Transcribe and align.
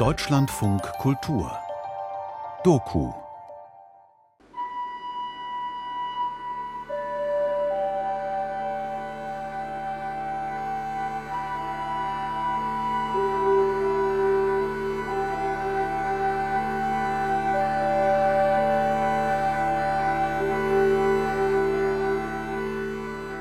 Deutschlandfunk 0.00 0.82
Kultur 0.98 1.56
Doku 2.64 3.12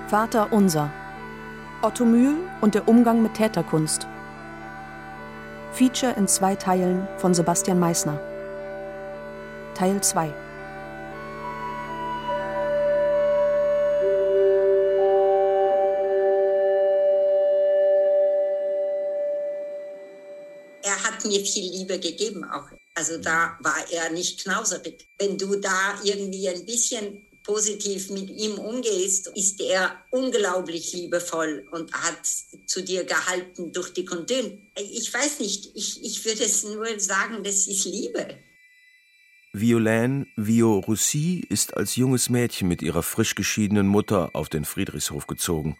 Vater 0.07 0.53
unser. 0.53 0.91
Otto 1.81 2.05
Mühl 2.05 2.37
und 2.61 2.75
der 2.75 2.87
Umgang 2.87 3.23
mit 3.23 3.33
Täterkunst. 3.33 4.07
Feature 5.75 6.13
in 6.15 6.25
zwei 6.25 6.55
Teilen 6.55 7.05
von 7.17 7.33
Sebastian 7.33 7.77
Meissner. 7.77 8.17
Teil 9.73 10.01
2. 10.01 10.27
Er 20.81 21.03
hat 21.03 21.25
mir 21.25 21.45
viel 21.45 21.69
Liebe 21.69 21.99
gegeben 21.99 22.45
auch. 22.45 22.69
Also 22.93 23.17
da 23.17 23.57
war 23.59 23.75
er 23.91 24.11
nicht 24.11 24.45
knauserig. 24.45 25.05
Wenn 25.19 25.37
du 25.37 25.57
da 25.57 25.99
irgendwie 26.05 26.47
ein 26.47 26.65
bisschen 26.65 27.21
positiv 27.45 28.09
mit 28.09 28.29
ihm 28.29 28.57
umgehst, 28.57 29.27
ist 29.35 29.61
er 29.61 30.03
unglaublich 30.09 30.93
liebevoll 30.93 31.67
und 31.71 31.93
hat 31.93 32.25
zu 32.65 32.81
dir 32.83 33.03
gehalten 33.03 33.71
durch 33.71 33.93
die 33.93 34.03
und 34.05 34.59
Ich 34.75 35.13
weiß 35.13 35.39
nicht, 35.39 35.71
ich, 35.75 36.03
ich 36.03 36.25
würde 36.25 36.43
es 36.43 36.63
nur 36.63 36.99
sagen, 36.99 37.43
das 37.43 37.67
ist 37.67 37.85
Liebe. 37.85 38.37
Violaine 39.53 40.27
Vio 40.35 40.79
Roussi 40.79 41.45
ist 41.47 41.77
als 41.77 41.95
junges 41.95 42.29
Mädchen 42.29 42.67
mit 42.67 42.81
ihrer 42.81 43.03
frisch 43.03 43.35
geschiedenen 43.35 43.87
Mutter 43.87 44.31
auf 44.33 44.49
den 44.49 44.65
Friedrichshof 44.65 45.27
gezogen. 45.27 45.77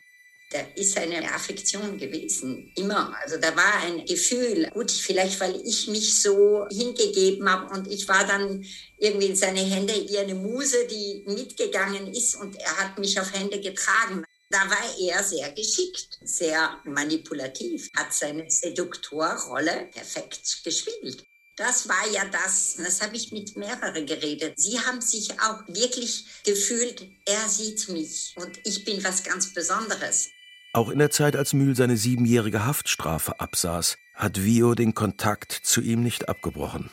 Da 0.52 0.60
ist 0.76 0.98
eine 0.98 1.34
Affektion 1.34 1.98
gewesen, 1.98 2.72
immer. 2.76 3.16
Also 3.22 3.38
da 3.38 3.56
war 3.56 3.82
ein 3.84 4.06
Gefühl, 4.06 4.70
gut, 4.74 4.92
vielleicht 4.92 5.40
weil 5.40 5.60
ich 5.66 5.88
mich 5.88 6.22
so 6.22 6.68
hingegeben 6.70 7.50
habe 7.50 7.74
und 7.74 7.88
ich 7.92 8.08
war 8.08 8.26
dann 8.26 8.64
irgendwie 8.98 9.28
in 9.28 9.36
seine 9.36 9.62
Hände 9.62 9.94
wie 10.08 10.18
eine 10.20 10.36
Muse, 10.36 10.86
die 10.88 11.24
mitgegangen 11.26 12.14
ist 12.14 12.36
und 12.36 12.56
er 12.60 12.78
hat 12.78 13.00
mich 13.00 13.20
auf 13.20 13.34
Hände 13.34 13.60
getragen. 13.60 14.24
Da 14.50 14.60
war 14.70 15.00
er 15.00 15.24
sehr 15.24 15.52
geschickt, 15.52 16.20
sehr 16.22 16.80
manipulativ, 16.86 17.90
hat 17.96 18.14
seine 18.14 18.50
Seduktorrolle 18.50 19.90
perfekt 19.92 20.64
gespielt. 20.64 21.26
Das 21.58 21.88
war 21.88 22.12
ja 22.12 22.26
das, 22.26 22.76
das 22.78 23.02
habe 23.02 23.16
ich 23.16 23.32
mit 23.32 23.56
mehreren 23.56 24.06
geredet. 24.06 24.56
Sie 24.58 24.78
haben 24.78 25.00
sich 25.00 25.40
auch 25.40 25.66
wirklich 25.68 26.26
gefühlt, 26.44 27.08
er 27.26 27.48
sieht 27.48 27.88
mich 27.88 28.34
und 28.36 28.60
ich 28.66 28.84
bin 28.84 29.02
was 29.06 29.24
ganz 29.24 29.54
Besonderes. 29.54 30.32
Auch 30.74 30.90
in 30.90 31.00
der 31.00 31.12
Zeit, 31.12 31.38
als 31.38 31.54
Mühl 31.54 31.74
seine 31.74 31.96
siebenjährige 31.96 32.66
Haftstrafe 32.66 33.40
absaß, 33.40 33.98
hat 34.14 34.44
Vio 34.44 34.76
den 34.76 34.94
Kontakt 34.94 35.54
zu 35.54 35.80
ihm 35.80 36.04
nicht 36.04 36.28
abgebrochen. 36.28 36.90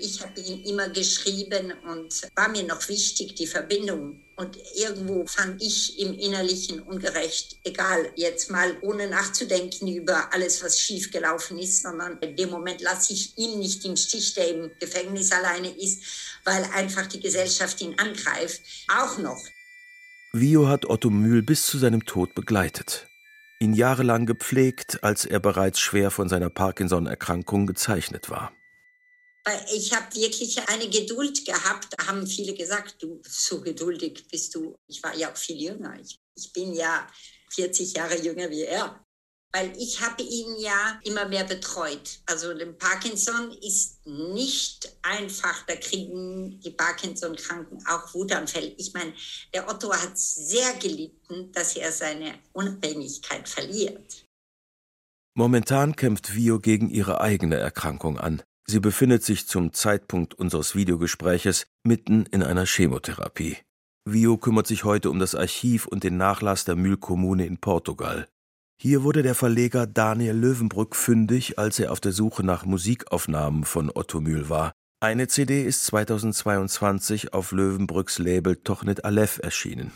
Ich 0.00 0.20
habe 0.22 0.40
ihm 0.40 0.62
immer 0.64 0.88
geschrieben 0.88 1.72
und 1.86 2.22
war 2.34 2.48
mir 2.48 2.64
noch 2.64 2.88
wichtig, 2.88 3.34
die 3.34 3.46
Verbindung. 3.46 4.20
Und 4.36 4.56
irgendwo 4.74 5.26
fand 5.26 5.62
ich 5.62 5.98
im 5.98 6.18
Innerlichen 6.18 6.80
ungerecht, 6.80 7.58
egal, 7.64 8.10
jetzt 8.16 8.50
mal 8.50 8.76
ohne 8.80 9.08
nachzudenken 9.08 9.86
über 9.88 10.32
alles, 10.32 10.64
was 10.64 10.80
schiefgelaufen 10.80 11.58
ist, 11.58 11.82
sondern 11.82 12.16
in 12.18 12.36
dem 12.36 12.50
Moment 12.50 12.80
lasse 12.80 13.12
ich 13.12 13.36
ihn 13.36 13.58
nicht 13.58 13.84
im 13.84 13.96
Stich, 13.96 14.34
der 14.34 14.48
im 14.48 14.70
Gefängnis 14.80 15.30
alleine 15.30 15.68
ist, 15.68 16.02
weil 16.44 16.64
einfach 16.74 17.06
die 17.06 17.20
Gesellschaft 17.20 17.80
ihn 17.82 17.98
angreift. 17.98 18.62
Auch 18.88 19.18
noch 19.18 19.44
Vio 20.32 20.68
hat 20.68 20.86
Otto 20.86 21.10
Mühl 21.10 21.42
bis 21.42 21.66
zu 21.66 21.76
seinem 21.76 22.06
Tod 22.06 22.36
begleitet, 22.36 23.08
ihn 23.58 23.74
jahrelang 23.74 24.26
gepflegt, 24.26 25.02
als 25.02 25.24
er 25.24 25.40
bereits 25.40 25.80
schwer 25.80 26.12
von 26.12 26.28
seiner 26.28 26.50
Parkinson-Erkrankung 26.50 27.66
gezeichnet 27.66 28.30
war. 28.30 28.52
Ich 29.74 29.92
habe 29.92 30.14
wirklich 30.14 30.58
eine 30.68 30.88
Geduld 30.88 31.44
gehabt, 31.44 31.88
da 31.96 32.06
haben 32.06 32.26
viele 32.26 32.54
gesagt, 32.54 33.02
du 33.02 33.20
so 33.26 33.60
geduldig 33.60 34.24
bist 34.30 34.54
du. 34.54 34.76
Ich 34.88 35.02
war 35.02 35.14
ja 35.16 35.32
auch 35.32 35.36
viel 35.36 35.60
jünger. 35.60 35.98
Ich, 36.00 36.18
ich 36.36 36.52
bin 36.52 36.74
ja 36.74 37.06
40 37.50 37.94
Jahre 37.94 38.18
jünger 38.18 38.50
wie 38.50 38.62
er 38.62 39.04
weil 39.52 39.72
ich 39.76 40.00
habe 40.00 40.22
ihn 40.22 40.56
ja 40.58 41.00
immer 41.04 41.26
mehr 41.26 41.44
betreut. 41.44 42.20
Also 42.26 42.52
Parkinson 42.78 43.52
ist 43.62 44.06
nicht 44.06 44.96
einfach, 45.02 45.66
da 45.66 45.74
kriegen 45.76 46.60
die 46.60 46.70
Parkinson-Kranken 46.70 47.84
auch 47.86 48.14
Wutanfälle. 48.14 48.74
Ich 48.78 48.92
meine, 48.94 49.12
der 49.52 49.68
Otto 49.68 49.92
hat 49.92 50.16
sehr 50.18 50.72
gelitten, 50.74 51.50
dass 51.52 51.76
er 51.76 51.90
seine 51.90 52.34
Unabhängigkeit 52.52 53.48
verliert. 53.48 54.24
Momentan 55.34 55.96
kämpft 55.96 56.34
Vio 56.34 56.60
gegen 56.60 56.90
ihre 56.90 57.20
eigene 57.20 57.56
Erkrankung 57.56 58.18
an. 58.18 58.42
Sie 58.70 58.78
befindet 58.78 59.24
sich 59.24 59.48
zum 59.48 59.72
Zeitpunkt 59.72 60.34
unseres 60.34 60.76
Videogespräches 60.76 61.66
mitten 61.82 62.24
in 62.26 62.44
einer 62.44 62.66
Chemotherapie. 62.66 63.56
Vio 64.04 64.36
kümmert 64.36 64.68
sich 64.68 64.84
heute 64.84 65.10
um 65.10 65.18
das 65.18 65.34
Archiv 65.34 65.88
und 65.88 66.04
den 66.04 66.16
Nachlass 66.16 66.66
der 66.66 66.76
Mühlkommune 66.76 67.46
in 67.46 67.58
Portugal. 67.58 68.28
Hier 68.80 69.02
wurde 69.02 69.24
der 69.24 69.34
Verleger 69.34 69.88
Daniel 69.88 70.36
Löwenbrück 70.36 70.94
fündig, 70.94 71.58
als 71.58 71.80
er 71.80 71.90
auf 71.90 71.98
der 71.98 72.12
Suche 72.12 72.44
nach 72.44 72.64
Musikaufnahmen 72.64 73.64
von 73.64 73.90
Otto 73.92 74.20
Mühl 74.20 74.48
war. 74.48 74.70
Eine 75.00 75.26
CD 75.26 75.64
ist 75.64 75.86
2022 75.86 77.34
auf 77.34 77.50
Löwenbrücks 77.50 78.20
Label 78.20 78.54
Tochnet 78.54 79.04
Aleph 79.04 79.40
erschienen. 79.42 79.90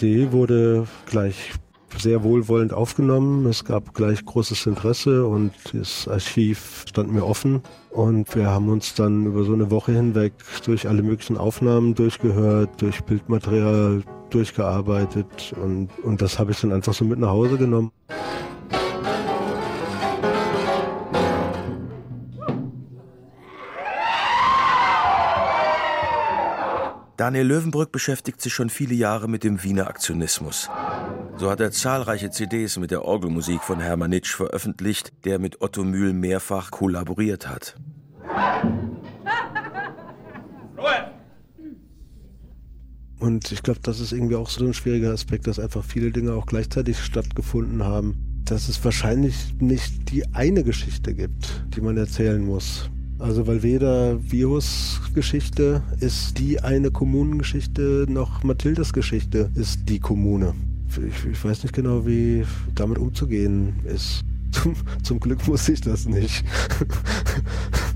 Idee 0.00 0.32
wurde 0.32 0.86
gleich 1.04 1.52
sehr 1.98 2.22
wohlwollend 2.22 2.72
aufgenommen. 2.72 3.44
Es 3.46 3.66
gab 3.66 3.92
gleich 3.92 4.24
großes 4.24 4.64
Interesse 4.64 5.26
und 5.26 5.52
das 5.74 6.08
Archiv 6.08 6.84
stand 6.88 7.12
mir 7.12 7.26
offen. 7.26 7.62
Und 7.90 8.34
wir 8.34 8.46
haben 8.46 8.70
uns 8.70 8.94
dann 8.94 9.26
über 9.26 9.44
so 9.44 9.52
eine 9.52 9.70
Woche 9.70 9.92
hinweg 9.92 10.32
durch 10.64 10.88
alle 10.88 11.02
möglichen 11.02 11.36
Aufnahmen 11.36 11.94
durchgehört, 11.94 12.80
durch 12.80 13.02
Bildmaterial 13.02 14.02
durchgearbeitet 14.30 15.52
und, 15.60 15.90
und 16.02 16.22
das 16.22 16.38
habe 16.38 16.52
ich 16.52 16.60
dann 16.60 16.72
einfach 16.72 16.94
so 16.94 17.04
mit 17.04 17.18
nach 17.18 17.30
Hause 17.30 17.58
genommen. 17.58 17.90
Daniel 27.20 27.48
Löwenbrück 27.48 27.92
beschäftigt 27.92 28.40
sich 28.40 28.54
schon 28.54 28.70
viele 28.70 28.94
Jahre 28.94 29.28
mit 29.28 29.44
dem 29.44 29.62
Wiener 29.62 29.88
Aktionismus. 29.88 30.70
So 31.36 31.50
hat 31.50 31.60
er 31.60 31.70
zahlreiche 31.70 32.30
CDs 32.30 32.78
mit 32.78 32.90
der 32.90 33.04
Orgelmusik 33.04 33.60
von 33.60 33.78
Hermann 33.78 34.08
Nitsch 34.08 34.34
veröffentlicht, 34.34 35.12
der 35.26 35.38
mit 35.38 35.60
Otto 35.60 35.84
Mühl 35.84 36.14
mehrfach 36.14 36.70
kollaboriert 36.70 37.46
hat. 37.46 37.76
Und 43.18 43.52
ich 43.52 43.62
glaube, 43.62 43.80
das 43.82 44.00
ist 44.00 44.12
irgendwie 44.12 44.36
auch 44.36 44.48
so 44.48 44.64
ein 44.64 44.72
schwieriger 44.72 45.12
Aspekt, 45.12 45.46
dass 45.46 45.58
einfach 45.58 45.84
viele 45.84 46.12
Dinge 46.12 46.32
auch 46.32 46.46
gleichzeitig 46.46 46.98
stattgefunden 47.00 47.84
haben. 47.84 48.16
Dass 48.46 48.70
es 48.70 48.82
wahrscheinlich 48.82 49.54
nicht 49.58 50.10
die 50.10 50.26
eine 50.32 50.64
Geschichte 50.64 51.12
gibt, 51.12 51.66
die 51.76 51.82
man 51.82 51.98
erzählen 51.98 52.42
muss. 52.42 52.88
Also 53.20 53.46
weil 53.46 53.62
weder 53.62 54.18
Virus-Geschichte 54.30 55.82
ist 56.00 56.38
die 56.38 56.60
eine 56.60 56.90
Kommunengeschichte, 56.90 58.06
noch 58.08 58.42
Mathildas 58.42 58.94
Geschichte 58.94 59.50
ist 59.54 59.80
die 59.88 59.98
Kommune. 59.98 60.54
Ich, 60.88 61.30
ich 61.30 61.44
weiß 61.44 61.62
nicht 61.62 61.74
genau, 61.74 62.06
wie 62.06 62.44
damit 62.74 62.98
umzugehen 62.98 63.74
ist. 63.84 64.22
Zum, 64.50 64.74
zum 65.04 65.20
Glück 65.20 65.46
muss 65.46 65.68
ich 65.68 65.80
das 65.80 66.06
nicht. 66.06 66.44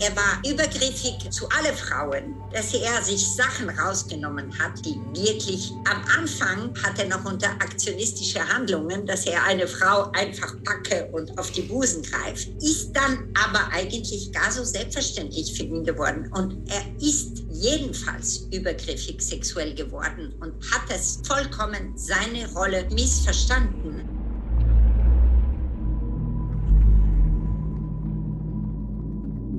Er 0.00 0.16
war 0.16 0.40
über 0.50 0.60
übergriffig 0.60 1.30
zu 1.30 1.48
allen 1.48 1.76
Frauen, 1.76 2.34
dass 2.52 2.74
er 2.74 3.02
sich 3.02 3.26
Sachen 3.26 3.70
rausgenommen 3.70 4.56
hat, 4.58 4.84
die 4.84 5.00
wirklich 5.14 5.72
am 5.84 6.02
Anfang 6.18 6.74
hat 6.82 6.98
er 6.98 7.08
noch 7.08 7.24
unter 7.24 7.50
aktionistische 7.50 8.40
Handlungen, 8.46 9.06
dass 9.06 9.26
er 9.26 9.42
eine 9.44 9.66
Frau 9.66 10.10
einfach 10.12 10.54
packe 10.64 11.08
und 11.12 11.38
auf 11.38 11.50
die 11.52 11.62
Busen 11.62 12.02
greift, 12.02 12.48
ist 12.62 12.92
dann 12.92 13.32
aber 13.34 13.72
eigentlich 13.72 14.32
gar 14.32 14.50
so 14.50 14.64
selbstverständlich 14.64 15.54
für 15.56 15.64
ihn 15.64 15.84
geworden. 15.84 16.30
Und 16.34 16.70
er 16.70 16.82
ist 17.02 17.42
jedenfalls 17.50 18.46
übergriffig 18.52 19.20
sexuell 19.20 19.74
geworden 19.74 20.34
und 20.40 20.52
hat 20.72 20.82
es 20.94 21.20
vollkommen 21.26 21.96
seine 21.96 22.50
Rolle 22.52 22.86
missverstanden. 22.90 24.09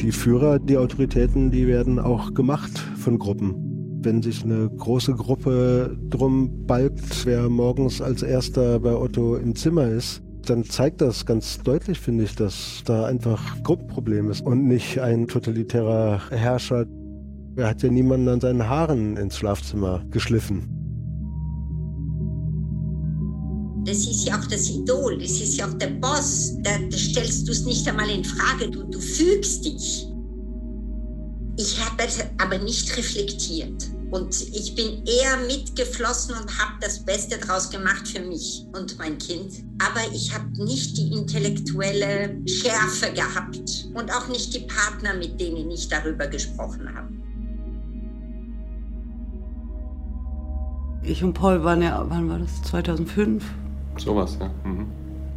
Die 0.01 0.11
Führer, 0.11 0.57
die 0.57 0.77
Autoritäten, 0.77 1.51
die 1.51 1.67
werden 1.67 1.99
auch 1.99 2.33
gemacht 2.33 2.79
von 2.97 3.19
Gruppen. 3.19 3.53
Wenn 4.01 4.23
sich 4.23 4.43
eine 4.43 4.67
große 4.67 5.13
Gruppe 5.13 5.95
drum 6.09 6.65
balgt, 6.65 7.23
wer 7.27 7.47
morgens 7.49 8.01
als 8.01 8.23
erster 8.23 8.79
bei 8.79 8.95
Otto 8.95 9.35
im 9.35 9.55
Zimmer 9.55 9.85
ist, 9.87 10.23
dann 10.47 10.63
zeigt 10.63 11.01
das 11.01 11.27
ganz 11.27 11.59
deutlich, 11.59 11.99
finde 11.99 12.23
ich, 12.23 12.35
dass 12.35 12.81
da 12.83 13.05
einfach 13.05 13.61
Gruppenproblem 13.61 14.31
ist 14.31 14.41
und 14.41 14.67
nicht 14.67 14.99
ein 14.99 15.27
totalitärer 15.27 16.19
Herrscher. 16.31 16.87
Er 17.55 17.69
hat 17.69 17.83
ja 17.83 17.91
niemanden 17.91 18.27
an 18.27 18.41
seinen 18.41 18.67
Haaren 18.67 19.17
ins 19.17 19.37
Schlafzimmer 19.37 20.03
geschliffen. 20.09 20.80
Das 23.83 23.97
ist 23.97 24.25
ja 24.25 24.39
auch 24.39 24.45
das 24.45 24.69
Idol, 24.69 25.17
das 25.17 25.31
ist 25.31 25.57
ja 25.57 25.67
auch 25.67 25.73
der 25.73 25.87
Boss. 25.87 26.53
Da, 26.61 26.77
da 26.77 26.97
stellst 26.97 27.47
du 27.47 27.51
es 27.51 27.65
nicht 27.65 27.87
einmal 27.87 28.09
in 28.09 28.23
Frage, 28.23 28.69
du, 28.69 28.83
du 28.83 28.99
fügst 28.99 29.65
dich. 29.65 30.07
Ich 31.57 31.79
habe 31.83 32.03
es 32.03 32.19
aber 32.37 32.59
nicht 32.59 32.95
reflektiert. 32.95 33.89
Und 34.11 34.41
ich 34.41 34.75
bin 34.75 35.05
eher 35.05 35.37
mitgeflossen 35.47 36.35
und 36.35 36.59
habe 36.59 36.73
das 36.81 36.99
Beste 36.99 37.37
daraus 37.37 37.69
gemacht 37.69 38.07
für 38.07 38.19
mich 38.19 38.65
und 38.73 38.99
mein 38.99 39.17
Kind. 39.17 39.63
Aber 39.79 40.01
ich 40.13 40.33
habe 40.33 40.45
nicht 40.63 40.97
die 40.97 41.13
intellektuelle 41.13 42.35
Schärfe 42.45 43.13
gehabt 43.13 43.87
und 43.93 44.11
auch 44.11 44.27
nicht 44.27 44.53
die 44.53 44.67
Partner, 44.67 45.13
mit 45.13 45.39
denen 45.39 45.71
ich 45.71 45.87
darüber 45.87 46.27
gesprochen 46.27 46.93
habe. 46.93 47.09
Ich 51.03 51.23
und 51.23 51.33
Paul 51.33 51.63
waren 51.63 51.81
ja, 51.81 52.05
wann 52.07 52.29
war 52.29 52.39
das? 52.39 52.61
2005? 52.63 53.43
Sowas, 53.97 54.37
ja. 54.39 54.49
Mhm. 54.63 54.87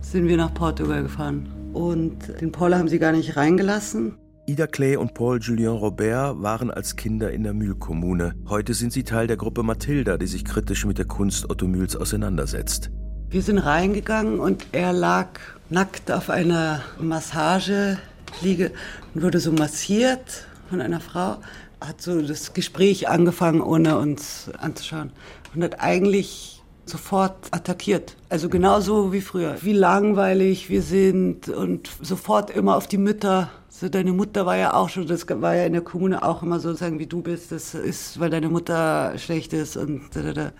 Sind 0.01 0.29
wir 0.29 0.37
nach 0.37 0.53
Portugal 0.55 1.03
gefahren. 1.03 1.49
Und 1.73 2.41
den 2.41 2.53
Paul 2.53 2.75
haben 2.75 2.89
sie 2.89 2.99
gar 2.99 3.12
nicht 3.12 3.37
reingelassen. 3.37 4.17
Ida 4.47 4.67
Clay 4.67 4.97
und 4.97 5.15
Paul 5.15 5.41
Julien 5.41 5.73
Robert 5.73 6.43
waren 6.43 6.71
als 6.71 6.97
Kinder 6.97 7.33
in 7.33 7.43
der 7.45 7.55
Mühlkommune. 7.55 8.35
Heute 8.47 8.75
sind 8.75 8.93
sie 8.93 9.03
Teil 9.03 9.27
der 9.27 9.39
Gruppe 9.39 9.62
Mathilda, 9.62 10.19
die 10.19 10.27
sich 10.27 10.45
kritisch 10.45 10.85
mit 10.85 10.99
der 10.99 11.06
Kunst 11.06 11.49
Otto 11.49 11.67
Mühls 11.67 11.97
auseinandersetzt. 11.97 12.91
Wir 13.31 13.41
sind 13.41 13.59
reingegangen 13.59 14.41
und 14.41 14.67
er 14.73 14.93
lag 14.93 15.29
nackt 15.71 16.12
auf 16.12 16.29
einer 16.31 16.83
Massageliege 17.01 18.71
und 19.15 19.23
wurde 19.23 19.41
so 19.41 19.51
massiert 19.51 20.47
von 20.69 20.81
einer 20.81 21.01
Frau. 21.01 21.39
Hat 21.81 22.01
so 22.01 22.21
das 22.21 22.53
Gespräch 22.53 23.09
angefangen, 23.09 23.61
ohne 23.61 23.99
uns 23.99 24.51
anzuschauen. 24.59 25.11
Und 25.55 25.65
hat 25.65 25.81
eigentlich 25.81 26.54
sofort 26.86 27.48
attackiert. 27.50 28.16
Also 28.28 28.48
genauso 28.48 29.12
wie 29.12 29.20
früher. 29.20 29.56
Wie 29.62 29.72
langweilig 29.72 30.69
wir 30.70 30.82
sind 30.82 31.48
und 31.48 31.90
sofort 32.00 32.50
immer 32.50 32.76
auf 32.76 32.86
die 32.86 32.98
Mütter. 32.98 33.50
So, 33.69 33.88
deine 33.88 34.12
Mutter 34.12 34.46
war 34.46 34.56
ja 34.56 34.75
auch 34.75 34.88
schon, 34.88 35.06
das 35.06 35.26
war 35.28 35.54
ja 35.54 35.66
in 35.66 35.72
der 35.72 35.82
Kommune 35.82 36.22
auch 36.22 36.42
immer 36.42 36.60
so 36.60 36.72
sagen, 36.75 36.98
wie 36.98 37.06
du 37.06 37.22
bist, 37.22 37.50
das 37.50 37.75
ist, 37.75 38.20
weil 38.20 38.31
deine 38.31 38.48
Mutter 38.48 39.19
schlecht 39.19 39.52
ist 39.52 39.76
und 39.76 40.02
da, 40.14 40.22
da, 40.22 40.32
da. 40.32 40.52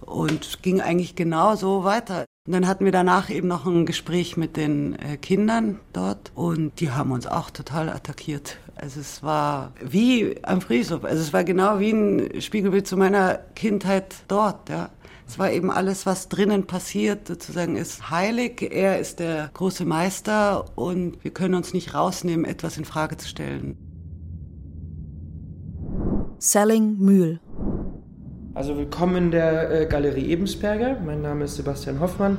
und 0.00 0.62
ging 0.62 0.80
eigentlich 0.80 1.16
genauso 1.16 1.84
weiter. 1.84 2.24
Und 2.46 2.52
dann 2.52 2.66
hatten 2.66 2.86
wir 2.86 2.92
danach 2.92 3.28
eben 3.28 3.46
noch 3.46 3.66
ein 3.66 3.84
Gespräch 3.84 4.38
mit 4.38 4.56
den 4.56 4.98
äh, 4.98 5.18
Kindern 5.18 5.80
dort 5.92 6.32
und 6.34 6.80
die 6.80 6.90
haben 6.90 7.12
uns 7.12 7.26
auch 7.26 7.50
total 7.50 7.90
attackiert. 7.90 8.56
Also 8.74 9.00
es 9.00 9.22
war 9.22 9.72
wie 9.84 10.36
am 10.44 10.60
Frieshof. 10.60 11.04
Also 11.04 11.20
es 11.20 11.32
war 11.32 11.44
genau 11.44 11.78
wie 11.78 11.90
ein 11.90 12.40
Spiegelbild 12.40 12.86
zu 12.86 12.96
meiner 12.96 13.38
Kindheit 13.54 14.14
dort, 14.28 14.70
ja. 14.70 14.88
Es 15.28 15.38
war 15.38 15.52
eben 15.52 15.70
alles, 15.70 16.06
was 16.06 16.30
drinnen 16.30 16.66
passiert, 16.66 17.28
sozusagen 17.28 17.76
ist 17.76 18.10
heilig. 18.10 18.62
Er 18.72 18.98
ist 18.98 19.20
der 19.20 19.50
große 19.52 19.84
Meister 19.84 20.64
und 20.74 21.22
wir 21.22 21.30
können 21.32 21.54
uns 21.54 21.74
nicht 21.74 21.92
rausnehmen, 21.92 22.46
etwas 22.46 22.78
in 22.78 22.86
Frage 22.86 23.18
zu 23.18 23.28
stellen. 23.28 23.76
Selling 26.38 26.96
Mühl. 26.98 27.40
Also 28.54 28.78
willkommen 28.78 29.16
in 29.16 29.30
der 29.30 29.82
äh, 29.82 29.86
Galerie 29.86 30.30
Ebensberger. 30.30 30.98
Mein 31.04 31.20
Name 31.20 31.44
ist 31.44 31.56
Sebastian 31.56 32.00
Hoffmann. 32.00 32.38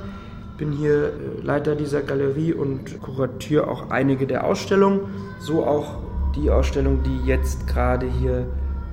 Bin 0.57 0.71
hier 0.71 1.13
äh, 1.13 1.41
Leiter 1.43 1.75
dieser 1.75 2.01
Galerie 2.01 2.53
und 2.53 2.99
kuratiere 3.01 3.67
auch 3.67 3.91
einige 3.91 4.25
der 4.25 4.47
Ausstellungen. 4.47 5.01
So 5.39 5.63
auch 5.63 5.99
die 6.35 6.49
Ausstellung, 6.49 7.03
die 7.03 7.27
jetzt 7.27 7.67
gerade 7.67 8.11
hier 8.19 8.47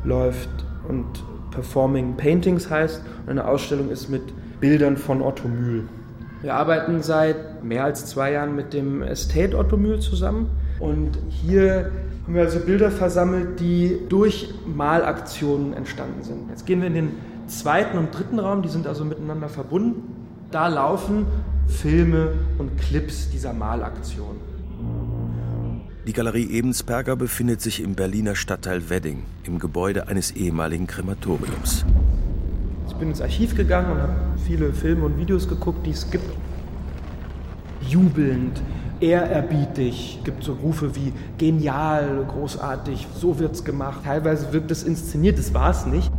läuft 0.05 0.51
und 0.87 1.07
Performing 1.57 2.17
Paintings 2.17 2.71
heißt. 2.71 3.03
Und 3.25 3.31
eine 3.31 3.49
Ausstellung 3.49 3.91
ist 3.91 4.09
mit 4.09 4.23
Bildern 4.61 4.97
von 4.97 5.23
Otto 5.23 5.49
Mühl. 5.49 5.89
Wir 6.43 6.55
arbeiten 6.55 7.03
seit 7.03 7.65
mehr 7.65 7.85
als 7.85 8.07
zwei 8.07 8.33
Jahren 8.33 8.55
mit 8.55 8.73
dem 8.75 9.03
Estate 9.03 9.57
Otto 9.57 9.77
Mühl 9.77 9.99
zusammen. 9.99 10.51
Und 10.79 11.19
hier 11.31 11.91
haben 12.25 12.35
wir 12.35 12.43
also 12.43 12.61
Bilder 12.61 12.91
versammelt, 12.91 13.59
die 13.59 13.99
durch 14.09 14.53
Malaktionen 14.67 15.73
entstanden 15.73 16.23
sind. 16.23 16.51
Jetzt 16.51 16.67
gehen 16.67 16.81
wir 16.81 16.89
in 16.89 16.95
den 16.95 17.09
zweiten 17.47 17.97
und 17.97 18.17
dritten 18.17 18.39
Raum, 18.39 18.63
die 18.63 18.69
sind 18.69 18.87
also 18.87 19.05
miteinander 19.05 19.49
verbunden. 19.49 20.15
Da 20.51 20.69
laufen 20.69 21.27
Filme 21.67 22.33
und 22.59 22.77
Clips 22.79 23.31
dieser 23.31 23.53
Malaktion. 23.55 24.37
Die 26.07 26.13
Galerie 26.13 26.49
Ebensberger 26.53 27.17
befindet 27.17 27.61
sich 27.61 27.83
im 27.83 27.97
Berliner 27.97 28.37
Stadtteil 28.37 28.89
Wedding, 28.91 29.25
im 29.43 29.59
Gebäude 29.59 30.07
eines 30.07 30.31
ehemaligen 30.31 30.87
Krematoriums. 30.87 31.85
Ich 32.87 32.95
bin 32.95 33.09
ins 33.09 33.21
Archiv 33.21 33.57
gegangen 33.57 33.91
und 33.91 33.99
habe 33.99 34.15
viele 34.47 34.73
Filme 34.73 35.07
und 35.07 35.19
Videos 35.19 35.49
geguckt, 35.49 35.85
die 35.85 35.91
es 35.91 36.09
gibt. 36.09 36.31
Jubelnd, 37.89 38.63
ehrerbietig, 39.01 40.21
gibt 40.23 40.45
so 40.45 40.53
Rufe 40.53 40.95
wie 40.95 41.13
genial, 41.39 42.25
großartig, 42.29 43.09
so 43.13 43.41
wird's 43.41 43.65
gemacht. 43.65 44.03
Teilweise 44.05 44.53
wirkt 44.53 44.71
es 44.71 44.85
inszeniert, 44.85 45.41
das 45.41 45.55
war 45.55 45.71
es 45.71 45.87
nicht. 45.87 46.13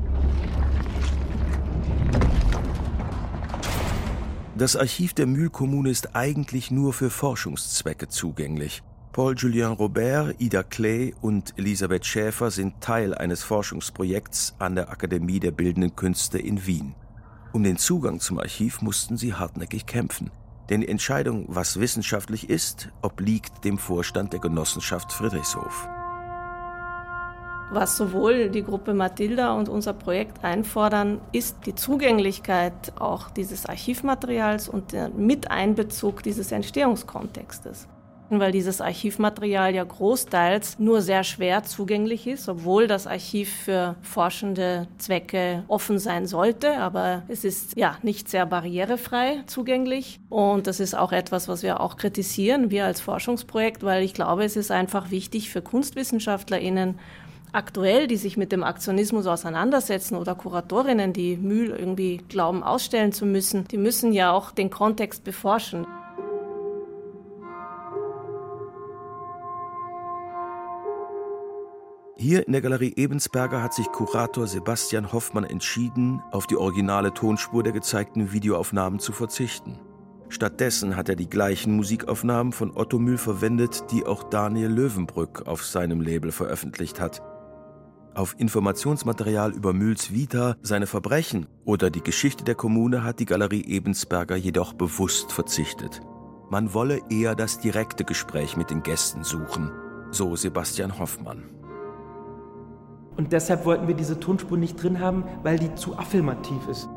Das 4.58 4.76
Archiv 4.76 5.14
der 5.14 5.28
Mühlkommune 5.28 5.90
ist 5.90 6.14
eigentlich 6.14 6.72
nur 6.72 6.92
für 6.92 7.10
Forschungszwecke 7.10 8.10
zugänglich. 8.10 8.84
Paul 9.18 9.34
Julien 9.36 9.72
Robert, 9.72 10.36
Ida 10.38 10.62
Clay 10.62 11.16
und 11.24 11.56
Elisabeth 11.58 12.06
Schäfer 12.06 12.52
sind 12.52 12.82
Teil 12.82 13.16
eines 13.16 13.42
Forschungsprojekts 13.42 14.54
an 14.60 14.76
der 14.76 14.92
Akademie 14.92 15.40
der 15.40 15.50
Bildenden 15.50 15.96
Künste 15.96 16.38
in 16.38 16.68
Wien. 16.68 16.94
Um 17.52 17.64
den 17.64 17.78
Zugang 17.78 18.20
zum 18.20 18.38
Archiv 18.38 18.84
mussten 18.84 19.18
sie 19.18 19.34
hartnäckig 19.34 19.88
kämpfen. 19.88 20.30
Denn 20.70 20.82
die 20.82 20.88
Entscheidung, 20.88 21.46
was 21.48 21.80
wissenschaftlich 21.80 22.48
ist, 22.48 22.90
obliegt 23.02 23.66
dem 23.66 23.80
Vorstand 23.80 24.34
der 24.34 24.40
Genossenschaft 24.40 25.12
Friedrichshof. 25.12 25.90
Was 27.72 27.98
sowohl 27.98 28.52
die 28.52 28.62
Gruppe 28.62 28.94
Matilda 28.94 29.54
und 29.54 29.68
unser 29.68 29.94
Projekt 29.94 30.44
einfordern, 30.44 31.22
ist 31.32 31.66
die 31.66 31.74
Zugänglichkeit 31.74 32.94
auch 33.00 33.32
dieses 33.32 33.66
Archivmaterials 33.66 34.70
und 34.70 34.92
der 34.92 35.10
Miteinbezug 35.10 36.22
dieses 36.22 36.52
Entstehungskontextes 36.52 37.88
weil 38.30 38.52
dieses 38.52 38.82
Archivmaterial 38.82 39.74
ja 39.74 39.84
großteils 39.84 40.80
nur 40.80 41.02
sehr 41.02 41.24
schwer 41.24 41.64
zugänglich 41.64 42.28
ist, 42.28 42.50
obwohl 42.50 42.88
das 42.88 43.08
Archiv 43.08 43.52
für 43.52 43.96
forschende 44.02 44.88
Zwecke 44.98 45.64
offen 45.68 46.00
sein 46.00 46.26
sollte, 46.28 46.78
aber 46.78 47.24
es 47.28 47.44
ist 47.44 47.78
ja 47.78 47.98
nicht 48.04 48.30
sehr 48.30 48.46
barrierefrei 48.46 49.44
zugänglich 49.48 50.20
und 50.30 50.68
das 50.68 50.80
ist 50.80 50.96
auch 50.96 51.12
etwas, 51.12 51.48
was 51.48 51.64
wir 51.64 51.80
auch 51.80 51.98
kritisieren, 51.98 52.72
wir 52.72 52.86
als 52.86 53.02
Forschungsprojekt, 53.02 53.84
weil 53.84 54.04
ich 54.04 54.14
glaube, 54.14 54.44
es 54.44 54.56
ist 54.56 54.72
einfach 54.72 55.12
wichtig 55.12 55.50
für 55.50 55.62
Kunstwissenschaftlerinnen, 55.62 56.96
aktuell, 57.52 58.08
die 58.08 58.18
sich 58.18 58.38
mit 58.38 58.52
dem 58.52 58.64
Aktionismus 58.64 59.26
auseinandersetzen 59.26 60.16
oder 60.16 60.36
Kuratorinnen, 60.36 61.14
die 61.14 61.38
Mühl 61.38 61.70
irgendwie 61.70 62.18
glauben, 62.30 62.64
ausstellen 62.64 63.12
zu 63.12 63.26
müssen, 63.26 63.68
die 63.70 63.78
müssen 63.78 64.14
ja 64.14 64.32
auch 64.32 64.52
den 64.52 64.70
Kontext 64.70 65.24
beforschen. 65.24 65.88
Hier 72.28 72.46
in 72.46 72.52
der 72.52 72.62
Galerie 72.62 72.92
Ebensberger 72.98 73.64
hat 73.64 73.74
sich 73.74 73.90
Kurator 73.90 74.48
Sebastian 74.48 75.14
Hoffmann 75.14 75.46
entschieden, 75.46 76.22
auf 76.32 76.46
die 76.46 76.58
originale 76.58 77.14
Tonspur 77.14 77.64
der 77.64 77.72
gezeigten 77.72 78.34
Videoaufnahmen 78.34 79.00
zu 79.00 79.14
verzichten. 79.14 79.80
Stattdessen 80.28 80.98
hat 80.98 81.08
er 81.08 81.16
die 81.16 81.30
gleichen 81.30 81.78
Musikaufnahmen 81.78 82.52
von 82.52 82.76
Otto 82.76 83.00
Mühl 83.00 83.18
verwendet, 83.18 83.86
die 83.92 84.06
auch 84.06 84.24
Daniel 84.24 84.68
Löwenbrück 84.68 85.48
auf 85.48 85.64
seinem 85.64 86.02
Label 86.02 86.34
veröffentlicht 86.34 87.00
hat. 87.00 87.22
Auf 88.14 88.36
Informationsmaterial 88.38 89.54
über 89.54 89.72
Mühls 89.72 90.12
Vita, 90.12 90.58
seine 90.62 90.86
Verbrechen 90.86 91.46
oder 91.64 91.90
die 91.90 92.04
Geschichte 92.04 92.44
der 92.44 92.56
Kommune 92.56 93.06
hat 93.06 93.22
die 93.22 93.26
Galerie 93.26 93.64
Ebensberger 93.64 94.36
jedoch 94.36 94.74
bewusst 94.74 95.32
verzichtet. 95.32 96.02
Man 96.50 96.74
wolle 96.74 97.00
eher 97.10 97.36
das 97.36 97.62
direkte 97.62 98.04
Gespräch 98.04 98.58
mit 98.58 98.70
den 98.70 98.84
Gästen 98.84 99.24
suchen, 99.24 99.72
so 100.12 100.36
Sebastian 100.36 101.00
Hoffmann. 101.00 101.57
Und 103.18 103.34
deshalb 103.34 103.66
wollten 103.66 103.88
wir 103.88 103.96
diese 103.96 104.20
Tonspur 104.20 104.58
nicht 104.58 104.82
drin 104.82 105.00
haben, 105.00 105.24
weil 105.42 105.58
die 105.58 105.74
zu 105.74 105.98
affirmativ 105.98 106.68
ist. 106.68 106.88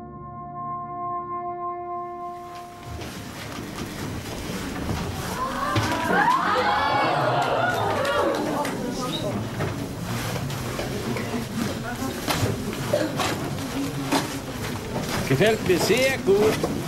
Gefällt 15.27 15.67
mir 15.67 15.79
sehr 15.79 16.17
gut. 16.19 16.80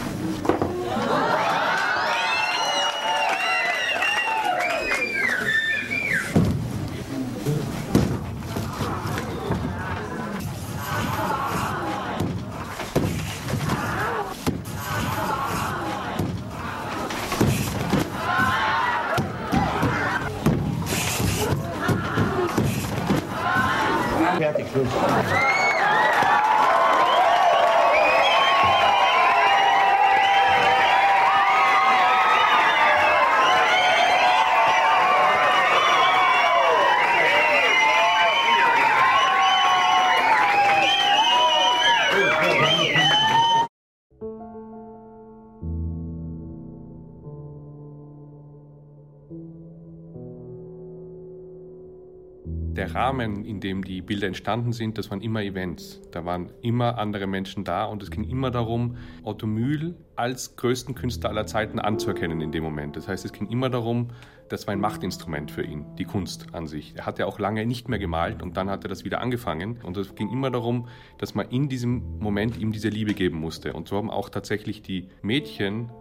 Rahmen, 53.13 53.46
in 53.46 53.60
dem 53.60 53.84
die 53.84 54.01
Bilder 54.01 54.25
entstanden 54.25 54.74
sind, 54.74 54.98
das 54.98 55.12
waren 55.12 55.22
immer 55.22 55.43
Events. 55.43 56.01
Da 56.12 56.25
waren 56.25 56.51
immer 56.63 56.98
andere 56.98 57.27
Menschen 57.27 57.63
da 57.63 57.86
und 57.86 58.01
es 58.01 58.10
ging 58.10 58.24
immer 58.24 58.50
darum, 58.50 58.98
Otto 59.22 59.46
Mühl 59.46 59.96
als 60.15 60.55
größten 60.55 60.96
Künstler 60.96 61.29
aller 61.29 61.46
Zeiten 61.46 61.77
anzuerkennen 61.77 62.41
in 62.41 62.51
dem 62.51 62.63
Moment. 62.63 62.96
Das 62.96 63.08
heißt, 63.08 63.24
es 63.24 63.32
ging 63.32 63.48
immer 63.50 63.70
darum, 63.70 64.08
das 64.50 64.65
war 64.65 64.74
ein 64.74 64.79
Machtinstrument 64.79 65.51
für 65.51 65.63
ihn, 65.63 65.86
die 65.98 66.05
Kunst 66.05 66.48
an 66.53 66.65
sich. 66.65 66.96
Er 66.96 67.05
hat 67.05 67.20
ja 67.20 67.27
auch 67.27 67.38
lange 67.38 67.67
nicht 67.67 67.88
mehr 67.88 68.00
gemalt 68.00 68.41
und 68.41 68.58
dann 68.58 68.70
hat 68.72 68.84
er 68.84 68.89
das 68.89 69.05
wieder 69.05 69.22
angefangen. 69.22 69.79
Und 69.84 69.96
es 69.98 70.15
ging 70.15 70.32
immer 70.32 70.50
darum, 70.50 70.88
dass 71.20 71.36
man 71.36 71.50
in 71.50 71.70
diesem 71.70 72.17
Moment 72.17 72.58
ihm 72.58 72.72
diese 72.72 72.89
Liebe 72.89 73.13
geben 73.13 73.39
musste. 73.39 73.74
Und 73.74 73.88
so 73.88 73.98
haben 73.98 74.10
auch 74.10 74.29
tatsächlich 74.29 74.82
die 74.82 75.10
Mädchen 75.22 75.91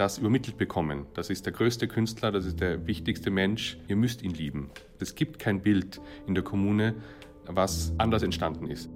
das 0.00 0.16
übermittelt 0.16 0.56
bekommen. 0.56 1.04
Das 1.12 1.28
ist 1.28 1.44
der 1.44 1.52
größte 1.52 1.86
Künstler, 1.86 2.32
das 2.32 2.46
ist 2.46 2.58
der 2.60 2.86
wichtigste 2.86 3.30
Mensch. 3.30 3.78
Ihr 3.86 3.96
müsst 3.96 4.22
ihn 4.22 4.32
lieben. 4.32 4.70
Es 4.98 5.14
gibt 5.14 5.38
kein 5.38 5.60
Bild 5.60 6.00
in 6.26 6.34
der 6.34 6.42
Kommune, 6.42 6.94
was 7.44 7.92
anders 7.98 8.22
entstanden 8.22 8.66
ist. 8.66 8.88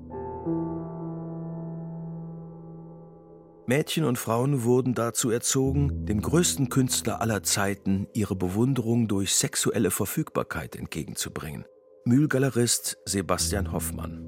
Mädchen 3.66 4.04
und 4.04 4.18
Frauen 4.18 4.64
wurden 4.64 4.94
dazu 4.94 5.28
erzogen, 5.30 6.06
dem 6.06 6.23
größten 6.23 6.70
Künstler 6.70 7.20
aller 7.20 7.42
Zeiten 7.42 8.08
ihre 8.14 8.34
Bewunderung 8.34 9.06
durch 9.06 9.34
sexuelle 9.34 9.90
Verfügbarkeit 9.90 10.75
entgegenzubringen. 10.75 11.66
Mühlgalerist 12.06 12.96
Sebastian 13.04 13.73
Hoffmann. 13.73 14.25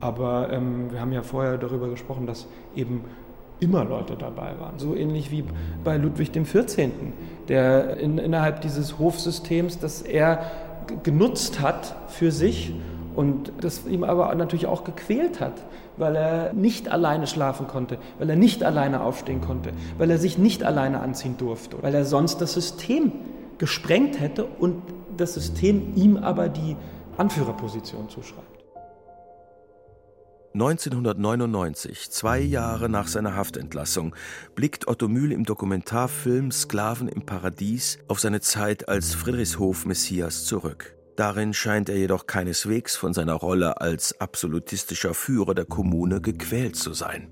Aber 0.00 0.50
ähm, 0.50 0.90
wir 0.90 1.00
haben 1.00 1.12
ja 1.12 1.22
vorher 1.22 1.58
darüber 1.58 1.90
gesprochen, 1.90 2.26
dass 2.26 2.46
eben 2.74 3.04
immer 3.60 3.84
Leute 3.84 4.16
dabei 4.16 4.58
waren. 4.58 4.78
So 4.78 4.94
ähnlich 4.94 5.30
wie 5.30 5.44
bei 5.84 5.96
Ludwig 5.96 6.32
XIV., 6.32 6.90
der 7.48 7.96
in, 7.96 8.18
innerhalb 8.18 8.60
dieses 8.60 8.98
Hofsystems, 8.98 9.78
das 9.78 10.02
er 10.02 10.50
genutzt 11.02 11.60
hat 11.60 11.96
für 12.08 12.30
sich 12.30 12.74
und 13.14 13.52
das 13.60 13.86
ihm 13.86 14.04
aber 14.04 14.34
natürlich 14.34 14.66
auch 14.66 14.84
gequält 14.84 15.40
hat, 15.40 15.54
weil 15.96 16.16
er 16.16 16.52
nicht 16.52 16.90
alleine 16.90 17.26
schlafen 17.26 17.66
konnte, 17.66 17.98
weil 18.18 18.28
er 18.28 18.36
nicht 18.36 18.62
alleine 18.62 19.00
aufstehen 19.00 19.40
konnte, 19.40 19.72
weil 19.98 20.10
er 20.10 20.18
sich 20.18 20.38
nicht 20.38 20.62
alleine 20.62 21.00
anziehen 21.00 21.36
durfte, 21.38 21.78
weil 21.82 21.94
er 21.94 22.04
sonst 22.04 22.40
das 22.40 22.52
System 22.52 23.12
gesprengt 23.58 24.20
hätte 24.20 24.44
und 24.44 24.82
das 25.16 25.32
System 25.32 25.94
ihm 25.96 26.18
aber 26.18 26.48
die 26.48 26.76
Anführerposition 27.16 28.08
zuschreibt. 28.10 28.55
1999, 30.56 32.10
zwei 32.10 32.40
Jahre 32.40 32.88
nach 32.88 33.08
seiner 33.08 33.36
Haftentlassung, 33.36 34.14
blickt 34.54 34.88
Otto 34.88 35.06
Mühl 35.06 35.32
im 35.32 35.44
Dokumentarfilm 35.44 36.50
Sklaven 36.50 37.08
im 37.08 37.26
Paradies 37.26 37.98
auf 38.08 38.20
seine 38.20 38.40
Zeit 38.40 38.88
als 38.88 39.14
Friedrichshof-Messias 39.14 40.46
zurück. 40.46 40.96
Darin 41.14 41.52
scheint 41.52 41.90
er 41.90 41.98
jedoch 41.98 42.26
keineswegs 42.26 42.96
von 42.96 43.12
seiner 43.12 43.34
Rolle 43.34 43.82
als 43.82 44.18
absolutistischer 44.18 45.12
Führer 45.12 45.54
der 45.54 45.66
Kommune 45.66 46.22
gequält 46.22 46.76
zu 46.76 46.94
sein. 46.94 47.28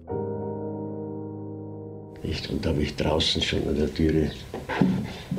Und 2.50 2.64
da 2.64 2.68
habe 2.68 2.82
ich 2.82 2.94
draußen 2.94 3.40
schon 3.40 3.66
an 3.66 3.76
der 3.76 3.94
Türe 3.94 4.32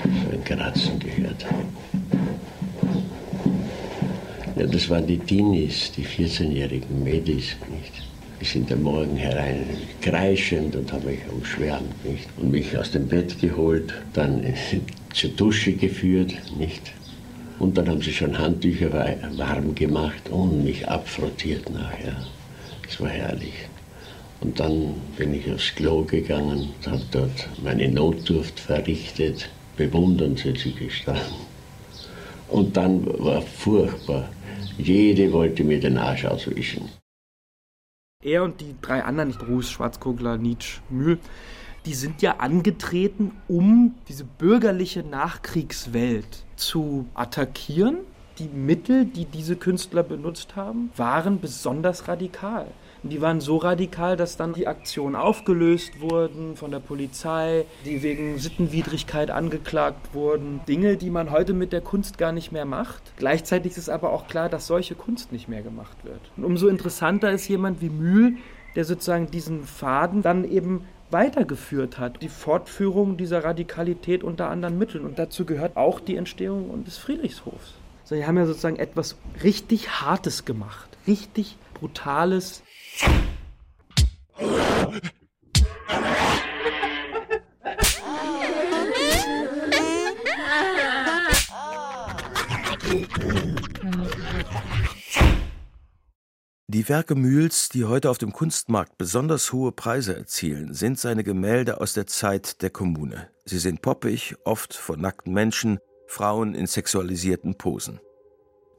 so 0.02 0.32
ein 0.32 0.44
Kratzen 0.44 1.00
gehört. 1.00 1.46
Ja, 4.56 4.66
das 4.66 4.90
waren 4.90 5.06
die 5.06 5.18
Teenies, 5.18 5.92
die 5.92 6.06
14-jährigen 6.06 7.04
Mädels, 7.04 7.58
nicht? 7.70 7.92
Die 8.40 8.46
sind 8.46 8.72
am 8.72 8.84
Morgen 8.84 9.18
herein, 9.18 9.66
kreischend 10.02 10.78
und 10.78 10.94
haben 10.94 11.06
mich 11.06 11.20
umschwärmt, 11.30 12.06
nicht? 12.06 12.30
Und 12.38 12.52
mich 12.52 12.78
aus 12.78 12.92
dem 12.92 13.06
Bett 13.06 13.38
geholt, 13.42 13.94
dann 14.14 14.46
zur 15.14 15.32
Dusche 15.32 15.74
geführt, 15.74 16.34
nicht? 16.58 16.94
Und 17.60 17.78
dann 17.78 17.90
haben 17.90 18.02
sie 18.02 18.14
schon 18.14 18.38
Handtücher 18.38 18.94
warm 19.36 19.76
gemacht 19.76 20.30
und 20.30 20.64
mich 20.64 20.88
abfrottiert 20.88 21.70
nachher. 21.72 22.16
Das 22.86 23.02
war 23.02 23.10
herrlich. 23.10 23.54
Und 24.40 24.58
dann 24.58 24.94
bin 25.18 25.34
ich 25.34 25.52
aufs 25.52 25.76
Klo 25.76 26.04
gegangen, 26.04 26.70
habe 26.86 27.02
dort 27.12 27.50
meine 27.62 27.90
Notdurft 27.90 28.62
verrichtet, 28.62 29.50
bewundernd 29.76 30.40
sind 30.40 30.60
sie 30.60 30.72
gestanden. 30.72 31.44
Und 32.48 32.78
dann 32.78 33.06
war 33.20 33.42
furchtbar. 33.42 34.30
Jede 34.78 35.32
wollte 35.32 35.64
mir 35.64 35.80
den 35.80 35.98
Arsch 35.98 36.26
auswischen. 36.26 36.90
Er 38.24 38.44
und 38.44 38.60
die 38.60 38.76
drei 38.82 39.04
anderen, 39.04 39.32
Bruce, 39.32 39.72
Schwarzkogler, 39.72 40.38
Nietzsche, 40.38 40.82
Mühl, 40.90 41.20
die 41.86 41.94
sind 41.94 42.22
ja 42.22 42.38
angetreten, 42.38 43.32
um 43.48 43.96
diese 44.08 44.24
bürgerliche 44.24 45.04
Nachkriegswelt 45.04 46.44
zu 46.56 47.06
attackieren. 47.14 47.98
Die 48.40 48.48
Mittel, 48.48 49.06
die 49.06 49.26
diese 49.26 49.56
Künstler 49.56 50.04
benutzt 50.04 50.56
haben, 50.56 50.92
waren 50.98 51.40
besonders 51.40 52.08
radikal. 52.08 52.68
Die 53.12 53.22
waren 53.22 53.40
so 53.40 53.58
radikal, 53.58 54.18
dass 54.18 54.36
dann 54.36 54.54
die 54.54 54.66
Aktionen 54.66 55.16
aufgelöst 55.16 56.02
wurden 56.02 56.56
von 56.56 56.72
der 56.72 56.80
Polizei, 56.80 57.66
die 57.86 58.02
wegen 58.02 58.40
Sittenwidrigkeit 58.40 59.30
angeklagt 59.30 60.16
wurden. 60.16 60.62
Dinge, 60.68 60.98
die 60.98 61.12
man 61.12 61.30
heute 61.30 61.54
mit 61.54 61.72
der 61.72 61.82
Kunst 61.82 62.18
gar 62.18 62.32
nicht 62.32 62.52
mehr 62.52 62.66
macht. 62.66 63.04
Gleichzeitig 63.18 63.78
ist 63.78 63.90
aber 63.90 64.12
auch 64.12 64.28
klar, 64.28 64.50
dass 64.50 64.66
solche 64.66 64.96
Kunst 64.96 65.32
nicht 65.32 65.48
mehr 65.48 65.62
gemacht 65.62 65.98
wird. 66.04 66.20
Und 66.36 66.46
umso 66.46 66.68
interessanter 66.68 67.32
ist 67.32 67.48
jemand 67.48 67.80
wie 67.80 67.90
Mühl, 67.90 68.38
der 68.76 68.86
sozusagen 68.86 69.30
diesen 69.30 69.66
Faden 69.66 70.24
dann 70.24 70.44
eben 70.44 70.86
weitergeführt 71.12 72.00
hat. 72.00 72.24
Die 72.24 72.30
Fortführung 72.30 73.18
dieser 73.18 73.44
Radikalität 73.44 74.24
unter 74.24 74.50
anderen 74.50 74.80
Mitteln. 74.80 75.06
Und 75.06 75.20
dazu 75.20 75.46
gehört 75.46 75.78
auch 75.78 76.00
die 76.00 76.16
Entstehung 76.16 76.84
des 76.84 76.98
Friedrichshofs. 76.98 77.76
Sie 78.04 78.26
haben 78.26 78.38
ja 78.38 78.48
sozusagen 78.48 78.78
etwas 78.78 79.16
richtig 79.44 80.02
Hartes 80.02 80.44
gemacht. 80.46 80.90
Richtig 81.08 81.58
Brutales, 81.76 82.64
Die 96.68 96.90
Werke 96.90 97.16
Mühls, 97.16 97.70
die 97.70 97.86
heute 97.86 98.10
auf 98.10 98.18
dem 98.18 98.34
Kunstmarkt 98.34 98.98
besonders 98.98 99.54
hohe 99.54 99.72
Preise 99.72 100.16
erzielen, 100.16 100.74
sind 100.74 101.00
seine 101.00 101.24
Gemälde 101.24 101.80
aus 101.80 101.94
der 101.94 102.06
Zeit 102.06 102.62
der 102.62 102.70
Kommune. 102.70 103.30
Sie 103.46 103.60
sind 103.60 103.82
poppig, 103.82 104.36
oft 104.44 104.74
von 104.74 105.00
nackten 105.00 105.34
Menschen, 105.34 105.80
Frauen 106.08 106.54
in 106.54 106.68
sexualisierten 106.68 107.56
Posen. 107.56 108.00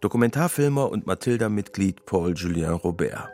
Dokumentarfilmer 0.03 0.91
und 0.91 1.07
Mathilda-Mitglied 1.07 2.05
Paul 2.07 2.35
Julien 2.35 2.75
Robert. 2.75 3.31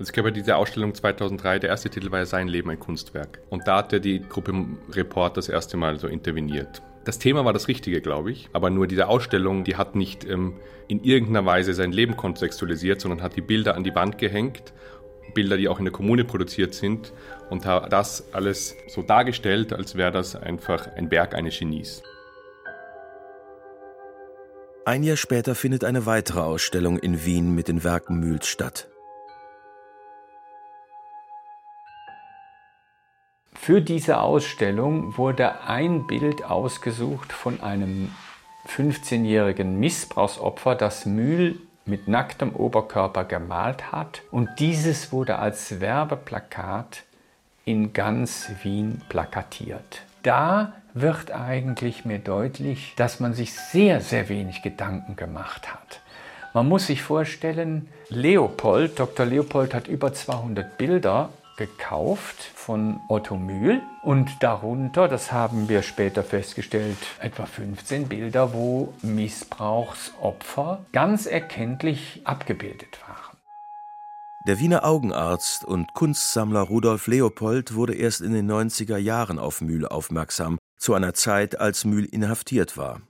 Es 0.00 0.12
gab 0.12 0.24
ja 0.24 0.32
diese 0.32 0.56
Ausstellung 0.56 0.92
2003, 0.92 1.60
der 1.60 1.70
erste 1.70 1.88
Titel 1.88 2.10
war 2.10 2.18
ja 2.18 2.26
Sein 2.26 2.48
Leben 2.48 2.68
ein 2.68 2.80
Kunstwerk. 2.80 3.40
Und 3.48 3.68
da 3.68 3.76
hat 3.76 3.92
ja 3.92 4.00
die 4.00 4.20
Gruppe 4.20 4.52
Report 4.90 5.36
das 5.36 5.48
erste 5.48 5.76
Mal 5.76 6.00
so 6.00 6.08
interveniert. 6.08 6.82
Das 7.04 7.20
Thema 7.20 7.44
war 7.44 7.52
das 7.52 7.68
Richtige, 7.68 8.00
glaube 8.00 8.32
ich, 8.32 8.48
aber 8.52 8.70
nur 8.70 8.88
diese 8.88 9.06
Ausstellung, 9.06 9.62
die 9.62 9.76
hat 9.76 9.94
nicht 9.94 10.24
ähm, 10.24 10.54
in 10.88 11.04
irgendeiner 11.04 11.46
Weise 11.46 11.74
sein 11.74 11.92
Leben 11.92 12.16
kontextualisiert, 12.16 13.00
sondern 13.00 13.22
hat 13.22 13.36
die 13.36 13.40
Bilder 13.40 13.76
an 13.76 13.84
die 13.84 13.94
Wand 13.94 14.18
gehängt, 14.18 14.72
Bilder, 15.32 15.56
die 15.56 15.68
auch 15.68 15.78
in 15.78 15.84
der 15.84 15.92
Kommune 15.92 16.24
produziert 16.24 16.74
sind 16.74 17.12
und 17.50 17.64
hat 17.64 17.92
das 17.92 18.32
alles 18.32 18.74
so 18.88 19.02
dargestellt, 19.02 19.72
als 19.72 19.94
wäre 19.96 20.10
das 20.10 20.34
einfach 20.34 20.88
ein 20.96 21.10
Werk 21.10 21.34
eines 21.34 21.58
Genies. 21.58 22.02
Ein 24.86 25.02
Jahr 25.02 25.16
später 25.16 25.54
findet 25.54 25.84
eine 25.84 26.04
weitere 26.04 26.40
Ausstellung 26.40 26.98
in 26.98 27.24
Wien 27.24 27.54
mit 27.54 27.68
den 27.68 27.84
Werken 27.84 28.18
Mühls 28.18 28.48
statt. 28.48 28.88
Für 33.64 33.80
diese 33.80 34.20
Ausstellung 34.20 35.16
wurde 35.16 35.62
ein 35.62 36.06
Bild 36.06 36.44
ausgesucht 36.44 37.32
von 37.32 37.62
einem 37.62 38.12
15-jährigen 38.68 39.80
Missbrauchsopfer, 39.80 40.74
das 40.74 41.06
Mühl 41.06 41.58
mit 41.86 42.06
nacktem 42.06 42.54
Oberkörper 42.54 43.24
gemalt 43.24 43.90
hat. 43.90 44.20
Und 44.30 44.50
dieses 44.58 45.12
wurde 45.12 45.38
als 45.38 45.80
Werbeplakat 45.80 47.04
in 47.64 47.94
ganz 47.94 48.50
Wien 48.62 49.00
plakatiert. 49.08 50.02
Da 50.22 50.74
wird 50.92 51.30
eigentlich 51.30 52.04
mir 52.04 52.18
deutlich, 52.18 52.92
dass 52.96 53.18
man 53.18 53.32
sich 53.32 53.54
sehr, 53.54 54.02
sehr 54.02 54.28
wenig 54.28 54.60
Gedanken 54.60 55.16
gemacht 55.16 55.72
hat. 55.72 56.02
Man 56.52 56.68
muss 56.68 56.88
sich 56.88 57.00
vorstellen, 57.00 57.88
Leopold, 58.10 58.98
Dr. 58.98 59.24
Leopold 59.24 59.72
hat 59.72 59.88
über 59.88 60.12
200 60.12 60.76
Bilder 60.76 61.30
gekauft 61.56 62.36
von 62.54 63.00
Otto 63.08 63.36
Mühl 63.36 63.82
und 64.02 64.42
darunter, 64.42 65.08
das 65.08 65.32
haben 65.32 65.68
wir 65.68 65.82
später 65.82 66.22
festgestellt, 66.22 66.98
etwa 67.20 67.46
15 67.46 68.08
Bilder, 68.08 68.52
wo 68.52 68.92
Missbrauchsopfer 69.02 70.84
ganz 70.92 71.26
erkenntlich 71.26 72.22
abgebildet 72.24 73.00
waren. 73.06 73.38
Der 74.46 74.58
Wiener 74.58 74.84
Augenarzt 74.84 75.64
und 75.64 75.94
Kunstsammler 75.94 76.60
Rudolf 76.60 77.06
Leopold 77.06 77.74
wurde 77.74 77.94
erst 77.94 78.20
in 78.20 78.34
den 78.34 78.50
90er 78.50 78.98
Jahren 78.98 79.38
auf 79.38 79.62
Mühl 79.62 79.88
aufmerksam, 79.88 80.58
zu 80.78 80.92
einer 80.92 81.14
Zeit, 81.14 81.58
als 81.58 81.86
Mühl 81.86 82.04
inhaftiert 82.04 82.76
war. 82.76 83.00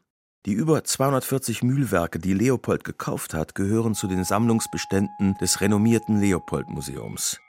Die 0.47 0.53
über 0.53 0.85
240 0.85 1.63
Mühlwerke, 1.63 2.19
die 2.21 2.35
Leopold 2.35 2.85
gekauft 2.85 3.35
hat, 3.35 3.55
gehören 3.55 3.95
zu 3.95 4.07
den 4.07 4.23
Sammlungsbeständen 4.23 5.35
des 5.41 5.61
renommierten 5.61 6.21
Leopold-Museums. 6.21 7.41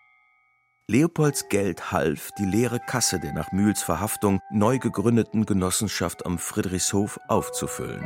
Leopolds 0.87 1.49
Geld 1.49 1.91
half, 1.91 2.29
die 2.37 2.45
leere 2.45 2.79
Kasse 2.79 3.19
der 3.19 3.33
nach 3.33 3.51
Mühls 3.51 3.81
Verhaftung 3.81 4.39
neu 4.51 4.77
gegründeten 4.77 5.47
Genossenschaft 5.47 6.27
am 6.27 6.37
Friedrichshof 6.37 7.19
aufzufüllen. 7.27 8.05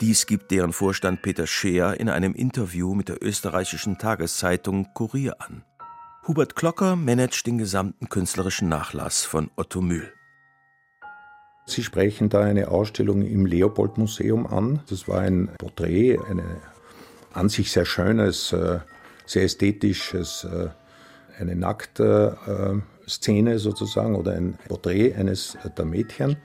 Dies 0.00 0.26
gibt 0.26 0.52
deren 0.52 0.72
Vorstand 0.72 1.22
Peter 1.22 1.48
Scheer 1.48 1.98
in 1.98 2.08
einem 2.08 2.32
Interview 2.34 2.94
mit 2.94 3.08
der 3.08 3.20
österreichischen 3.20 3.98
Tageszeitung 3.98 4.94
Kurier 4.94 5.40
an. 5.40 5.64
Hubert 6.28 6.54
Klocker 6.54 6.94
managt 6.94 7.48
den 7.48 7.58
gesamten 7.58 8.08
künstlerischen 8.08 8.68
Nachlass 8.68 9.24
von 9.24 9.50
Otto 9.56 9.80
Mühl. 9.80 10.12
Sie 11.66 11.82
sprechen 11.82 12.28
da 12.28 12.42
eine 12.42 12.68
Ausstellung 12.68 13.22
im 13.22 13.44
Leopold-Museum 13.44 14.46
an. 14.46 14.84
Das 14.88 15.08
war 15.08 15.18
ein 15.18 15.48
Porträt, 15.58 16.20
eine 16.30 16.60
an 17.32 17.48
sich 17.48 17.72
sehr 17.72 17.84
schönes, 17.84 18.52
äh, 18.52 18.78
sehr 19.26 19.42
ästhetisches 19.42 20.44
äh, 20.44 20.68
eine 21.38 21.56
nackte 21.56 22.36
äh, 22.46 23.08
Szene 23.08 23.58
sozusagen 23.58 24.16
oder 24.16 24.32
ein 24.32 24.58
Porträt 24.68 25.14
eines 25.14 25.56
äh, 25.56 25.70
der 25.70 25.84
Mädchen. 25.84 26.36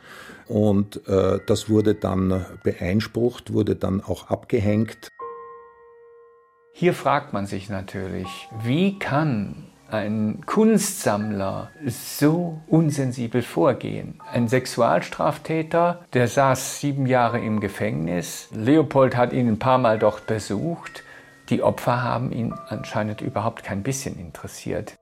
Und 0.48 1.08
äh, 1.08 1.40
das 1.46 1.70
wurde 1.70 1.96
dann 1.96 2.46
beeinsprucht, 2.64 3.54
wurde 3.54 3.76
dann 3.76 4.02
auch 4.02 4.30
abgehängt. 4.30 5.10
Hier 6.74 6.94
fragt 6.94 7.34
man 7.34 7.46
sich 7.46 7.70
natürlich, 7.70 8.48
wie 8.64 8.98
kann 8.98 9.70
ein 9.92 10.42
Kunstsammler 10.46 11.72
so 11.86 12.62
unsensibel 12.68 13.42
vorgehen. 13.42 14.20
Ein 14.32 14.48
Sexualstraftäter, 14.48 16.06
der 16.14 16.28
saß 16.28 16.80
sieben 16.80 17.06
Jahre 17.06 17.40
im 17.40 17.60
Gefängnis. 17.60 18.50
Leopold 18.54 19.18
hat 19.18 19.34
ihn 19.34 19.48
ein 19.48 19.60
paar 19.60 19.78
Mal 19.78 20.00
dort 20.00 20.28
besucht. 20.28 21.04
Die 21.50 21.64
Opfer 21.64 22.04
haben 22.04 22.32
ihn 22.32 22.54
anscheinend 22.54 23.22
überhaupt 23.22 23.64
kein 23.64 23.82
bisschen 23.82 24.20
interessiert. 24.20 24.96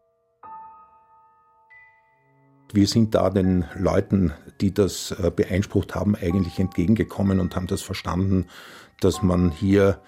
Wir 2.72 2.88
sind 2.88 3.16
da 3.16 3.30
den 3.30 3.66
Leuten, 3.76 4.34
die 4.62 4.74
das 4.74 5.12
äh, 5.12 5.30
beeinsprucht 5.30 5.96
haben, 5.96 6.16
eigentlich 6.16 6.60
entgegengekommen 6.60 7.40
und 7.40 7.56
haben 7.56 7.68
das 7.68 7.82
verstanden, 7.82 8.48
dass 9.00 9.22
man 9.22 9.52
hier 9.52 10.02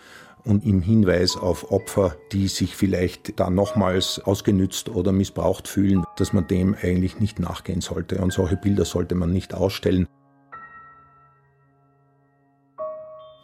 und 0.46 0.66
im 0.66 0.82
Hinweis 0.82 1.36
auf 1.36 1.72
Opfer, 1.72 2.16
die 2.32 2.48
sich 2.48 2.76
vielleicht 2.76 3.40
da 3.40 3.50
nochmals 3.50 4.20
ausgenützt 4.20 4.90
oder 4.90 5.12
missbraucht 5.12 5.68
fühlen, 5.68 6.06
dass 6.16 6.32
man 6.32 6.48
dem 6.48 6.76
eigentlich 6.82 7.20
nicht 7.20 7.40
nachgehen 7.40 7.82
sollte. 7.82 8.20
Und 8.20 8.32
solche 8.32 8.56
Bilder 8.56 8.86
sollte 8.86 9.16
man 9.16 9.32
nicht 9.32 9.54
ausstellen. 9.54 10.08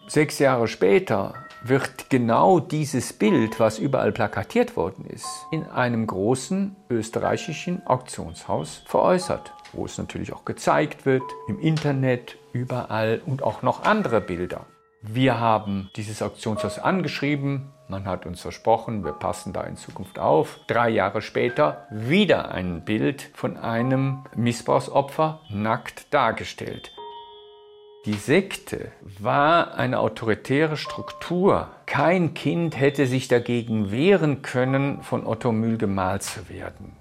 Sechs 0.07 0.39
Jahre 0.39 0.67
später 0.67 1.44
wird 1.67 2.11
genau 2.11 2.59
dieses 2.59 3.11
Bild, 3.11 3.59
was 3.59 3.79
überall 3.79 4.11
plakatiert 4.11 4.77
worden 4.77 5.05
ist, 5.05 5.47
in 5.51 5.63
einem 5.65 6.05
großen 6.05 6.75
österreichischen 6.91 7.85
Auktionshaus 7.87 8.83
veräußert, 8.85 9.51
wo 9.73 9.85
es 9.85 9.97
natürlich 9.97 10.31
auch 10.31 10.45
gezeigt 10.45 11.07
wird, 11.07 11.23
im 11.47 11.59
Internet, 11.59 12.37
überall 12.53 13.21
und 13.25 13.41
auch 13.41 13.63
noch 13.63 13.83
andere 13.83 14.21
Bilder. 14.21 14.67
Wir 15.01 15.39
haben 15.39 15.89
dieses 15.95 16.21
Auktionshaus 16.21 16.77
angeschrieben, 16.77 17.71
man 17.87 18.05
hat 18.05 18.25
uns 18.25 18.41
versprochen, 18.41 19.03
wir 19.03 19.13
passen 19.13 19.53
da 19.53 19.61
in 19.61 19.77
Zukunft 19.77 20.17
auf. 20.17 20.59
Drei 20.65 20.89
Jahre 20.89 21.21
später 21.21 21.87
wieder 21.91 22.49
ein 22.51 22.83
Bild 22.83 23.29
von 23.35 23.57
einem 23.57 24.23
Missbrauchsopfer 24.35 25.41
nackt 25.49 26.11
dargestellt. 26.11 26.94
Die 28.05 28.13
Sekte 28.13 28.91
war 29.17 29.73
eine 29.73 29.97
autoritäre 29.97 30.77
Struktur. 30.77 31.69
Kein 31.87 32.35
Kind 32.35 32.79
hätte 32.79 33.07
sich 33.07 33.27
dagegen 33.27 33.91
wehren 33.91 34.43
können, 34.43 35.01
von 35.01 35.25
Otto 35.25 35.51
Mühl 35.51 35.79
gemalt 35.79 36.21
zu 36.21 36.47
werden. 36.47 36.95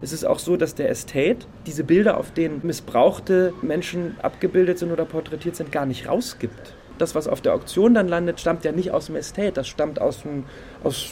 Es 0.00 0.14
ist 0.14 0.24
auch 0.24 0.38
so, 0.38 0.56
dass 0.56 0.74
der 0.74 0.88
Estate 0.88 1.46
diese 1.66 1.84
Bilder, 1.84 2.16
auf 2.16 2.30
denen 2.30 2.60
missbrauchte 2.62 3.52
Menschen 3.60 4.16
abgebildet 4.22 4.78
sind 4.78 4.90
oder 4.90 5.04
porträtiert 5.04 5.56
sind, 5.56 5.70
gar 5.70 5.84
nicht 5.84 6.08
rausgibt. 6.08 6.72
Das, 6.96 7.14
was 7.14 7.28
auf 7.28 7.42
der 7.42 7.52
Auktion 7.52 7.92
dann 7.92 8.08
landet, 8.08 8.40
stammt 8.40 8.64
ja 8.64 8.72
nicht 8.72 8.90
aus 8.90 9.06
dem 9.06 9.16
Estate, 9.16 9.52
das 9.52 9.68
stammt 9.68 10.00
aus, 10.00 10.22
dem, 10.22 10.44
aus 10.82 11.10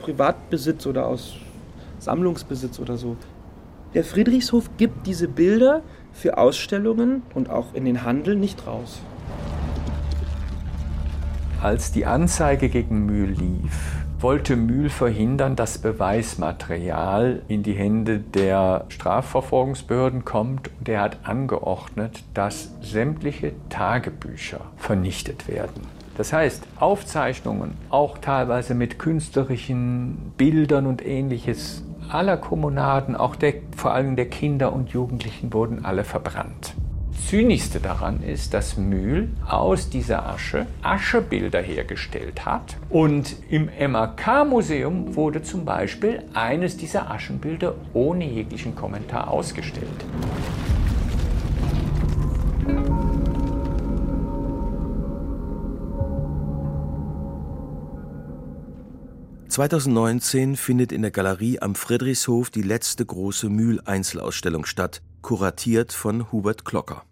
Privatbesitz 0.00 0.86
oder 0.86 1.06
aus 1.06 1.36
Sammlungsbesitz 2.00 2.80
oder 2.80 2.96
so. 2.96 3.16
Der 3.92 4.04
Friedrichshof 4.04 4.70
gibt 4.76 5.08
diese 5.08 5.26
Bilder 5.26 5.82
für 6.12 6.38
Ausstellungen 6.38 7.22
und 7.34 7.50
auch 7.50 7.74
in 7.74 7.84
den 7.84 8.04
Handel 8.04 8.36
nicht 8.36 8.66
raus. 8.66 9.00
Als 11.60 11.90
die 11.90 12.06
Anzeige 12.06 12.68
gegen 12.68 13.04
Mühl 13.04 13.30
lief, 13.30 14.00
wollte 14.20 14.54
Mühl 14.54 14.90
verhindern, 14.90 15.56
dass 15.56 15.78
Beweismaterial 15.78 17.42
in 17.48 17.62
die 17.62 17.72
Hände 17.72 18.18
der 18.20 18.84
Strafverfolgungsbehörden 18.88 20.24
kommt 20.24 20.70
und 20.78 20.88
er 20.88 21.00
hat 21.00 21.18
angeordnet, 21.24 22.22
dass 22.32 22.70
sämtliche 22.82 23.52
Tagebücher 23.70 24.60
vernichtet 24.76 25.48
werden. 25.48 25.82
Das 26.16 26.32
heißt, 26.32 26.62
Aufzeichnungen, 26.78 27.72
auch 27.88 28.18
teilweise 28.18 28.74
mit 28.74 28.98
künstlerischen 28.98 30.32
Bildern 30.36 30.86
und 30.86 31.04
ähnliches, 31.04 31.82
aller 32.14 32.36
Kommunaden, 32.36 33.16
auch 33.16 33.36
der, 33.36 33.54
vor 33.76 33.92
allem 33.92 34.16
der 34.16 34.28
Kinder 34.28 34.72
und 34.72 34.90
Jugendlichen, 34.90 35.52
wurden 35.52 35.84
alle 35.84 36.04
verbrannt. 36.04 36.74
Zynischste 37.30 37.78
daran 37.78 38.22
ist, 38.22 38.54
dass 38.54 38.76
Mühl 38.76 39.28
aus 39.46 39.88
dieser 39.88 40.26
Asche 40.26 40.66
Aschebilder 40.82 41.60
hergestellt 41.60 42.44
hat. 42.44 42.76
Und 42.88 43.36
im 43.50 43.70
MAK-Museum 43.92 45.14
wurde 45.14 45.42
zum 45.42 45.64
Beispiel 45.64 46.24
eines 46.34 46.76
dieser 46.76 47.10
Aschenbilder 47.10 47.74
ohne 47.92 48.24
jeglichen 48.24 48.74
Kommentar 48.74 49.28
ausgestellt. 49.28 50.04
2019 59.60 60.56
findet 60.56 60.90
in 60.90 61.02
der 61.02 61.10
Galerie 61.10 61.60
am 61.60 61.74
Friedrichshof 61.74 62.48
die 62.48 62.62
letzte 62.62 63.04
große 63.04 63.50
Mühl-Einzelausstellung 63.50 64.64
statt, 64.64 65.02
kuratiert 65.20 65.92
von 65.92 66.32
Hubert 66.32 66.64
Klocker. 66.64 67.04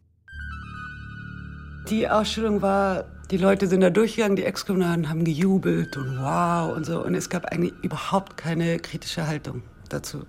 Die 1.90 2.08
Ausstellung 2.08 2.62
war, 2.62 3.04
die 3.30 3.36
Leute 3.36 3.66
sind 3.66 3.82
da 3.82 3.90
durchgegangen, 3.90 4.36
die 4.36 4.44
Exponenten 4.44 5.10
haben 5.10 5.24
gejubelt 5.24 5.98
und 5.98 6.18
wow 6.20 6.74
und 6.74 6.86
so. 6.86 7.04
Und 7.04 7.14
es 7.14 7.28
gab 7.28 7.44
eigentlich 7.52 7.74
überhaupt 7.82 8.38
keine 8.38 8.78
kritische 8.78 9.26
Haltung 9.26 9.60
dazu. 9.90 10.24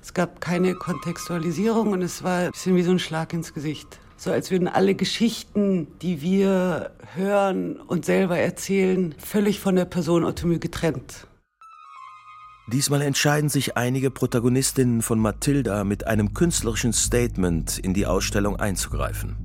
Es 0.00 0.14
gab 0.14 0.40
keine 0.40 0.74
Kontextualisierung 0.74 1.90
und 1.90 2.02
es 2.02 2.22
war 2.22 2.42
ein 2.42 2.50
bisschen 2.52 2.76
wie 2.76 2.84
so 2.84 2.92
ein 2.92 3.00
Schlag 3.00 3.32
ins 3.32 3.52
Gesicht. 3.52 3.98
So 4.16 4.30
als 4.30 4.52
würden 4.52 4.68
alle 4.68 4.94
Geschichten, 4.94 5.88
die 6.00 6.22
wir 6.22 6.92
hören 7.16 7.80
und 7.80 8.04
selber 8.04 8.38
erzählen, 8.38 9.16
völlig 9.18 9.58
von 9.58 9.74
der 9.74 9.84
Person 9.84 10.22
Otomü 10.22 10.60
getrennt. 10.60 11.26
Diesmal 12.72 13.00
entscheiden 13.02 13.48
sich 13.48 13.76
einige 13.76 14.10
Protagonistinnen 14.10 15.00
von 15.00 15.20
Mathilda 15.20 15.84
mit 15.84 16.08
einem 16.08 16.34
künstlerischen 16.34 16.92
Statement 16.92 17.78
in 17.78 17.94
die 17.94 18.06
Ausstellung 18.06 18.56
einzugreifen. 18.56 19.36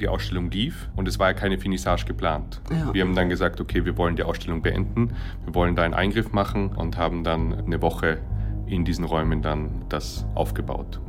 Die 0.00 0.08
Ausstellung 0.08 0.50
lief 0.50 0.88
und 0.96 1.06
es 1.06 1.20
war 1.20 1.28
ja 1.28 1.34
keine 1.34 1.58
Finissage 1.58 2.06
geplant. 2.06 2.60
Ja. 2.72 2.92
Wir 2.92 3.04
haben 3.04 3.14
dann 3.14 3.28
gesagt, 3.28 3.60
okay, 3.60 3.84
wir 3.84 3.96
wollen 3.98 4.16
die 4.16 4.24
Ausstellung 4.24 4.62
beenden, 4.62 5.12
wir 5.44 5.54
wollen 5.54 5.76
da 5.76 5.84
einen 5.84 5.94
Eingriff 5.94 6.32
machen 6.32 6.70
und 6.70 6.96
haben 6.96 7.22
dann 7.22 7.54
eine 7.54 7.80
Woche 7.80 8.18
in 8.66 8.84
diesen 8.84 9.04
Räumen 9.04 9.42
dann 9.42 9.84
das 9.90 10.26
aufgebaut. 10.34 11.00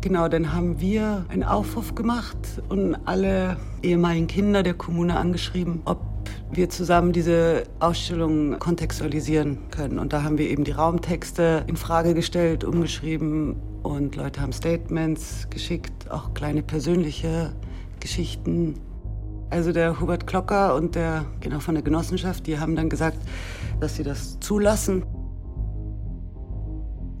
Genau, 0.00 0.26
dann 0.28 0.54
haben 0.54 0.80
wir 0.80 1.26
einen 1.28 1.44
Aufruf 1.44 1.94
gemacht 1.94 2.62
und 2.70 2.94
alle 3.04 3.58
ehemaligen 3.82 4.26
Kinder 4.26 4.62
der 4.62 4.74
Kommune 4.74 5.16
angeschrieben, 5.18 5.82
ob 5.84 6.11
wir 6.52 6.68
zusammen 6.68 7.12
diese 7.12 7.64
Ausstellung 7.80 8.58
kontextualisieren 8.58 9.70
können. 9.70 9.98
Und 9.98 10.12
da 10.12 10.22
haben 10.22 10.36
wir 10.36 10.50
eben 10.50 10.64
die 10.64 10.72
Raumtexte 10.72 11.64
in 11.66 11.76
Frage 11.76 12.14
gestellt, 12.14 12.62
umgeschrieben 12.62 13.56
und 13.82 14.16
Leute 14.16 14.40
haben 14.40 14.52
Statements 14.52 15.48
geschickt, 15.48 16.10
auch 16.10 16.34
kleine 16.34 16.62
persönliche 16.62 17.54
Geschichten. 18.00 18.74
Also 19.48 19.72
der 19.72 20.00
Hubert 20.00 20.26
Klocker 20.26 20.74
und 20.74 20.94
der 20.94 21.24
genau 21.40 21.60
von 21.60 21.74
der 21.74 21.82
Genossenschaft, 21.82 22.46
die 22.46 22.58
haben 22.58 22.76
dann 22.76 22.90
gesagt, 22.90 23.18
dass 23.80 23.96
sie 23.96 24.02
das 24.02 24.38
zulassen. 24.40 25.04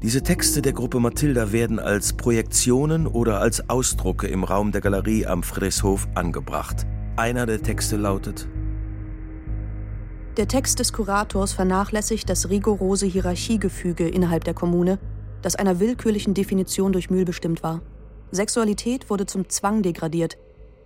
Diese 0.02 0.22
Texte 0.22 0.62
der 0.62 0.72
Gruppe 0.72 0.98
Mathilda 0.98 1.52
werden 1.52 1.78
als 1.78 2.12
Projektionen 2.12 3.06
oder 3.06 3.40
als 3.40 3.70
Ausdrucke 3.70 4.26
im 4.26 4.44
Raum 4.44 4.72
der 4.72 4.80
Galerie 4.80 5.26
am 5.26 5.42
Friedrichshof 5.42 6.08
angebracht. 6.14 6.86
Einer 7.16 7.46
der 7.46 7.62
Texte 7.62 7.96
lautet 7.96 8.48
Der 10.38 10.48
Text 10.48 10.78
des 10.78 10.94
Kurators 10.94 11.52
vernachlässigt 11.52 12.26
das 12.30 12.48
rigorose 12.48 13.04
Hierarchiegefüge 13.04 14.08
innerhalb 14.08 14.44
der 14.44 14.54
Kommune, 14.54 14.98
das 15.42 15.56
einer 15.56 15.78
willkürlichen 15.78 16.32
Definition 16.32 16.92
durch 16.92 17.10
Mühl 17.10 17.26
bestimmt 17.26 17.62
war. 17.62 17.82
Sexualität 18.30 19.10
wurde 19.10 19.26
zum 19.26 19.50
Zwang 19.50 19.82
degradiert 19.82 20.38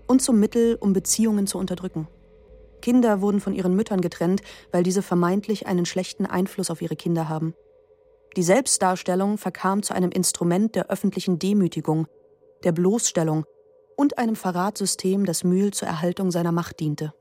und 0.09 0.20
zum 0.20 0.40
Mittel, 0.40 0.76
um 0.80 0.92
Beziehungen 0.92 1.46
zu 1.46 1.59
unterdrücken. 1.59 2.09
Kinder 2.82 3.20
wurden 3.20 3.38
von 3.38 3.54
ihren 3.54 3.76
Müttern 3.76 4.00
getrennt, 4.00 4.42
weil 4.72 4.82
diese 4.82 5.00
vermeintlich 5.00 5.68
einen 5.68 5.87
schlechten 5.87 6.26
Einfluss 6.26 6.68
auf 6.68 6.82
ihre 6.82 6.96
Kinder 6.96 7.28
haben. 7.28 7.54
Die 8.37 8.42
Selbstdarstellung 8.42 9.38
verkam 9.38 9.85
zu 9.85 9.94
einem 9.94 10.11
Instrument 10.11 10.74
der 10.74 10.90
öffentlichen 10.90 11.38
Demütigung, 11.38 12.09
der 12.64 12.72
Bloßstellung 12.72 13.44
und 13.96 14.18
einem 14.18 14.35
Verratssystem, 14.35 15.24
das 15.24 15.44
Mühl 15.44 15.72
zur 15.72 15.87
Erhaltung 15.87 16.32
seiner 16.32 16.52
Macht 16.52 16.80
diente. 16.80 17.14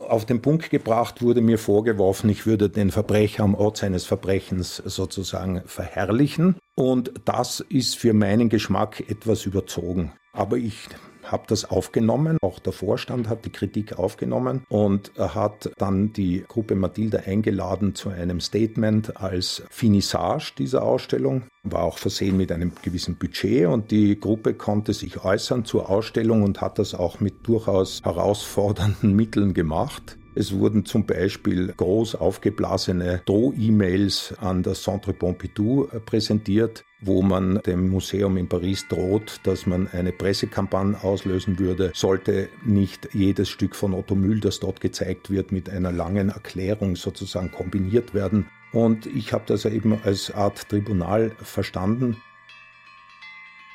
Auf 0.00 0.24
den 0.24 0.40
Punkt 0.40 0.70
gebracht 0.70 1.22
wurde 1.22 1.40
mir 1.40 1.58
vorgeworfen, 1.58 2.30
ich 2.30 2.46
würde 2.46 2.70
den 2.70 2.90
Verbrecher 2.90 3.42
am 3.42 3.54
Ort 3.54 3.78
seines 3.78 4.04
Verbrechens 4.04 4.76
sozusagen 4.76 5.62
verherrlichen. 5.66 6.56
Und 6.76 7.12
das 7.24 7.60
ist 7.60 7.96
für 7.96 8.12
meinen 8.12 8.48
Geschmack 8.48 9.00
etwas 9.08 9.44
überzogen. 9.44 10.12
Aber 10.32 10.56
ich 10.56 10.88
habe 11.30 11.44
das 11.46 11.64
aufgenommen. 11.64 12.38
Auch 12.42 12.58
der 12.58 12.72
Vorstand 12.72 13.28
hat 13.28 13.44
die 13.44 13.50
Kritik 13.50 13.98
aufgenommen 13.98 14.64
und 14.68 15.12
hat 15.16 15.70
dann 15.78 16.12
die 16.12 16.44
Gruppe 16.46 16.74
Mathilda 16.74 17.18
eingeladen 17.20 17.94
zu 17.94 18.10
einem 18.10 18.40
Statement 18.40 19.16
als 19.16 19.62
Finissage 19.70 20.52
dieser 20.58 20.82
Ausstellung. 20.82 21.42
War 21.62 21.84
auch 21.84 21.98
versehen 21.98 22.36
mit 22.36 22.52
einem 22.52 22.72
gewissen 22.82 23.16
Budget 23.16 23.66
und 23.66 23.90
die 23.90 24.18
Gruppe 24.18 24.54
konnte 24.54 24.92
sich 24.92 25.24
äußern 25.24 25.64
zur 25.64 25.90
Ausstellung 25.90 26.42
und 26.42 26.60
hat 26.60 26.78
das 26.78 26.94
auch 26.94 27.20
mit 27.20 27.46
durchaus 27.46 28.02
herausfordernden 28.04 29.12
Mitteln 29.16 29.54
gemacht. 29.54 30.18
Es 30.34 30.56
wurden 30.56 30.84
zum 30.84 31.04
Beispiel 31.04 31.74
groß 31.76 32.14
aufgeblasene 32.14 33.22
Droh-E-Mails 33.26 34.34
an 34.40 34.62
das 34.62 34.82
Centre 34.84 35.12
Pompidou 35.12 35.88
präsentiert, 36.06 36.84
wo 37.00 37.22
man 37.22 37.60
dem 37.62 37.88
Museum 37.88 38.36
in 38.36 38.48
Paris 38.48 38.86
droht, 38.88 39.40
dass 39.44 39.66
man 39.66 39.88
eine 39.88 40.12
Pressekampagne 40.12 41.02
auslösen 41.02 41.58
würde, 41.58 41.92
sollte 41.94 42.48
nicht 42.64 43.10
jedes 43.12 43.48
Stück 43.48 43.76
von 43.76 43.94
Otto 43.94 44.14
Mühl, 44.14 44.40
das 44.40 44.58
dort 44.58 44.80
gezeigt 44.80 45.30
wird, 45.30 45.52
mit 45.52 45.70
einer 45.70 45.92
langen 45.92 46.30
Erklärung 46.30 46.96
sozusagen 46.96 47.52
kombiniert 47.52 48.14
werden. 48.14 48.46
Und 48.72 49.06
ich 49.06 49.32
habe 49.32 49.44
das 49.46 49.64
eben 49.64 49.98
als 50.02 50.30
Art 50.32 50.68
Tribunal 50.68 51.30
verstanden. 51.40 52.16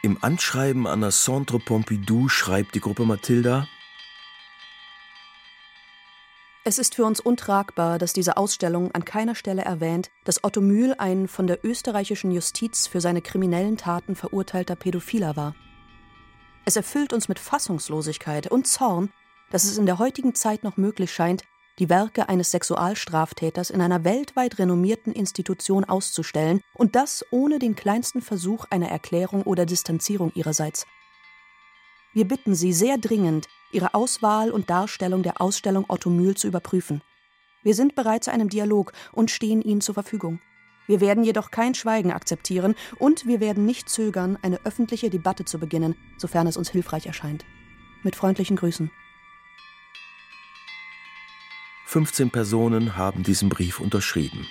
Im 0.01 0.17
Anschreiben 0.21 0.85
an 0.85 1.01
das 1.01 1.23
Centre 1.23 1.59
Pompidou 1.59 2.27
schreibt 2.27 2.75
die 2.75 2.81
Gruppe 2.81 3.05
Mathilda, 3.05 3.67
es 6.65 6.79
ist 6.79 6.95
für 6.95 7.03
uns 7.03 7.19
untragbar, 7.19 7.99
dass 7.99 8.13
diese 8.13 8.37
Ausstellung 8.37 8.91
an 8.91 9.03
keiner 9.03 9.35
Stelle 9.35 9.63
erwähnt, 9.63 10.11
dass 10.23 10.43
Otto 10.43 10.61
Mühl 10.61 10.95
ein 10.97 11.27
von 11.27 11.45
der 11.45 11.65
österreichischen 11.65 12.31
Justiz 12.31 12.87
für 12.87 13.01
seine 13.01 13.21
kriminellen 13.21 13.75
Taten 13.75 14.15
verurteilter 14.15 14.75
Pädophiler 14.75 15.35
war. 15.35 15.55
Es 16.65 16.77
erfüllt 16.77 17.11
uns 17.11 17.27
mit 17.27 17.39
Fassungslosigkeit 17.39 18.47
und 18.47 18.65
Zorn, 18.65 19.11
dass 19.51 19.65
es 19.65 19.77
in 19.77 19.85
der 19.85 19.99
heutigen 19.99 20.35
Zeit 20.35 20.63
noch 20.63 20.77
möglich 20.77 21.13
scheint, 21.13 21.43
die 21.79 21.89
Werke 21.89 22.29
eines 22.29 22.51
Sexualstraftäters 22.51 23.69
in 23.69 23.81
einer 23.81 24.05
weltweit 24.05 24.57
renommierten 24.57 25.11
Institution 25.11 25.83
auszustellen 25.83 26.61
und 26.75 26.95
das 26.95 27.25
ohne 27.31 27.59
den 27.59 27.75
kleinsten 27.75 28.21
Versuch 28.21 28.65
einer 28.69 28.87
Erklärung 28.87 29.43
oder 29.43 29.65
Distanzierung 29.65 30.31
ihrerseits. 30.35 30.85
Wir 32.13 32.25
bitten 32.25 32.55
Sie 32.55 32.71
sehr 32.73 32.97
dringend, 32.97 33.47
Ihre 33.73 33.93
Auswahl 33.93 34.51
und 34.51 34.69
Darstellung 34.69 35.23
der 35.23 35.41
Ausstellung 35.41 35.85
Otto 35.87 36.09
Mühl 36.09 36.35
zu 36.35 36.47
überprüfen. 36.47 37.01
Wir 37.63 37.75
sind 37.75 37.95
bereit 37.95 38.23
zu 38.23 38.31
einem 38.31 38.49
Dialog 38.49 38.93
und 39.11 39.31
stehen 39.31 39.61
Ihnen 39.61 39.81
zur 39.81 39.93
Verfügung. 39.93 40.39
Wir 40.85 40.99
werden 40.99 41.23
jedoch 41.23 41.49
kein 41.49 41.75
Schweigen 41.75 42.11
akzeptieren 42.11 42.75
und 42.99 43.25
wir 43.25 43.39
werden 43.39 43.65
nicht 43.65 43.89
zögern, 43.89 44.37
eine 44.41 44.59
öffentliche 44.65 45.09
Debatte 45.09 45.45
zu 45.45 45.59
beginnen, 45.59 45.95
sofern 46.17 46.47
es 46.47 46.57
uns 46.57 46.69
hilfreich 46.69 47.05
erscheint. 47.05 47.45
Mit 48.03 48.15
freundlichen 48.15 48.57
Grüßen. 48.57 48.91
15 51.85 52.31
Personen 52.31 52.97
haben 52.97 53.23
diesen 53.23 53.49
Brief 53.49 53.79
unterschrieben. 53.79 54.47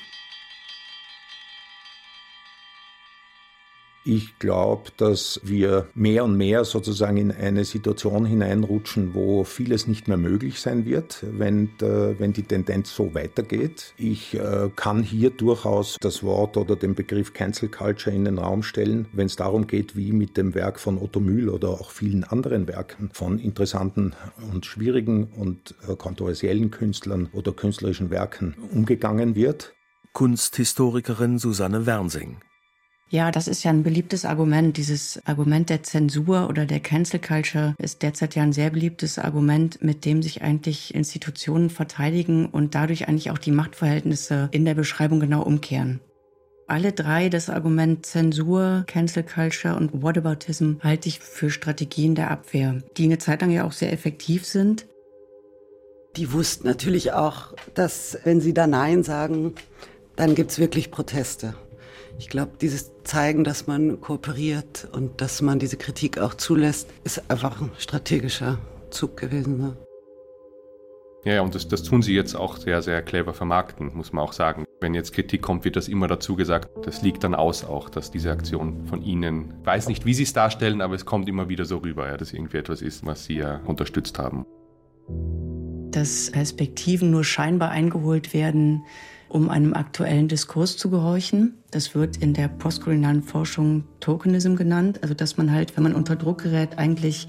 Ich 4.04 4.38
glaube, 4.40 4.90
dass 4.96 5.40
wir 5.44 5.86
mehr 5.94 6.24
und 6.24 6.36
mehr 6.36 6.64
sozusagen 6.64 7.16
in 7.16 7.30
eine 7.30 7.64
Situation 7.64 8.24
hineinrutschen, 8.24 9.14
wo 9.14 9.44
vieles 9.44 9.86
nicht 9.86 10.08
mehr 10.08 10.16
möglich 10.16 10.60
sein 10.60 10.84
wird, 10.84 11.24
wenn, 11.30 11.70
äh, 11.80 12.18
wenn 12.18 12.32
die 12.32 12.42
Tendenz 12.42 12.94
so 12.94 13.14
weitergeht. 13.14 13.94
Ich 13.96 14.34
äh, 14.34 14.70
kann 14.74 15.04
hier 15.04 15.30
durchaus 15.30 15.98
das 16.00 16.24
Wort 16.24 16.56
oder 16.56 16.74
den 16.74 16.96
Begriff 16.96 17.32
Cancel 17.32 17.68
Culture 17.68 18.14
in 18.14 18.24
den 18.24 18.38
Raum 18.38 18.64
stellen, 18.64 19.06
wenn 19.12 19.26
es 19.26 19.36
darum 19.36 19.68
geht, 19.68 19.94
wie 19.94 20.12
mit 20.12 20.36
dem 20.36 20.54
Werk 20.54 20.80
von 20.80 20.98
Otto 20.98 21.20
Mühl 21.20 21.48
oder 21.48 21.68
auch 21.68 21.90
vielen 21.90 22.24
anderen 22.24 22.66
Werken 22.66 23.10
von 23.12 23.38
interessanten 23.38 24.14
und 24.52 24.66
schwierigen 24.66 25.24
und 25.24 25.76
äh, 25.88 25.94
kontroversiellen 25.94 26.72
Künstlern 26.72 27.28
oder 27.32 27.52
künstlerischen 27.52 28.10
Werken 28.10 28.56
umgegangen 28.72 29.36
wird. 29.36 29.74
Kunsthistorikerin 30.12 31.38
Susanne 31.38 31.86
Wernsing. 31.86 32.38
Ja, 33.12 33.31
das 33.31 33.46
ist 33.46 33.62
ja 33.62 33.70
ein 33.70 33.83
beliebtes 33.83 34.25
Argument. 34.25 34.75
Dieses 34.79 35.20
Argument 35.27 35.68
der 35.68 35.83
Zensur 35.83 36.48
oder 36.48 36.64
der 36.64 36.81
Cancel 36.81 37.20
Culture 37.20 37.75
ist 37.77 38.01
derzeit 38.01 38.35
ja 38.35 38.42
ein 38.42 38.55
sehr 38.55 38.70
beliebtes 38.70 39.18
Argument, 39.18 39.85
mit 39.85 40.07
dem 40.07 40.22
sich 40.22 40.40
eigentlich 40.40 40.94
Institutionen 40.94 41.68
verteidigen 41.68 42.46
und 42.46 42.75
dadurch 42.75 43.09
eigentlich 43.09 43.31
auch 43.31 43.37
die 43.37 43.51
Machtverhältnisse 43.51 44.48
in 44.53 44.64
der 44.64 44.72
Beschreibung 44.72 45.20
genau 45.20 45.42
umkehren. 45.42 46.01
Alle 46.66 46.92
drei, 46.92 47.29
das 47.29 47.51
Argument 47.51 48.07
Zensur, 48.07 48.85
Cancel 48.87 49.25
Culture 49.25 49.77
und 49.77 50.03
Whataboutism, 50.03 50.77
halte 50.81 51.11
ich 51.11 51.18
für 51.18 51.51
Strategien 51.51 52.14
der 52.14 52.31
Abwehr, 52.31 52.83
die 52.96 53.05
eine 53.05 53.18
Zeit 53.18 53.42
lang 53.42 53.51
ja 53.51 53.64
auch 53.64 53.72
sehr 53.72 53.92
effektiv 53.92 54.46
sind. 54.46 54.87
Die 56.16 56.33
wussten 56.33 56.66
natürlich 56.66 57.12
auch, 57.12 57.53
dass 57.75 58.16
wenn 58.25 58.40
sie 58.40 58.55
da 58.55 58.66
Nein 58.66 59.03
sagen, 59.03 59.53
dann 60.16 60.35
gibt's 60.35 60.59
wirklich 60.59 60.90
Proteste. 60.90 61.55
Ich 62.18 62.29
glaube, 62.29 62.53
dieses 62.61 62.92
Zeigen, 63.05 63.44
dass 63.44 63.66
man 63.66 64.01
kooperiert 64.01 64.88
und 64.92 65.20
dass 65.20 65.42
man 65.42 65.59
diese 65.59 65.77
Kritik 65.77 66.18
auch 66.18 66.35
zulässt, 66.35 66.88
ist 67.05 67.31
einfach 67.31 67.61
ein 67.61 67.70
strategischer 67.79 68.59
Zug 68.90 69.16
gewesen. 69.16 69.59
Ne? 69.59 69.77
Ja, 71.25 71.40
und 71.42 71.55
das, 71.55 71.68
das 71.68 71.85
tun 71.85 72.03
sie 72.03 72.14
jetzt 72.14 72.35
auch 72.35 72.57
sehr, 72.57 72.83
sehr 72.83 73.01
clever 73.01 73.33
vermarkten, 73.33 73.92
muss 73.94 74.12
man 74.12 74.25
auch 74.25 74.33
sagen. 74.33 74.64
Wenn 74.81 74.92
jetzt 74.94 75.12
Kritik 75.12 75.40
kommt, 75.40 75.64
wird 75.64 75.77
das 75.77 75.87
immer 75.87 76.09
dazu 76.09 76.35
gesagt. 76.35 76.68
Das 76.85 77.03
liegt 77.03 77.22
dann 77.22 77.37
aus 77.37 77.64
auch, 77.64 77.88
dass 77.88 78.11
diese 78.11 78.33
Aktion 78.33 78.87
von 78.87 79.03
ihnen, 79.03 79.55
ich 79.61 79.66
weiß 79.66 79.87
nicht, 79.87 80.05
wie 80.05 80.14
sie 80.14 80.25
es 80.25 80.33
darstellen, 80.33 80.81
aber 80.81 80.96
es 80.96 81.07
kommt 81.07 81.29
immer 81.29 81.48
wieder 81.48 81.64
so 81.64 81.79
rüber, 81.79 82.09
ja, 82.09 82.16
dass 82.16 82.33
irgendwie 82.33 82.57
etwas 82.57 82.83
ist, 82.83 83.07
was 83.07 83.25
sie 83.25 83.37
ja 83.37 83.61
unterstützt 83.66 84.18
haben. 84.18 84.44
Dass 85.92 86.33
Perspektiven 86.33 87.12
nur 87.12 87.22
scheinbar 87.22 87.70
eingeholt 87.70 88.35
werden, 88.35 88.83
um 89.33 89.49
einem 89.49 89.73
aktuellen 89.73 90.29
Diskurs 90.29 90.77
zu 90.77 90.90
gehorchen. 90.90 91.55
Das 91.71 91.95
wird 91.95 92.18
in 92.18 92.35
der 92.35 92.49
postkolonialen 92.49 93.23
Forschung 93.23 93.85
Tokenism 93.99 94.57
genannt. 94.57 94.99
Also 95.01 95.14
dass 95.14 95.38
man 95.38 95.51
halt, 95.51 95.75
wenn 95.75 95.85
man 95.85 95.95
unter 95.95 96.16
Druck 96.16 96.42
gerät, 96.42 96.77
eigentlich 96.77 97.29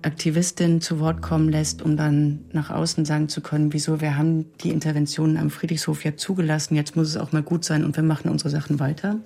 Aktivistin 0.00 0.80
zu 0.80 1.00
Wort 1.00 1.20
kommen 1.20 1.50
lässt, 1.50 1.82
um 1.82 1.98
dann 1.98 2.46
nach 2.52 2.70
außen 2.70 3.04
sagen 3.04 3.28
zu 3.28 3.42
können, 3.42 3.74
wieso 3.74 4.00
wir 4.00 4.16
haben 4.16 4.46
die 4.62 4.70
Interventionen 4.70 5.36
am 5.36 5.50
Friedrichshof 5.50 6.02
ja 6.04 6.16
zugelassen, 6.16 6.76
jetzt 6.76 6.96
muss 6.96 7.08
es 7.08 7.18
auch 7.18 7.32
mal 7.32 7.42
gut 7.42 7.66
sein 7.66 7.84
und 7.84 7.94
wir 7.94 8.02
machen 8.02 8.30
unsere 8.30 8.48
Sachen 8.48 8.80
weiter. 8.80 9.16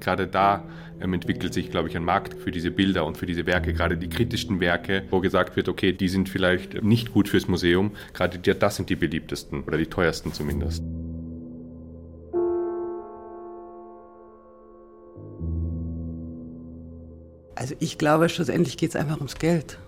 Gerade 0.00 0.28
da 0.28 0.64
ähm, 1.00 1.14
entwickelt 1.14 1.54
sich, 1.54 1.70
glaube 1.70 1.88
ich, 1.88 1.96
ein 1.96 2.04
Markt 2.04 2.34
für 2.34 2.50
diese 2.50 2.70
Bilder 2.70 3.06
und 3.06 3.16
für 3.16 3.26
diese 3.26 3.46
Werke, 3.46 3.72
gerade 3.72 3.96
die 3.96 4.08
kritischsten 4.08 4.60
Werke, 4.60 5.04
wo 5.10 5.20
gesagt 5.20 5.56
wird, 5.56 5.68
okay, 5.68 5.92
die 5.92 6.08
sind 6.08 6.28
vielleicht 6.28 6.82
nicht 6.82 7.12
gut 7.12 7.28
fürs 7.28 7.48
Museum, 7.48 7.92
gerade 8.12 8.38
die, 8.38 8.58
das 8.58 8.76
sind 8.76 8.90
die 8.90 8.96
beliebtesten 8.96 9.62
oder 9.62 9.78
die 9.78 9.86
teuersten 9.86 10.32
zumindest. 10.32 10.82
Also 17.54 17.74
ich 17.80 17.98
glaube, 17.98 18.28
schlussendlich 18.28 18.76
geht 18.76 18.90
es 18.90 18.96
einfach 18.96 19.16
ums 19.16 19.34
Geld. 19.34 19.78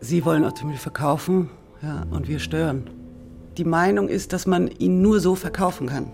Sie 0.00 0.24
wollen 0.24 0.42
Automobil 0.42 0.78
verkaufen 0.78 1.50
ja, 1.82 2.06
und 2.10 2.28
wir 2.28 2.38
stören. 2.38 2.88
Die 3.58 3.64
Meinung 3.64 4.08
ist, 4.08 4.32
dass 4.32 4.46
man 4.46 4.68
ihn 4.68 5.02
nur 5.02 5.20
so 5.20 5.34
verkaufen 5.34 5.88
kann, 5.88 6.10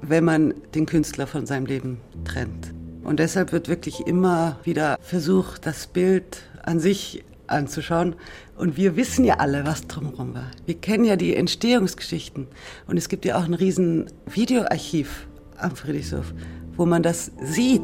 wenn 0.00 0.24
man 0.24 0.54
den 0.74 0.86
Künstler 0.86 1.26
von 1.26 1.44
seinem 1.44 1.66
Leben 1.66 2.00
trennt. 2.24 2.72
Und 3.08 3.20
deshalb 3.20 3.52
wird 3.52 3.68
wirklich 3.68 4.06
immer 4.06 4.58
wieder 4.64 4.98
versucht, 5.00 5.64
das 5.64 5.86
Bild 5.86 6.42
an 6.62 6.78
sich 6.78 7.24
anzuschauen. 7.46 8.16
Und 8.54 8.76
wir 8.76 8.96
wissen 8.96 9.24
ja 9.24 9.36
alle, 9.36 9.64
was 9.64 9.86
drumherum 9.86 10.34
war. 10.34 10.50
Wir 10.66 10.74
kennen 10.74 11.06
ja 11.06 11.16
die 11.16 11.34
Entstehungsgeschichten. 11.34 12.48
Und 12.86 12.98
es 12.98 13.08
gibt 13.08 13.24
ja 13.24 13.38
auch 13.38 13.44
ein 13.44 13.54
riesen 13.54 14.10
Videoarchiv 14.26 15.26
am 15.56 15.74
Friedrichshof, 15.74 16.34
wo 16.76 16.84
man 16.84 17.02
das 17.02 17.32
sieht, 17.40 17.80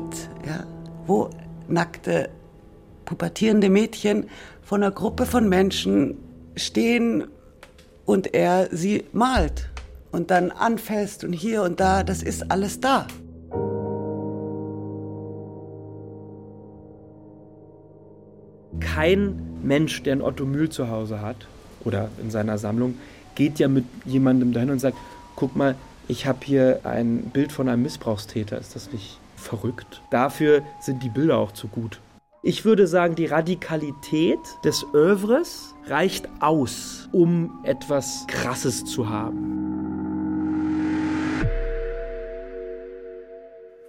ja, 0.47 0.67
wo 1.07 1.31
nackte 1.69 2.29
pubertierende 3.07 3.71
Mädchen 3.71 4.27
von 4.61 4.83
einer 4.83 4.93
Gruppe 4.93 5.25
von 5.25 5.49
Menschen 5.49 6.19
stehen 6.55 7.25
und 8.05 8.35
er 8.35 8.69
sie 8.71 9.05
malt 9.15 9.71
und 10.13 10.31
dann 10.31 10.51
anfasst 10.51 11.25
und 11.25 11.33
hier 11.33 11.63
und 11.63 11.81
da, 11.81 12.03
das 12.03 12.23
ist 12.23 12.51
alles 12.51 12.81
da. 12.81 13.07
Kein 18.81 19.41
Mensch, 19.63 20.03
der 20.03 20.17
ein 20.17 20.23
Otto 20.23 20.45
Mühl 20.45 20.69
zu 20.69 20.89
Hause 20.89 21.21
hat 21.21 21.47
oder 21.85 22.09
in 22.21 22.31
seiner 22.31 22.59
Sammlung, 22.59 22.97
geht 23.35 23.59
ja 23.59 23.69
mit 23.69 23.85
jemandem 24.05 24.53
dahin 24.53 24.71
und 24.71 24.79
sagt, 24.79 24.97
guck 25.37 25.57
mal, 25.57 25.75
ich 26.09 26.27
habe 26.27 26.39
hier 26.45 26.81
ein 26.85 27.31
Bild 27.33 27.53
von 27.53 27.69
einem 27.69 27.83
Missbrauchstäter, 27.83 28.59
ist 28.59 28.75
das 28.75 28.93
nicht 28.93 29.19
verrückt? 29.37 30.03
Dafür 30.11 30.63
sind 30.81 31.03
die 31.03 31.09
Bilder 31.09 31.39
auch 31.39 31.53
zu 31.53 31.69
gut. 31.69 32.01
Ich 32.43 32.67
würde 32.67 32.87
sagen, 32.87 33.15
die 33.15 33.25
Radikalität 33.25 34.39
des 34.65 34.85
Övres 34.93 35.75
reicht 35.87 36.29
aus, 36.41 37.09
um 37.11 37.59
etwas 37.65 38.27
Krasses 38.29 38.85
zu 38.85 39.09
haben. 39.09 39.65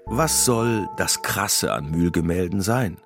Was 0.06 0.46
soll 0.46 0.88
das 0.96 1.22
Krasse 1.22 1.74
an 1.74 1.92
Mühlgemälden 1.92 2.62
sein? 2.62 2.98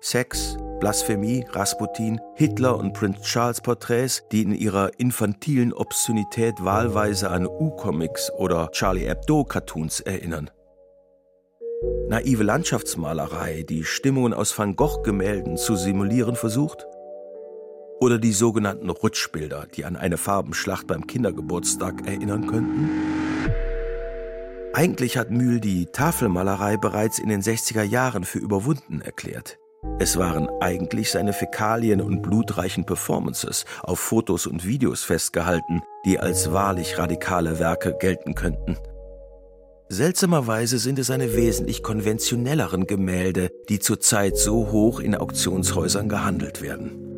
Sex, 0.00 0.56
Blasphemie, 0.78 1.44
Rasputin, 1.50 2.20
Hitler 2.34 2.76
und 2.76 2.92
Prinz 2.92 3.22
Charles 3.22 3.60
Porträts, 3.60 4.24
die 4.30 4.42
in 4.42 4.52
ihrer 4.52 4.90
infantilen 4.98 5.72
Obszönität 5.72 6.54
wahlweise 6.64 7.30
an 7.30 7.46
U-Comics 7.46 8.30
oder 8.38 8.70
Charlie 8.72 9.06
Hebdo 9.06 9.44
Cartoons 9.44 10.00
erinnern. 10.00 10.50
Naive 12.08 12.42
Landschaftsmalerei, 12.42 13.64
die 13.68 13.84
Stimmungen 13.84 14.32
aus 14.32 14.58
Van 14.58 14.76
Gogh-Gemälden 14.76 15.56
zu 15.56 15.76
simulieren 15.76 16.36
versucht? 16.36 16.86
Oder 18.00 18.18
die 18.18 18.32
sogenannten 18.32 18.90
Rutschbilder, 18.90 19.66
die 19.74 19.84
an 19.84 19.96
eine 19.96 20.16
Farbenschlacht 20.16 20.86
beim 20.86 21.06
Kindergeburtstag 21.06 22.06
erinnern 22.06 22.46
könnten? 22.46 22.88
Eigentlich 24.72 25.18
hat 25.18 25.30
Mühl 25.30 25.60
die 25.60 25.86
Tafelmalerei 25.86 26.76
bereits 26.76 27.18
in 27.18 27.28
den 27.28 27.42
60er 27.42 27.82
Jahren 27.82 28.24
für 28.24 28.38
überwunden 28.38 29.00
erklärt. 29.00 29.58
Es 30.00 30.16
waren 30.16 30.48
eigentlich 30.60 31.10
seine 31.10 31.32
Fäkalien 31.32 32.00
und 32.00 32.22
blutreichen 32.22 32.84
Performances 32.84 33.64
auf 33.82 33.98
Fotos 33.98 34.46
und 34.46 34.64
Videos 34.64 35.02
festgehalten, 35.02 35.82
die 36.04 36.20
als 36.20 36.52
wahrlich 36.52 36.98
radikale 36.98 37.58
Werke 37.58 37.96
gelten 37.98 38.34
könnten. 38.34 38.76
Seltsamerweise 39.88 40.78
sind 40.78 40.98
es 40.98 41.06
seine 41.06 41.34
wesentlich 41.34 41.82
konventionelleren 41.82 42.86
Gemälde, 42.86 43.50
die 43.68 43.78
zurzeit 43.78 44.36
so 44.36 44.70
hoch 44.70 45.00
in 45.00 45.14
Auktionshäusern 45.14 46.08
gehandelt 46.08 46.62
werden. 46.62 47.08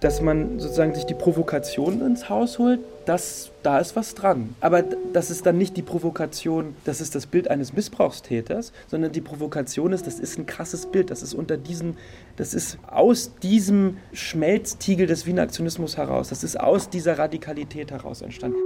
dass 0.00 0.20
man 0.20 0.60
sozusagen 0.60 0.94
sich 0.94 1.04
die 1.04 1.14
Provokation 1.14 2.00
ins 2.00 2.28
Haus 2.28 2.58
holt, 2.58 2.78
das, 3.06 3.52
da 3.62 3.78
ist 3.78 3.96
was 3.96 4.14
dran. 4.14 4.54
Aber 4.60 4.82
das 4.82 5.30
ist 5.30 5.46
dann 5.46 5.58
nicht 5.58 5.76
die 5.76 5.82
Provokation, 5.82 6.74
das 6.84 7.00
ist 7.00 7.14
das 7.14 7.26
Bild 7.26 7.48
eines 7.48 7.72
Missbrauchstäters, 7.72 8.72
sondern 8.88 9.12
die 9.12 9.20
Provokation 9.20 9.92
ist, 9.92 10.06
das 10.06 10.18
ist 10.18 10.38
ein 10.38 10.46
krasses 10.46 10.86
Bild, 10.86 11.10
das 11.10 11.22
ist 11.22 11.34
unter 11.34 11.56
diesen, 11.56 11.96
das 12.36 12.52
ist 12.52 12.78
aus 12.86 13.36
diesem 13.42 13.96
Schmelztiegel 14.12 15.06
des 15.06 15.26
Wiener 15.26 15.42
Aktionismus 15.42 15.96
heraus, 15.96 16.28
das 16.28 16.44
ist 16.44 16.58
aus 16.58 16.90
dieser 16.90 17.18
Radikalität 17.18 17.90
heraus 17.90 18.22
entstanden. 18.22 18.58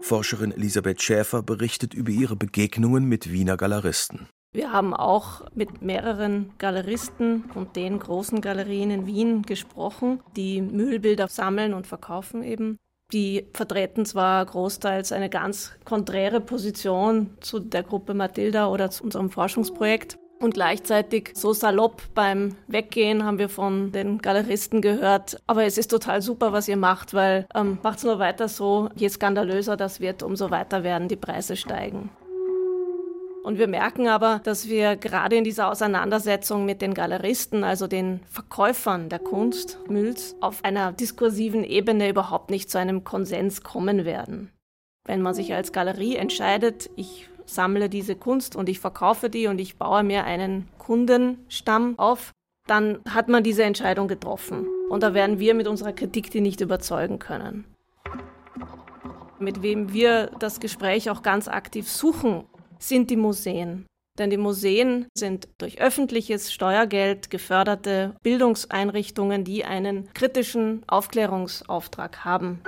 Forscherin 0.00 0.52
Elisabeth 0.52 1.00
Schäfer 1.00 1.42
berichtet 1.42 1.94
über 1.94 2.10
ihre 2.10 2.36
Begegnungen 2.36 3.04
mit 3.04 3.32
Wiener 3.32 3.56
Galeristen. 3.56 4.28
Wir 4.54 4.70
haben 4.70 4.92
auch 4.92 5.46
mit 5.54 5.80
mehreren 5.80 6.52
Galeristen 6.58 7.44
und 7.54 7.74
den 7.74 7.98
großen 7.98 8.42
Galerien 8.42 8.90
in 8.90 9.06
Wien 9.06 9.42
gesprochen, 9.42 10.20
die 10.36 10.60
Müllbilder 10.60 11.28
sammeln 11.28 11.72
und 11.72 11.86
verkaufen 11.86 12.42
eben. 12.42 12.76
Die 13.12 13.46
vertreten 13.52 14.06
zwar 14.06 14.44
großteils 14.46 15.12
eine 15.12 15.28
ganz 15.28 15.72
konträre 15.84 16.40
Position 16.40 17.30
zu 17.40 17.60
der 17.60 17.82
Gruppe 17.82 18.14
Matilda 18.14 18.68
oder 18.68 18.90
zu 18.90 19.04
unserem 19.04 19.28
Forschungsprojekt. 19.28 20.18
Und 20.40 20.54
gleichzeitig 20.54 21.30
so 21.34 21.52
salopp 21.52 22.02
beim 22.14 22.56
Weggehen 22.66 23.24
haben 23.24 23.38
wir 23.38 23.48
von 23.48 23.92
den 23.92 24.18
Galeristen 24.18 24.80
gehört, 24.80 25.36
aber 25.46 25.64
es 25.64 25.78
ist 25.78 25.88
total 25.88 26.20
super, 26.20 26.52
was 26.52 26.66
ihr 26.66 26.76
macht, 26.76 27.14
weil 27.14 27.46
ähm, 27.54 27.78
macht's 27.84 28.02
nur 28.02 28.18
weiter 28.18 28.48
so, 28.48 28.88
je 28.96 29.08
skandalöser 29.08 29.76
das 29.76 30.00
wird, 30.00 30.24
umso 30.24 30.50
weiter 30.50 30.82
werden 30.82 31.06
die 31.06 31.14
Preise 31.14 31.54
steigen. 31.54 32.10
Und 33.42 33.58
wir 33.58 33.66
merken 33.66 34.06
aber, 34.06 34.40
dass 34.44 34.68
wir 34.68 34.96
gerade 34.96 35.36
in 35.36 35.44
dieser 35.44 35.68
Auseinandersetzung 35.70 36.64
mit 36.64 36.80
den 36.80 36.94
Galeristen, 36.94 37.64
also 37.64 37.88
den 37.88 38.20
Verkäufern 38.30 39.08
der 39.08 39.18
Kunst, 39.18 39.78
Mülls, 39.88 40.36
auf 40.40 40.64
einer 40.64 40.92
diskursiven 40.92 41.64
Ebene 41.64 42.08
überhaupt 42.08 42.50
nicht 42.50 42.70
zu 42.70 42.78
einem 42.78 43.02
Konsens 43.02 43.62
kommen 43.62 44.04
werden. 44.04 44.50
Wenn 45.04 45.22
man 45.22 45.34
sich 45.34 45.52
als 45.54 45.72
Galerie 45.72 46.14
entscheidet, 46.14 46.88
ich 46.94 47.28
sammle 47.44 47.88
diese 47.88 48.14
Kunst 48.14 48.54
und 48.54 48.68
ich 48.68 48.78
verkaufe 48.78 49.28
die 49.28 49.48
und 49.48 49.60
ich 49.60 49.76
baue 49.76 50.04
mir 50.04 50.24
einen 50.24 50.68
Kundenstamm 50.78 51.98
auf, 51.98 52.30
dann 52.68 53.00
hat 53.08 53.28
man 53.28 53.42
diese 53.42 53.64
Entscheidung 53.64 54.06
getroffen. 54.06 54.68
Und 54.88 55.02
da 55.02 55.14
werden 55.14 55.40
wir 55.40 55.54
mit 55.54 55.66
unserer 55.66 55.92
Kritik 55.92 56.30
die 56.30 56.40
nicht 56.40 56.60
überzeugen 56.60 57.18
können. 57.18 57.64
Mit 59.40 59.62
wem 59.62 59.92
wir 59.92 60.30
das 60.38 60.60
Gespräch 60.60 61.10
auch 61.10 61.22
ganz 61.22 61.48
aktiv 61.48 61.90
suchen, 61.90 62.44
sind 62.82 63.10
die 63.10 63.16
Museen. 63.16 63.86
Denn 64.18 64.28
die 64.28 64.36
Museen 64.36 65.06
sind 65.16 65.48
durch 65.58 65.80
öffentliches 65.80 66.52
Steuergeld 66.52 67.30
geförderte 67.30 68.14
Bildungseinrichtungen, 68.22 69.44
die 69.44 69.64
einen 69.64 70.12
kritischen 70.12 70.82
Aufklärungsauftrag 70.86 72.24
haben. 72.24 72.60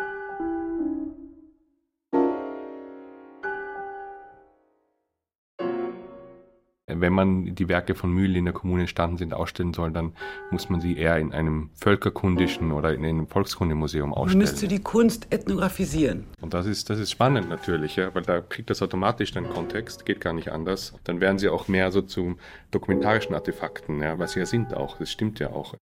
Wenn 7.01 7.13
man 7.13 7.55
die 7.55 7.69
Werke 7.69 7.95
von 7.95 8.13
Mühl 8.13 8.37
in 8.37 8.45
der 8.45 8.55
Kommune 8.55 8.83
entstanden 8.83 9.17
sind, 9.17 9.35
ausstellen 9.35 9.75
soll, 9.75 9.91
dann 9.91 10.13
muss 10.51 10.69
man 10.69 10.81
sie 10.81 10.97
eher 10.97 11.19
in 11.19 11.33
einem 11.33 11.71
völkerkundischen 11.75 12.73
oder 12.73 12.95
in 12.95 13.05
einem 13.05 13.27
Volkskundemuseum 13.27 14.13
ausstellen. 14.13 14.39
Man 14.39 14.51
müsste 14.51 14.69
die 14.69 14.81
Kunst 14.81 15.27
ethnographisieren. 15.31 16.25
Und 16.41 16.55
das 16.55 16.67
ist, 16.67 16.91
das 16.91 16.99
ist 16.99 17.11
spannend 17.11 17.49
natürlich, 17.49 17.97
ja, 17.97 18.15
weil 18.15 18.23
da 18.23 18.41
kriegt 18.41 18.71
das 18.71 18.83
automatisch 18.83 19.33
den 19.33 19.49
Kontext, 19.49 20.07
geht 20.07 20.21
gar 20.21 20.33
nicht 20.33 20.53
anders. 20.53 20.95
Dann 21.05 21.21
werden 21.21 21.39
sie 21.39 21.49
auch 21.49 21.69
mehr 21.69 21.93
so 21.93 22.03
zu 22.03 22.37
dokumentarischen 22.71 23.35
Artefakten, 23.35 24.01
ja, 24.01 24.19
was 24.19 24.33
sie 24.33 24.41
ja 24.41 24.47
sind 24.47 24.75
auch, 24.75 24.99
das 24.99 25.11
stimmt 25.11 25.39
ja 25.39 25.51
auch. 25.51 25.75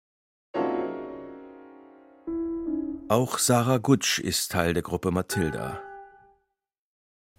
Auch 3.09 3.39
Sarah 3.39 3.79
Gutsch 3.79 4.19
ist 4.19 4.53
Teil 4.53 4.73
der 4.73 4.83
Gruppe 4.83 5.11
Mathilda. 5.11 5.81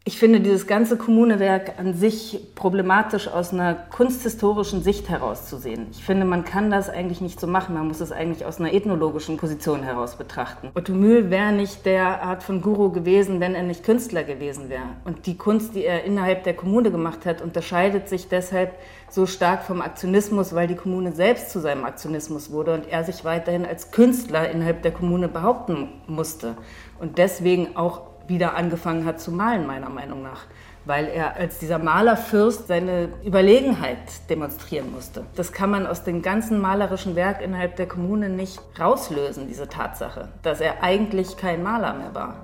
Ich 0.05 0.19
finde 0.19 0.41
dieses 0.41 0.67
ganze 0.67 0.97
Kommunewerk 0.97 1.79
an 1.79 1.93
sich 1.93 2.37
problematisch 2.55 3.29
aus 3.29 3.53
einer 3.53 3.73
kunsthistorischen 3.73 4.83
Sicht 4.83 5.07
herauszusehen. 5.07 5.87
Ich 5.91 6.03
finde, 6.03 6.25
man 6.25 6.43
kann 6.43 6.69
das 6.69 6.89
eigentlich 6.89 7.21
nicht 7.21 7.39
so 7.39 7.47
machen. 7.47 7.75
Man 7.75 7.87
muss 7.87 8.01
es 8.01 8.11
eigentlich 8.11 8.45
aus 8.45 8.59
einer 8.59 8.73
ethnologischen 8.73 9.37
Position 9.37 9.81
heraus 9.81 10.17
betrachten. 10.17 10.71
Otto 10.75 10.91
Mühl 10.91 11.29
wäre 11.29 11.53
nicht 11.53 11.85
der 11.85 12.21
Art 12.21 12.43
von 12.43 12.61
Guru 12.61 12.89
gewesen, 12.89 13.39
wenn 13.39 13.55
er 13.55 13.63
nicht 13.63 13.85
Künstler 13.85 14.25
gewesen 14.25 14.67
wäre. 14.67 14.89
Und 15.05 15.25
die 15.25 15.37
Kunst, 15.37 15.73
die 15.73 15.85
er 15.85 16.03
innerhalb 16.03 16.43
der 16.43 16.53
Kommune 16.53 16.91
gemacht 16.91 17.25
hat, 17.25 17.41
unterscheidet 17.41 18.09
sich 18.09 18.27
deshalb 18.27 18.73
so 19.09 19.25
stark 19.25 19.63
vom 19.63 19.79
Aktionismus, 19.79 20.53
weil 20.53 20.67
die 20.67 20.75
Kommune 20.75 21.13
selbst 21.13 21.49
zu 21.49 21.61
seinem 21.61 21.85
Aktionismus 21.85 22.51
wurde 22.51 22.73
und 22.73 22.89
er 22.89 23.05
sich 23.05 23.23
weiterhin 23.23 23.65
als 23.65 23.91
Künstler 23.91 24.49
innerhalb 24.49 24.81
der 24.81 24.91
Kommune 24.91 25.29
behaupten 25.29 25.87
musste. 26.07 26.57
Und 26.99 27.17
deswegen 27.17 27.77
auch 27.77 28.12
wieder 28.27 28.55
angefangen 28.55 29.05
hat 29.05 29.19
zu 29.19 29.31
malen, 29.31 29.65
meiner 29.67 29.89
Meinung 29.89 30.21
nach. 30.21 30.45
Weil 30.85 31.05
er 31.05 31.37
als 31.37 31.59
dieser 31.59 31.79
Malerfürst 31.79 32.67
seine 32.67 33.09
Überlegenheit 33.25 34.29
demonstrieren 34.29 34.91
musste. 34.91 35.25
Das 35.35 35.53
kann 35.53 35.69
man 35.69 35.87
aus 35.87 36.03
dem 36.03 36.21
ganzen 36.21 36.59
malerischen 36.59 37.15
Werk 37.15 37.41
innerhalb 37.41 37.77
der 37.77 37.87
Kommune 37.87 38.29
nicht 38.29 38.59
rauslösen, 38.77 39.47
diese 39.47 39.69
Tatsache, 39.69 40.29
dass 40.41 40.59
er 40.59 40.83
eigentlich 40.83 41.37
kein 41.37 41.63
Maler 41.63 41.93
mehr 41.93 42.13
war. 42.13 42.35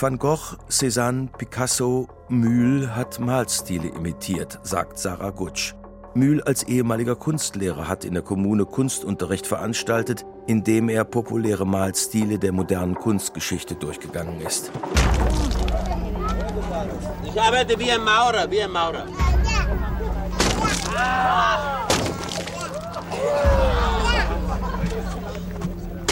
Van 0.00 0.18
Gogh, 0.18 0.56
Cézanne, 0.68 1.28
Picasso, 1.38 2.06
Mühl 2.28 2.94
hat 2.94 3.18
Malstile 3.18 3.88
imitiert, 3.88 4.60
sagt 4.62 4.98
Sarah 4.98 5.30
Gutsch. 5.30 5.74
Mühl 6.14 6.42
als 6.42 6.62
ehemaliger 6.62 7.16
Kunstlehrer 7.16 7.88
hat 7.88 8.04
in 8.04 8.14
der 8.14 8.22
Kommune 8.22 8.64
Kunstunterricht 8.64 9.46
veranstaltet, 9.46 10.24
indem 10.48 10.88
er 10.88 11.04
populäre 11.04 11.66
Malstile 11.66 12.38
der 12.38 12.52
modernen 12.52 12.94
Kunstgeschichte 12.94 13.74
durchgegangen 13.74 14.40
ist. 14.40 14.72
Ich 17.22 17.38
arbeite 17.40 17.78
wie 17.78 17.92
ein 17.92 18.02
Maurer, 18.02 18.50
wie 18.50 18.62
ein 18.62 18.70
Maurer. 18.70 19.04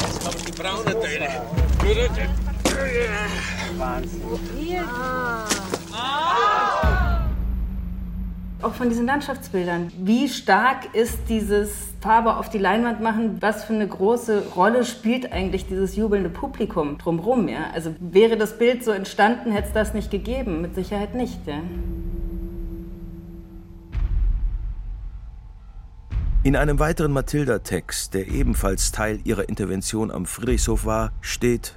Jetzt 0.05 0.23
kommen 0.23 0.45
die 0.47 0.53
braunen 0.53 1.03
Teile. 1.03 1.29
Wahnsinn. 3.79 4.21
Auch 8.63 8.73
von 8.73 8.89
diesen 8.89 9.05
Landschaftsbildern. 9.05 9.93
Wie 9.99 10.31
stark 10.31 10.95
ist 10.95 11.19
dieses 11.29 11.71
Farbe 12.01 12.37
auf 12.37 12.49
die 12.49 12.57
Leinwand 12.57 13.03
machen? 13.03 13.37
Was 13.41 13.65
für 13.65 13.75
eine 13.75 13.87
große 13.87 14.55
Rolle 14.57 14.87
spielt 14.87 15.31
eigentlich 15.31 15.67
dieses 15.67 15.95
jubelnde 15.95 16.31
Publikum 16.31 16.97
drumherum? 16.97 17.49
Ja? 17.49 17.71
Also 17.75 17.95
wäre 18.01 18.39
das 18.39 18.57
Bild 18.57 18.83
so 18.83 18.93
entstanden, 18.93 19.53
hätte 19.53 19.69
es 19.69 19.75
das 19.75 19.93
nicht 19.93 20.11
gegeben? 20.11 20.63
Mit 20.63 20.75
Sicherheit 20.75 21.15
nicht. 21.15 21.39
Ja? 21.47 21.61
In 26.43 26.57
einem 26.57 26.79
weiteren 26.79 27.13
Mathilda-Text, 27.13 28.15
der 28.15 28.29
ebenfalls 28.29 28.91
Teil 28.91 29.21
ihrer 29.25 29.51
Intervention 29.51 30.11
am 30.11 30.25
Friedrichshof 30.25 30.87
war, 30.87 31.13
steht: 31.21 31.75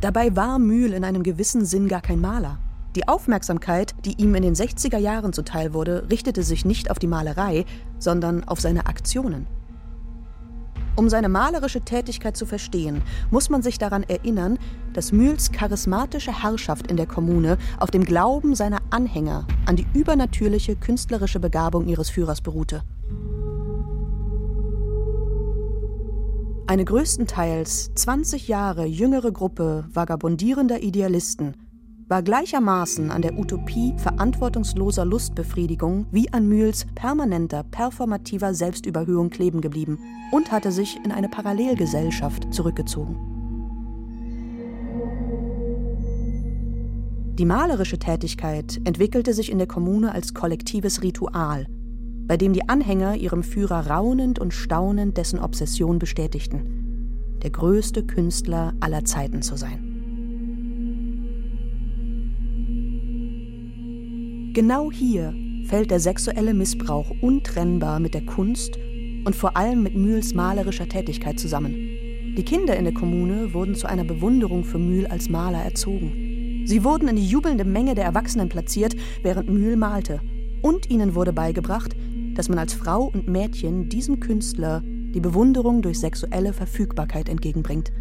Dabei 0.00 0.34
war 0.34 0.58
Mühl 0.58 0.94
in 0.94 1.04
einem 1.04 1.22
gewissen 1.22 1.66
Sinn 1.66 1.86
gar 1.86 2.00
kein 2.00 2.20
Maler. 2.20 2.60
Die 2.96 3.08
Aufmerksamkeit, 3.08 3.94
die 4.06 4.14
ihm 4.14 4.34
in 4.34 4.42
den 4.42 4.54
60er 4.54 4.96
Jahren 4.96 5.34
zuteil 5.34 5.74
wurde, 5.74 6.06
richtete 6.10 6.42
sich 6.42 6.64
nicht 6.64 6.90
auf 6.90 6.98
die 6.98 7.06
Malerei, 7.06 7.66
sondern 7.98 8.42
auf 8.44 8.58
seine 8.58 8.86
Aktionen. 8.86 9.46
Um 10.96 11.10
seine 11.10 11.28
malerische 11.28 11.82
Tätigkeit 11.82 12.38
zu 12.38 12.46
verstehen, 12.46 13.02
muss 13.30 13.50
man 13.50 13.60
sich 13.60 13.76
daran 13.76 14.02
erinnern, 14.02 14.58
dass 14.94 15.12
Mühls 15.12 15.52
charismatische 15.52 16.42
Herrschaft 16.42 16.90
in 16.90 16.96
der 16.96 17.06
Kommune 17.06 17.58
auf 17.78 17.90
dem 17.90 18.02
Glauben 18.02 18.54
seiner 18.54 18.78
Anhänger 18.88 19.46
an 19.66 19.76
die 19.76 19.86
übernatürliche 19.92 20.74
künstlerische 20.74 21.38
Begabung 21.38 21.88
ihres 21.88 22.08
Führers 22.08 22.40
beruhte. 22.40 22.80
Eine 26.66 26.86
größtenteils 26.86 27.90
20 27.94 28.48
Jahre 28.48 28.86
jüngere 28.86 29.32
Gruppe 29.32 29.84
vagabundierender 29.92 30.82
Idealisten 30.82 31.65
war 32.08 32.22
gleichermaßen 32.22 33.10
an 33.10 33.22
der 33.22 33.36
Utopie 33.36 33.94
verantwortungsloser 33.96 35.04
Lustbefriedigung 35.04 36.06
wie 36.12 36.32
an 36.32 36.48
Mühls 36.48 36.86
permanenter 36.94 37.64
performativer 37.64 38.54
Selbstüberhöhung 38.54 39.30
kleben 39.30 39.60
geblieben 39.60 39.98
und 40.30 40.52
hatte 40.52 40.70
sich 40.70 40.98
in 41.04 41.10
eine 41.10 41.28
Parallelgesellschaft 41.28 42.54
zurückgezogen. 42.54 43.16
Die 47.38 47.44
malerische 47.44 47.98
Tätigkeit 47.98 48.80
entwickelte 48.84 49.34
sich 49.34 49.50
in 49.50 49.58
der 49.58 49.66
Kommune 49.66 50.12
als 50.12 50.32
kollektives 50.32 51.02
Ritual, 51.02 51.66
bei 52.26 52.36
dem 52.36 52.52
die 52.52 52.68
Anhänger 52.68 53.16
ihrem 53.16 53.42
Führer 53.42 53.88
raunend 53.88 54.38
und 54.38 54.54
staunend 54.54 55.18
dessen 55.18 55.40
Obsession 55.40 55.98
bestätigten, 55.98 57.36
der 57.42 57.50
größte 57.50 58.06
Künstler 58.06 58.74
aller 58.80 59.04
Zeiten 59.04 59.42
zu 59.42 59.56
sein. 59.56 59.85
Genau 64.56 64.90
hier 64.90 65.34
fällt 65.64 65.90
der 65.90 66.00
sexuelle 66.00 66.54
Missbrauch 66.54 67.12
untrennbar 67.20 68.00
mit 68.00 68.14
der 68.14 68.24
Kunst 68.24 68.78
und 69.26 69.36
vor 69.36 69.54
allem 69.54 69.82
mit 69.82 69.94
Mühls 69.94 70.32
malerischer 70.32 70.88
Tätigkeit 70.88 71.38
zusammen. 71.38 71.74
Die 72.38 72.42
Kinder 72.42 72.74
in 72.74 72.84
der 72.84 72.94
Kommune 72.94 73.52
wurden 73.52 73.74
zu 73.74 73.86
einer 73.86 74.04
Bewunderung 74.04 74.64
für 74.64 74.78
Mühl 74.78 75.06
als 75.08 75.28
Maler 75.28 75.62
erzogen. 75.62 76.64
Sie 76.64 76.84
wurden 76.84 77.06
in 77.08 77.16
die 77.16 77.26
jubelnde 77.26 77.66
Menge 77.66 77.94
der 77.94 78.06
Erwachsenen 78.06 78.48
platziert, 78.48 78.96
während 79.22 79.50
Mühl 79.50 79.76
malte. 79.76 80.22
Und 80.62 80.88
ihnen 80.88 81.14
wurde 81.14 81.34
beigebracht, 81.34 81.94
dass 82.34 82.48
man 82.48 82.58
als 82.58 82.72
Frau 82.72 83.10
und 83.12 83.28
Mädchen 83.28 83.90
diesem 83.90 84.20
Künstler 84.20 84.82
die 84.86 85.20
Bewunderung 85.20 85.82
durch 85.82 85.98
sexuelle 85.98 86.54
Verfügbarkeit 86.54 87.28
entgegenbringt. 87.28 87.92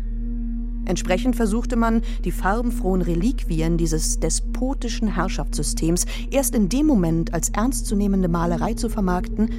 Entsprechend 0.85 1.35
versuchte 1.35 1.75
man, 1.75 2.01
die 2.23 2.31
farbenfrohen 2.31 3.01
Reliquien 3.01 3.77
dieses 3.77 4.19
despotischen 4.19 5.07
Herrschaftssystems 5.07 6.05
erst 6.31 6.55
in 6.55 6.69
dem 6.69 6.85
Moment 6.85 7.33
als 7.33 7.49
ernstzunehmende 7.49 8.27
Malerei 8.27 8.75
zu 8.75 8.89
vermarkten, 8.89 9.49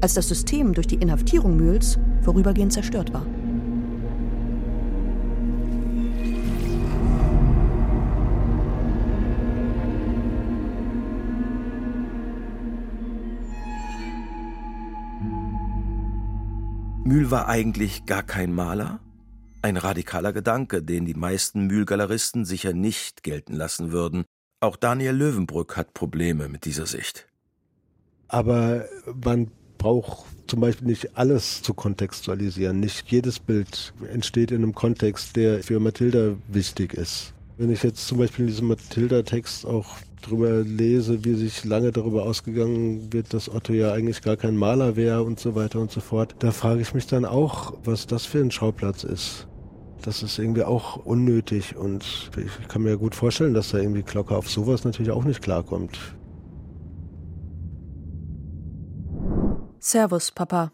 als 0.00 0.14
das 0.14 0.28
System 0.28 0.74
durch 0.74 0.86
die 0.86 0.96
Inhaftierung 0.96 1.56
Mühls 1.56 1.98
vorübergehend 2.22 2.72
zerstört 2.72 3.12
war. 3.12 3.26
Mühl 17.04 17.30
war 17.30 17.48
eigentlich 17.48 18.06
gar 18.06 18.22
kein 18.22 18.52
Maler? 18.52 19.03
Ein 19.64 19.78
radikaler 19.78 20.34
Gedanke, 20.34 20.82
den 20.82 21.06
die 21.06 21.14
meisten 21.14 21.68
Mühlgaleristen 21.68 22.44
sicher 22.44 22.74
nicht 22.74 23.22
gelten 23.22 23.54
lassen 23.54 23.92
würden. 23.92 24.26
Auch 24.60 24.76
Daniel 24.76 25.14
Löwenbrück 25.14 25.78
hat 25.78 25.94
Probleme 25.94 26.50
mit 26.50 26.66
dieser 26.66 26.84
Sicht. 26.84 27.26
Aber 28.28 28.84
man 29.24 29.50
braucht 29.78 30.26
zum 30.48 30.60
Beispiel 30.60 30.88
nicht 30.88 31.16
alles 31.16 31.62
zu 31.62 31.72
kontextualisieren. 31.72 32.78
Nicht 32.78 33.10
jedes 33.10 33.40
Bild 33.40 33.94
entsteht 34.12 34.50
in 34.50 34.58
einem 34.58 34.74
Kontext, 34.74 35.34
der 35.34 35.62
für 35.62 35.80
Mathilda 35.80 36.34
wichtig 36.48 36.92
ist. 36.92 37.32
Wenn 37.56 37.72
ich 37.72 37.82
jetzt 37.82 38.06
zum 38.06 38.18
Beispiel 38.18 38.44
in 38.44 38.50
diesem 38.50 38.68
Mathilda-Text 38.68 39.64
auch 39.64 39.96
drüber 40.20 40.60
lese, 40.60 41.24
wie 41.24 41.36
sich 41.36 41.64
lange 41.64 41.90
darüber 41.90 42.24
ausgegangen 42.24 43.10
wird, 43.14 43.32
dass 43.32 43.48
Otto 43.48 43.72
ja 43.72 43.94
eigentlich 43.94 44.20
gar 44.20 44.36
kein 44.36 44.58
Maler 44.58 44.96
wäre 44.96 45.22
und 45.22 45.40
so 45.40 45.54
weiter 45.54 45.80
und 45.80 45.90
so 45.90 46.00
fort, 46.00 46.36
da 46.40 46.52
frage 46.52 46.82
ich 46.82 46.92
mich 46.92 47.06
dann 47.06 47.24
auch, 47.24 47.72
was 47.82 48.06
das 48.06 48.26
für 48.26 48.40
ein 48.40 48.50
Schauplatz 48.50 49.04
ist 49.04 49.46
das 50.04 50.22
ist 50.22 50.38
irgendwie 50.38 50.64
auch 50.64 50.96
unnötig 50.96 51.76
und 51.76 52.30
ich 52.36 52.68
kann 52.68 52.82
mir 52.82 52.98
gut 52.98 53.14
vorstellen, 53.14 53.54
dass 53.54 53.70
da 53.70 53.78
irgendwie 53.78 54.02
Glocke 54.02 54.36
auf 54.36 54.50
sowas 54.50 54.84
natürlich 54.84 55.10
auch 55.10 55.24
nicht 55.24 55.40
klarkommt. 55.40 55.98
Servus, 59.78 60.30
Papa. 60.30 60.72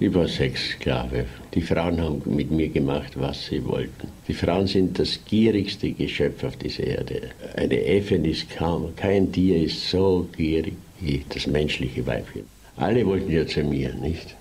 Ich 0.00 0.12
war 0.14 0.26
Sexsklave. 0.26 1.26
Die 1.54 1.60
Frauen 1.60 2.00
haben 2.00 2.22
mit 2.24 2.50
mir 2.50 2.68
gemacht, 2.68 3.12
was 3.14 3.46
sie 3.46 3.64
wollten. 3.64 4.08
Die 4.26 4.34
Frauen 4.34 4.66
sind 4.66 4.98
das 4.98 5.20
gierigste 5.26 5.92
Geschöpf 5.92 6.42
auf 6.44 6.56
dieser 6.56 6.84
Erde. 6.84 7.30
Eine 7.56 7.84
Äffin 7.84 8.24
ist 8.24 8.50
kaum, 8.50 8.96
kein 8.96 9.30
Tier 9.30 9.62
ist 9.62 9.90
so 9.90 10.28
gierig 10.36 10.74
wie 10.98 11.24
das 11.28 11.46
menschliche 11.46 12.06
Weibchen. 12.06 12.46
Alle 12.76 13.06
wollten 13.06 13.30
ja 13.30 13.46
zu 13.46 13.62
mir, 13.62 13.94
nicht? 13.94 14.34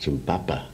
Zum 0.00 0.20
Papa. 0.22 0.68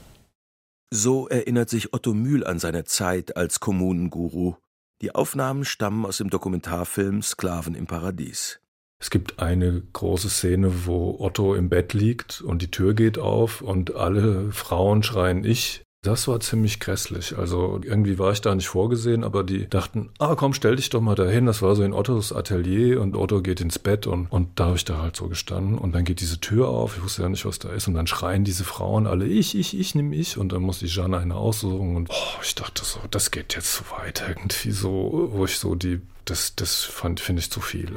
So 0.96 1.26
erinnert 1.26 1.70
sich 1.70 1.92
Otto 1.92 2.14
Mühl 2.14 2.46
an 2.46 2.60
seine 2.60 2.84
Zeit 2.84 3.36
als 3.36 3.58
Kommunenguru. 3.58 4.54
Die 5.02 5.12
Aufnahmen 5.12 5.64
stammen 5.64 6.06
aus 6.06 6.18
dem 6.18 6.30
Dokumentarfilm 6.30 7.20
Sklaven 7.20 7.74
im 7.74 7.88
Paradies. 7.88 8.60
Es 9.00 9.10
gibt 9.10 9.40
eine 9.40 9.82
große 9.92 10.30
Szene, 10.30 10.86
wo 10.86 11.16
Otto 11.18 11.56
im 11.56 11.68
Bett 11.68 11.94
liegt 11.94 12.42
und 12.42 12.62
die 12.62 12.70
Tür 12.70 12.94
geht 12.94 13.18
auf 13.18 13.60
und 13.60 13.96
alle 13.96 14.52
Frauen 14.52 15.02
schreien 15.02 15.42
ich. 15.42 15.82
Das 16.04 16.28
war 16.28 16.38
ziemlich 16.38 16.80
grässlich. 16.80 17.38
Also 17.38 17.80
irgendwie 17.82 18.18
war 18.18 18.30
ich 18.30 18.42
da 18.42 18.54
nicht 18.54 18.68
vorgesehen, 18.68 19.24
aber 19.24 19.42
die 19.42 19.66
dachten, 19.66 20.10
ah 20.18 20.34
komm, 20.34 20.52
stell 20.52 20.76
dich 20.76 20.90
doch 20.90 21.00
mal 21.00 21.14
dahin. 21.14 21.46
Das 21.46 21.62
war 21.62 21.74
so 21.74 21.82
in 21.82 21.94
Ottos 21.94 22.30
Atelier 22.30 23.00
und 23.00 23.16
Otto 23.16 23.40
geht 23.40 23.62
ins 23.62 23.78
Bett 23.78 24.06
und, 24.06 24.26
und 24.26 24.60
da 24.60 24.66
habe 24.66 24.76
ich 24.76 24.84
da 24.84 25.00
halt 25.00 25.16
so 25.16 25.28
gestanden. 25.28 25.78
Und 25.78 25.94
dann 25.94 26.04
geht 26.04 26.20
diese 26.20 26.38
Tür 26.40 26.68
auf, 26.68 26.98
ich 26.98 27.02
wusste 27.02 27.22
ja 27.22 27.30
nicht, 27.30 27.46
was 27.46 27.58
da 27.58 27.70
ist. 27.70 27.88
Und 27.88 27.94
dann 27.94 28.06
schreien 28.06 28.44
diese 28.44 28.64
Frauen 28.64 29.06
alle, 29.06 29.24
ich, 29.26 29.56
ich, 29.56 29.80
ich, 29.80 29.94
nimm 29.94 30.12
ich. 30.12 30.36
Und 30.36 30.52
dann 30.52 30.60
muss 30.60 30.80
die 30.80 30.88
Jeanne 30.88 31.16
eine 31.16 31.36
aussuchen. 31.36 31.96
Und 31.96 32.10
oh, 32.10 32.38
ich 32.42 32.54
dachte 32.54 32.84
so, 32.84 33.00
das 33.10 33.30
geht 33.30 33.54
jetzt 33.54 33.72
zu 33.72 33.84
weit 33.90 34.22
irgendwie 34.28 34.72
so, 34.72 35.30
wo 35.32 35.46
ich 35.46 35.58
so 35.58 35.74
die, 35.74 36.02
das, 36.26 36.54
das 36.54 36.82
fand, 36.82 37.18
finde 37.18 37.40
ich 37.40 37.50
zu 37.50 37.62
viel. 37.62 37.96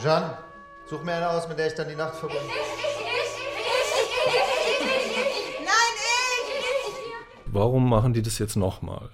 Jeanne, 0.00 0.38
such 0.90 1.04
mir 1.04 1.12
eine 1.12 1.30
aus, 1.30 1.48
mit 1.48 1.56
der 1.56 1.68
ich 1.68 1.74
dann 1.74 1.88
die 1.88 1.94
Nacht 1.94 2.16
verbringe. 2.16 2.42
Nein, 5.60 5.94
ich! 6.58 7.52
Warum 7.52 7.88
machen 7.88 8.12
die 8.12 8.22
das 8.22 8.40
jetzt 8.40 8.56
nochmal? 8.56 9.10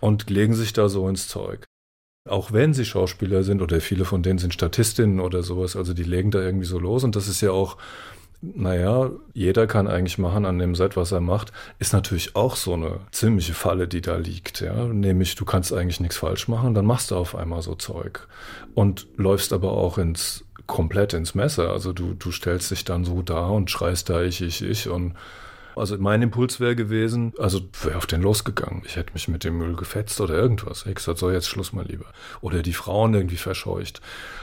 Und 0.00 0.28
legen 0.28 0.54
sich 0.54 0.74
da 0.74 0.90
so 0.90 1.08
ins 1.08 1.26
Zeug. 1.26 1.64
Auch 2.28 2.52
wenn 2.52 2.74
sie 2.74 2.84
Schauspieler 2.84 3.42
sind 3.42 3.62
oder 3.62 3.80
viele 3.80 4.04
von 4.04 4.22
denen 4.22 4.38
sind 4.38 4.52
Statistinnen 4.52 5.18
oder 5.18 5.42
sowas, 5.42 5.76
also 5.76 5.94
die 5.94 6.02
legen 6.02 6.30
da 6.30 6.40
irgendwie 6.40 6.66
so 6.66 6.78
los 6.78 7.04
und 7.04 7.16
das 7.16 7.26
ist 7.26 7.40
ja 7.40 7.52
auch 7.52 7.78
naja, 8.42 9.10
jeder 9.32 9.66
kann 9.66 9.88
eigentlich 9.88 10.18
machen 10.18 10.44
an 10.44 10.58
dem 10.58 10.74
Set, 10.74 10.98
was 10.98 11.12
er 11.12 11.20
macht, 11.20 11.50
ist 11.78 11.94
natürlich 11.94 12.36
auch 12.36 12.56
so 12.56 12.74
eine 12.74 13.00
ziemliche 13.10 13.54
Falle, 13.54 13.88
die 13.88 14.02
da 14.02 14.16
liegt. 14.16 14.60
Ja? 14.60 14.84
Nämlich, 14.84 15.34
du 15.34 15.46
kannst 15.46 15.72
eigentlich 15.72 16.00
nichts 16.00 16.18
falsch 16.18 16.46
machen, 16.46 16.74
dann 16.74 16.84
machst 16.84 17.10
du 17.10 17.16
auf 17.16 17.34
einmal 17.34 17.62
so 17.62 17.74
Zeug 17.74 18.28
und 18.74 19.06
läufst 19.16 19.54
aber 19.54 19.72
auch 19.72 19.96
ins 19.96 20.43
komplett 20.66 21.12
ins 21.12 21.34
Messer. 21.34 21.70
Also 21.70 21.92
du, 21.92 22.14
du 22.14 22.30
stellst 22.32 22.70
dich 22.70 22.84
dann 22.84 23.04
so 23.04 23.22
da 23.22 23.46
und 23.46 23.70
schreist 23.70 24.10
da 24.10 24.22
ich, 24.22 24.40
ich, 24.40 24.62
ich 24.62 24.88
und 24.88 25.14
also 25.76 25.96
mein 25.98 26.22
Impuls 26.22 26.60
wäre 26.60 26.76
gewesen, 26.76 27.32
also 27.38 27.60
wäre 27.82 27.96
auf 27.96 28.06
den 28.06 28.22
losgegangen. 28.22 28.82
Ich 28.86 28.96
hätte 28.96 29.12
mich 29.12 29.28
mit 29.28 29.44
dem 29.44 29.58
Müll 29.58 29.74
gefetzt 29.74 30.20
oder 30.20 30.34
irgendwas. 30.34 30.86
Ich 30.86 30.94
gesagt, 30.94 31.18
so 31.18 31.30
jetzt 31.30 31.48
Schluss 31.48 31.72
mal 31.72 31.84
lieber. 31.84 32.06
Oder 32.40 32.62
die 32.62 32.72
Frauen 32.72 33.14
irgendwie 33.14 33.36
verscheucht. 33.36 34.00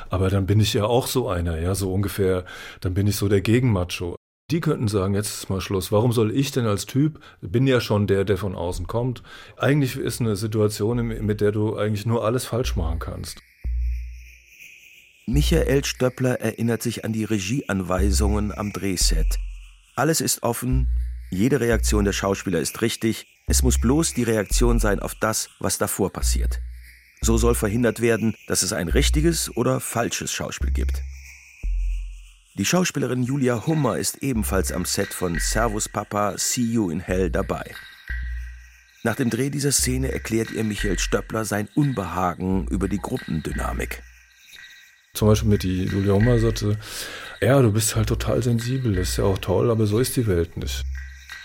Aber 0.10 0.30
dann 0.30 0.46
bin 0.46 0.60
ich 0.60 0.74
ja 0.74 0.86
auch 0.86 1.08
so 1.08 1.30
einer, 1.30 1.60
ja, 1.60 1.74
so 1.74 1.94
ungefähr, 1.94 2.44
dann 2.82 2.94
bin 2.94 3.08
ich 3.08 3.16
so 3.16 3.30
der 3.30 3.42
Gegenmacho. 3.42 4.16
Die 4.52 4.60
könnten 4.60 4.90
sagen, 4.90 5.16
jetzt 5.16 5.34
ist 5.34 5.50
mal 5.50 5.62
Schluss. 5.62 5.94
Warum 5.94 6.12
soll 6.12 6.36
ich 6.36 6.52
denn 6.52 6.66
als 6.66 6.86
Typ, 6.86 7.22
bin 7.40 7.66
ja 7.66 7.80
schon 7.80 8.08
der, 8.08 8.26
der 8.26 8.38
von 8.38 8.54
außen 8.54 8.86
kommt. 8.86 9.24
Eigentlich 9.56 9.96
ist 9.96 10.20
eine 10.20 10.36
Situation, 10.36 10.98
mit 11.08 11.40
der 11.40 11.54
du 11.54 11.78
eigentlich 11.78 12.06
nur 12.06 12.26
alles 12.26 12.44
falsch 12.44 12.76
machen 12.76 13.00
kannst. 13.00 13.42
Michael 15.28 15.86
Stöppler 15.86 16.42
erinnert 16.42 16.82
sich 16.82 17.06
an 17.06 17.14
die 17.14 17.24
Regieanweisungen 17.24 18.52
am 18.58 18.74
Drehset. 18.74 19.38
Alles 19.96 20.20
ist 20.20 20.42
offen, 20.42 20.88
jede 21.30 21.60
Reaktion 21.60 22.06
der 22.06 22.14
Schauspieler 22.14 22.60
ist 22.60 22.82
richtig, 22.82 23.28
es 23.48 23.62
muss 23.62 23.80
bloß 23.80 24.14
die 24.14 24.24
Reaktion 24.24 24.80
sein 24.80 25.00
auf 25.00 25.14
das, 25.16 25.50
was 25.60 25.78
davor 25.78 26.12
passiert. 26.12 26.60
So 27.22 27.38
soll 27.38 27.54
verhindert 27.54 28.02
werden, 28.02 28.36
dass 28.48 28.64
es 28.64 28.74
ein 28.74 28.88
richtiges 28.88 29.56
oder 29.56 29.80
falsches 29.80 30.34
Schauspiel 30.34 30.72
gibt. 30.72 31.02
Die 32.56 32.66
Schauspielerin 32.66 33.24
Julia 33.24 33.68
Hummer 33.68 33.98
ist 33.98 34.24
ebenfalls 34.24 34.72
am 34.72 34.86
Set 34.86 35.14
von 35.14 35.38
Servus 35.40 35.88
Papa, 35.88 36.38
See 36.38 36.64
You 36.64 36.90
in 36.90 37.00
Hell 37.00 37.30
dabei. 37.30 37.76
Nach 39.04 39.16
dem 39.16 39.30
Dreh 39.30 39.50
dieser 39.52 39.72
Szene 39.72 40.12
erklärt 40.12 40.52
ihr 40.52 40.64
Michael 40.64 41.00
Stöppler 41.00 41.46
sein 41.46 41.70
Unbehagen 41.76 42.68
über 42.68 42.88
die 42.88 43.00
Gruppendynamik. 43.00 44.04
Zum 45.14 45.28
Beispiel 45.28 45.50
mit 45.50 45.64
die 45.64 45.86
Julia 45.86 46.14
Hummer 46.14 46.40
sagte, 46.40 46.78
ja, 47.42 47.62
du 47.62 47.72
bist 47.72 47.96
halt 47.96 48.08
total 48.08 48.42
sensibel, 48.42 48.96
das 48.96 49.10
ist 49.10 49.18
ja 49.18 49.26
auch 49.26 49.40
toll, 49.40 49.70
aber 49.72 49.86
so 49.86 50.00
ist 50.00 50.16
die 50.16 50.28
Welt 50.28 50.58
nicht. 50.58 50.84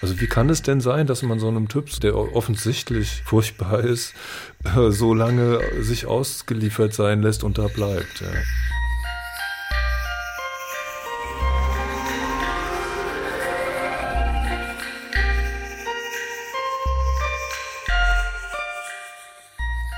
Also 0.03 0.21
wie 0.21 0.27
kann 0.27 0.51
es 0.51 0.63
denn 0.63 0.81
sein, 0.81 1.07
dass 1.07 1.23
man 1.23 1.39
so 1.39 1.49
einem 1.49 1.69
Typ, 1.69 1.89
der 2.01 2.17
offensichtlich 2.17 3.23
furchtbar 3.25 3.81
ist, 3.81 4.15
so 4.91 5.15
lange 5.15 5.61
sich 5.81 6.07
ausgeliefert 6.07 6.93
sein 6.95 7.23
lässt 7.23 7.45
und 7.45 7.59
da 7.59 7.67
bleibt? 7.69 8.21
Ja. 8.21 8.29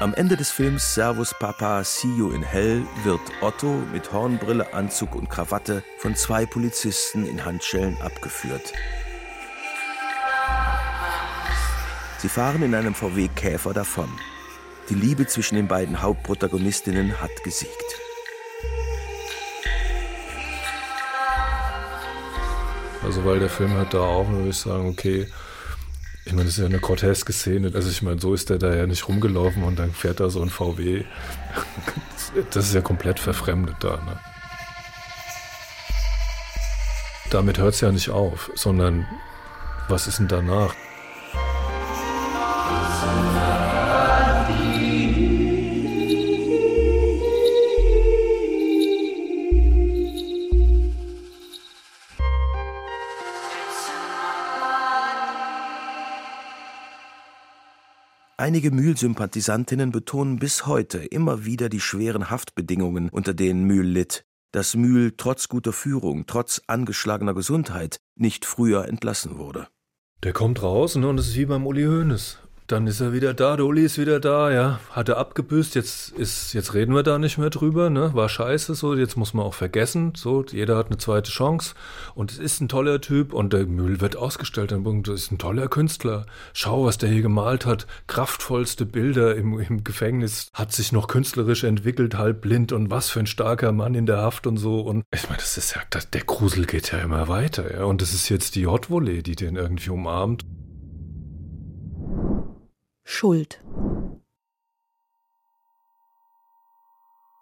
Am 0.00 0.14
Ende 0.14 0.36
des 0.36 0.52
Films 0.52 0.94
Servus 0.94 1.34
Papa, 1.34 1.82
See 1.82 2.14
You 2.16 2.30
in 2.30 2.44
Hell 2.44 2.86
wird 3.02 3.20
Otto 3.40 3.82
mit 3.92 4.12
Hornbrille, 4.12 4.72
Anzug 4.72 5.16
und 5.16 5.28
Krawatte 5.28 5.82
von 5.96 6.14
zwei 6.14 6.46
Polizisten 6.46 7.26
in 7.26 7.44
Handschellen 7.44 8.00
abgeführt. 8.00 8.72
Sie 12.18 12.28
fahren 12.28 12.62
in 12.62 12.76
einem 12.76 12.94
VW 12.94 13.26
Käfer 13.26 13.74
davon. 13.74 14.08
Die 14.88 14.94
Liebe 14.94 15.26
zwischen 15.26 15.56
den 15.56 15.66
beiden 15.66 16.00
Hauptprotagonistinnen 16.00 17.20
hat 17.20 17.42
gesiegt. 17.42 17.72
Also 23.02 23.24
weil 23.24 23.40
der 23.40 23.50
Film 23.50 23.72
hat 23.76 23.94
da 23.94 23.98
auch, 23.98 24.28
würde 24.28 24.50
ich 24.50 24.58
sagen, 24.58 24.88
okay, 24.90 25.26
ich 26.28 26.34
meine, 26.34 26.44
das 26.44 26.58
ist 26.58 26.60
ja 26.60 26.66
eine 26.66 26.78
groteske 26.78 27.32
Szene. 27.32 27.70
Also 27.74 27.88
ich 27.88 28.02
meine, 28.02 28.20
so 28.20 28.34
ist 28.34 28.50
der 28.50 28.58
da 28.58 28.74
ja 28.74 28.86
nicht 28.86 29.08
rumgelaufen 29.08 29.62
und 29.62 29.78
dann 29.78 29.92
fährt 29.92 30.20
da 30.20 30.28
so 30.28 30.42
ein 30.42 30.50
VW. 30.50 31.04
Das 32.50 32.66
ist 32.66 32.74
ja 32.74 32.82
komplett 32.82 33.18
verfremdet 33.18 33.76
da. 33.80 33.96
Ne? 33.96 34.20
Damit 37.30 37.56
hört 37.56 37.72
es 37.72 37.80
ja 37.80 37.90
nicht 37.90 38.10
auf, 38.10 38.50
sondern 38.54 39.06
was 39.88 40.06
ist 40.06 40.18
denn 40.18 40.28
danach? 40.28 40.74
Einige 58.48 58.70
Mühl-Sympathisantinnen 58.70 59.92
betonen 59.92 60.38
bis 60.38 60.64
heute 60.64 61.00
immer 61.00 61.44
wieder 61.44 61.68
die 61.68 61.80
schweren 61.80 62.30
Haftbedingungen, 62.30 63.10
unter 63.10 63.34
denen 63.34 63.64
Mühl 63.64 63.84
litt, 63.84 64.24
dass 64.52 64.74
Mühl 64.74 65.12
trotz 65.14 65.48
guter 65.48 65.74
Führung, 65.74 66.24
trotz 66.26 66.62
angeschlagener 66.66 67.34
Gesundheit 67.34 67.98
nicht 68.16 68.46
früher 68.46 68.88
entlassen 68.88 69.36
wurde. 69.36 69.68
Der 70.22 70.32
kommt 70.32 70.62
raus 70.62 70.96
ne, 70.96 71.06
und 71.06 71.20
es 71.20 71.28
ist 71.28 71.36
wie 71.36 71.44
beim 71.44 71.66
Uli 71.66 71.84
Hoeneß. 71.84 72.38
Dann 72.68 72.86
ist 72.86 73.00
er 73.00 73.14
wieder 73.14 73.32
da, 73.32 73.56
der 73.56 73.64
Uli 73.64 73.82
ist 73.82 73.96
wieder 73.96 74.20
da, 74.20 74.50
ja. 74.52 74.78
Hat 74.90 75.08
er 75.08 75.16
abgebüßt, 75.16 75.74
jetzt 75.74 76.10
ist, 76.10 76.52
jetzt 76.52 76.74
reden 76.74 76.94
wir 76.94 77.02
da 77.02 77.18
nicht 77.18 77.38
mehr 77.38 77.48
drüber, 77.48 77.88
ne? 77.88 78.12
War 78.12 78.28
scheiße 78.28 78.74
so, 78.74 78.94
jetzt 78.94 79.16
muss 79.16 79.32
man 79.32 79.46
auch 79.46 79.54
vergessen. 79.54 80.12
So, 80.14 80.44
jeder 80.44 80.76
hat 80.76 80.88
eine 80.88 80.98
zweite 80.98 81.30
Chance. 81.30 81.74
Und 82.14 82.30
es 82.30 82.38
ist 82.38 82.60
ein 82.60 82.68
toller 82.68 83.00
Typ 83.00 83.32
und 83.32 83.54
der 83.54 83.64
Müll 83.64 84.02
wird 84.02 84.16
ausgestellt. 84.16 84.70
Dann 84.72 85.02
das 85.02 85.14
ist 85.14 85.32
ein 85.32 85.38
toller 85.38 85.68
Künstler. 85.68 86.26
Schau, 86.52 86.84
was 86.84 86.98
der 86.98 87.08
hier 87.08 87.22
gemalt 87.22 87.64
hat. 87.64 87.86
Kraftvollste 88.06 88.84
Bilder 88.84 89.34
im, 89.34 89.58
im 89.58 89.82
Gefängnis. 89.82 90.50
Hat 90.52 90.70
sich 90.70 90.92
noch 90.92 91.08
künstlerisch 91.08 91.64
entwickelt, 91.64 92.18
halb 92.18 92.42
blind 92.42 92.72
und 92.72 92.90
was 92.90 93.08
für 93.08 93.20
ein 93.20 93.26
starker 93.26 93.72
Mann 93.72 93.94
in 93.94 94.04
der 94.04 94.18
Haft 94.18 94.46
und 94.46 94.58
so. 94.58 94.80
Und 94.80 95.04
ich 95.14 95.26
meine, 95.30 95.38
das 95.38 95.56
ist 95.56 95.74
ja, 95.74 95.80
der 96.12 96.24
Grusel 96.24 96.66
geht 96.66 96.92
ja 96.92 96.98
immer 96.98 97.28
weiter, 97.28 97.72
ja. 97.72 97.84
Und 97.84 98.02
das 98.02 98.12
ist 98.12 98.28
jetzt 98.28 98.56
die 98.56 98.66
Hot 98.66 98.90
Volley, 98.90 99.22
die 99.22 99.36
den 99.36 99.56
irgendwie 99.56 99.88
umarmt. 99.88 100.44
Schuld. 103.10 103.64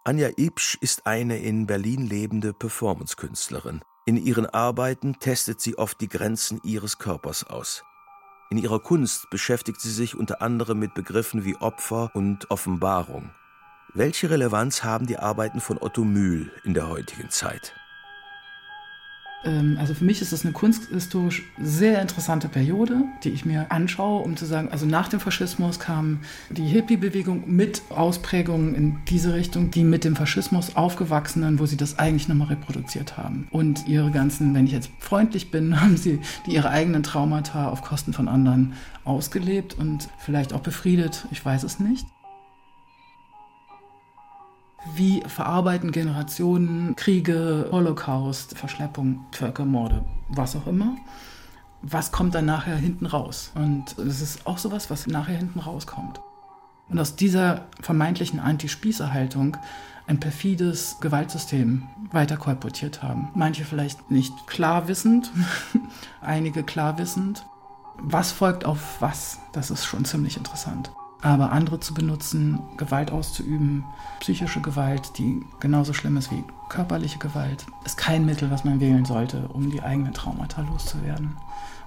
Anja 0.05 0.31
Ibsch 0.39 0.79
ist 0.81 1.07
eine 1.09 1.39
in 1.39 1.67
Berlin 1.67 2.07
lebende 2.07 2.53
Performancekünstlerin. 2.53 3.83
In 4.07 4.17
ihren 4.17 4.47
Arbeiten 4.47 5.19
testet 5.19 5.61
sie 5.61 5.77
oft 5.77 6.01
die 6.01 6.09
Grenzen 6.09 6.61
ihres 6.63 6.99
Körpers 6.99 7.43
aus. 7.43 7.83
In 8.49 8.59
ihrer 8.59 8.79
Kunst 8.79 9.29
beschäftigt 9.29 9.81
sie 9.81 9.91
sich 9.91 10.15
unter 10.15 10.41
anderem 10.41 10.79
mit 10.79 10.95
Begriffen 10.95 11.45
wie 11.45 11.57
Opfer 11.57 12.13
und 12.15 12.49
Offenbarung. 12.49 13.33
Welche 13.93 14.31
Relevanz 14.31 14.85
haben 14.85 15.09
die 15.09 15.19
Arbeiten 15.19 15.61
von 15.61 15.79
Otto 15.79 16.05
Mühl 16.05 16.53
in 16.63 16.75
der 16.75 16.89
heutigen 16.89 17.29
Zeit? 17.29 17.75
Ähm, 19.45 19.77
also 19.81 19.95
für 19.95 20.05
mich 20.05 20.23
ist 20.23 20.33
das 20.33 20.45
eine 20.45 20.53
kunsthistorisch 20.53 21.45
sehr 21.59 22.01
interessante 22.03 22.49
Periode, 22.49 23.05
die 23.23 23.31
ich 23.31 23.45
mir 23.45 23.71
anschaue, 23.71 24.23
um 24.23 24.37
zu 24.37 24.45
sagen, 24.45 24.69
also 24.71 24.87
nach 24.87 25.09
dem 25.09 25.21
Faschismus 25.21 25.79
kam 25.79 26.21
die 26.51 26.67
Hippie-Bewegung 26.67 27.45
mit 27.47 27.83
Ausprägungen 27.91 28.75
in 28.75 28.99
diese 29.09 29.35
Richtung, 29.35 29.71
die 29.71 29.85
mit 29.85 30.05
dem 30.05 30.17
Faschismus 30.17 30.77
aufgewachsenen, 30.77 31.59
wo 31.59 31.67
sie 31.67 31.77
das 31.77 31.99
eigentlich 31.99 32.29
nochmal 32.29 32.49
reproduziert 32.49 33.17
haben. 33.17 33.49
Und 33.51 33.87
ihre 33.87 34.11
ganzen, 34.11 34.55
wenn 34.55 34.67
ich 34.67 34.73
jetzt 34.73 34.91
freundlich 34.99 35.51
bin, 35.51 35.81
haben 35.81 35.97
sie 35.97 36.21
die 36.47 36.55
ihre 36.55 36.71
eigenen 36.71 37.03
Traumata 37.03 37.69
auf 37.69 37.83
Kosten 37.83 38.13
von 38.13 38.29
anderen 38.29 38.75
ausgelebt 39.05 39.75
und 39.75 40.09
vielleicht 40.19 40.53
auch 40.53 40.61
befriedet, 40.61 41.27
ich 41.31 41.45
weiß 41.45 41.63
es 41.63 41.79
nicht. 41.79 42.07
Wie 44.95 45.23
verarbeiten 45.27 45.93
Generationen 45.93 46.97
Kriege, 46.97 47.69
Holocaust, 47.71 48.57
Verschleppung, 48.57 49.27
Völkermorde, 49.33 50.05
was 50.29 50.57
auch 50.57 50.67
immer? 50.67 50.97
Was 51.83 52.13
kommt 52.13 52.35
dann 52.35 52.47
nachher 52.47 52.77
hinten 52.77 53.07
raus? 53.07 53.53
Und 53.55 53.99
es 53.99 54.21
ist 54.21 54.47
auch 54.47 54.59
sowas, 54.59 54.91
was 54.91 55.07
nachher 55.07 55.37
hinten 55.37 55.61
rauskommt. 55.61 56.21
Und 56.89 56.99
aus 56.99 57.17
dieser 57.17 57.67
vermeintlichen 57.81 58.41
Anti-Spießer-Haltung 58.41 59.57
ein 60.07 60.21
perfides 60.21 60.99
Gewaltsystem 61.01 61.83
weiter 62.13 62.37
kolportiert 62.37 63.03
haben. 63.03 63.31
Manche 63.35 63.65
vielleicht 63.65 64.11
nicht 64.11 64.47
klar 64.47 64.89
wissend, 64.89 65.33
einige 66.21 66.63
klar 66.63 66.99
wissend. 66.99 67.45
Was 67.99 68.31
folgt 68.31 68.65
auf 68.65 69.01
was? 69.01 69.41
Das 69.53 69.71
ist 69.71 69.85
schon 69.85 70.05
ziemlich 70.05 70.37
interessant. 70.37 70.93
Aber 71.27 71.51
andere 71.51 71.81
zu 71.81 71.93
benutzen, 71.93 72.61
Gewalt 72.77 73.11
auszuüben, 73.11 73.85
psychische 74.21 74.61
Gewalt, 74.61 75.19
die 75.19 75.45
genauso 75.59 75.93
schlimm 75.93 76.17
ist 76.17 76.31
wie 76.31 76.45
körperliche 76.69 77.19
Gewalt, 77.19 77.67
ist 77.85 77.97
kein 77.97 78.25
Mittel, 78.25 78.49
was 78.53 78.63
man 78.63 78.79
wählen 78.79 79.05
sollte, 79.05 79.49
um 79.49 79.69
die 79.69 79.83
eigenen 79.83 80.15
Traumata 80.15 80.63
loszuwerden. 80.63 81.37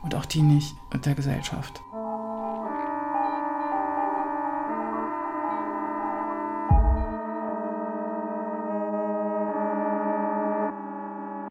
Und 0.02 0.14
auch 0.14 0.26
die 0.26 0.42
nicht 0.42 0.76
der 1.06 1.16
Gesellschaft. 1.16 1.82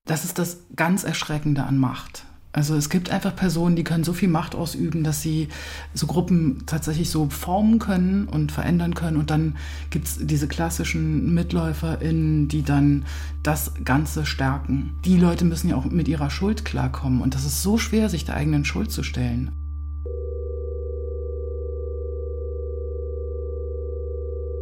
Das 0.05 0.27
ist 0.27 0.39
das 0.39 0.67
ganz 0.77 1.05
Erschreckende 1.05 1.63
an 1.63 1.79
Macht. 1.79 2.28
Also 2.59 2.75
es 2.75 2.91
gibt 2.91 3.11
einfach 3.11 3.37
Personen, 3.37 3.77
die 3.77 3.85
können 3.85 4.03
so 4.03 4.13
viel 4.13 4.29
Macht 4.29 4.57
ausüben, 4.57 5.05
dass 5.05 5.23
sie 5.23 5.47
so 5.95 6.09
Gruppen 6.09 6.65
tatsächlich 6.67 7.09
so 7.09 7.31
formen 7.31 7.79
können 7.79 8.27
und 8.27 8.51
verändern 8.51 8.95
können. 8.95 9.17
Und 9.17 9.31
dann 9.31 9.55
gibt 9.91 10.09
es 10.09 10.19
diese 10.21 10.49
klassischen 10.49 11.33
MitläuferInnen, 11.35 12.49
die 12.49 12.65
dann 12.65 13.05
das 13.45 13.75
Ganze 13.85 14.27
stärken. 14.27 14.97
Die 15.05 15.19
Leute 15.19 15.45
müssen 15.45 15.69
ja 15.69 15.77
auch 15.77 15.85
mit 15.85 16.09
ihrer 16.09 16.31
Schuld 16.31 16.65
klarkommen. 16.65 17.23
Und 17.23 17.37
das 17.37 17.45
ist 17.45 17.63
so 17.63 17.79
schwer, 17.79 18.09
sich 18.09 18.25
der 18.25 18.35
eigenen 18.35 18.65
Schuld 18.65 18.91
zu 18.91 19.05
stellen. 19.05 19.53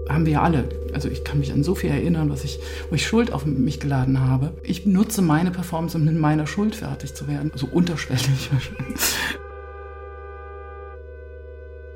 Haben 0.09 0.27
wir 0.27 0.35
ja 0.35 0.43
alle. 0.43 0.69
Also 0.93 1.09
ich 1.09 1.25
kann 1.25 1.39
mich 1.41 1.53
an 1.53 1.65
so 1.65 1.75
viel 1.75 1.91
erinnern, 1.91 2.31
was 2.31 2.45
ich, 2.45 2.61
wo 2.91 2.95
ich 2.95 3.07
Schuld 3.07 3.33
auf 3.33 3.45
mich 3.45 3.81
geladen 3.81 4.21
habe. 4.21 4.53
Ich 4.63 4.87
nutze 4.87 5.23
meine 5.23 5.51
Performance, 5.51 5.97
um 5.97 6.05
mit 6.05 6.17
meiner 6.17 6.47
Schuld 6.47 6.77
fertig 6.77 7.15
zu 7.15 7.29
werden. 7.29 7.51
So 7.55 7.67
unterschwellig. 7.67 8.51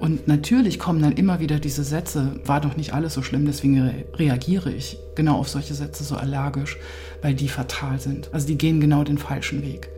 Und 0.01 0.27
natürlich 0.27 0.79
kommen 0.79 1.03
dann 1.03 1.13
immer 1.13 1.41
wieder 1.41 1.61
diese 1.61 1.85
Sätze, 1.85 2.33
war 2.47 2.63
doch 2.63 2.75
nicht 2.75 2.95
alles 2.95 3.13
so 3.13 3.23
schlimm, 3.23 3.45
deswegen 3.45 3.83
re 3.83 4.05
reagiere 4.15 4.73
ich 4.73 4.99
genau 5.15 5.37
auf 5.37 5.51
solche 5.51 5.75
Sätze 5.75 6.05
so 6.05 6.17
allergisch, 6.17 6.79
weil 7.21 7.35
die 7.35 7.49
fatal 7.49 8.01
sind. 8.01 8.31
Also 8.33 8.47
die 8.47 8.57
gehen 8.57 8.81
genau 8.81 9.05
den 9.05 9.19
falschen 9.19 9.63
Weg. 9.63 9.91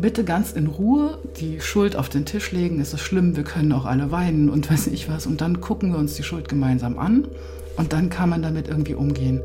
Bitte 0.00 0.24
ganz 0.24 0.52
in 0.52 0.66
Ruhe 0.66 1.18
die 1.40 1.60
Schuld 1.60 1.94
auf 1.94 2.08
den 2.08 2.24
Tisch 2.24 2.52
legen, 2.52 2.80
es 2.80 2.94
ist 2.94 3.02
schlimm, 3.02 3.36
wir 3.36 3.44
können 3.44 3.72
auch 3.72 3.84
alle 3.84 4.10
weinen 4.10 4.48
und 4.48 4.70
weiß 4.70 4.86
ich 4.86 5.10
was. 5.10 5.26
Und 5.26 5.42
dann 5.42 5.60
gucken 5.60 5.92
wir 5.92 5.98
uns 5.98 6.14
die 6.14 6.22
Schuld 6.22 6.48
gemeinsam 6.48 6.98
an 6.98 7.26
und 7.76 7.92
dann 7.92 8.10
kann 8.10 8.28
man 8.28 8.42
damit 8.42 8.68
irgendwie 8.68 8.94
umgehen. 8.94 9.42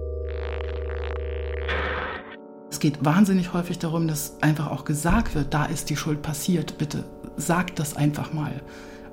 Es 2.69 2.79
geht 2.79 3.05
wahnsinnig 3.05 3.53
häufig 3.53 3.79
darum, 3.79 4.07
dass 4.07 4.41
einfach 4.41 4.69
auch 4.69 4.83
gesagt 4.83 5.33
wird, 5.33 5.53
da 5.53 5.65
ist 5.65 5.89
die 5.89 5.95
Schuld 5.95 6.21
passiert, 6.21 6.77
bitte 6.77 7.05
sagt 7.37 7.79
das 7.79 7.95
einfach 7.95 8.33
mal. 8.33 8.61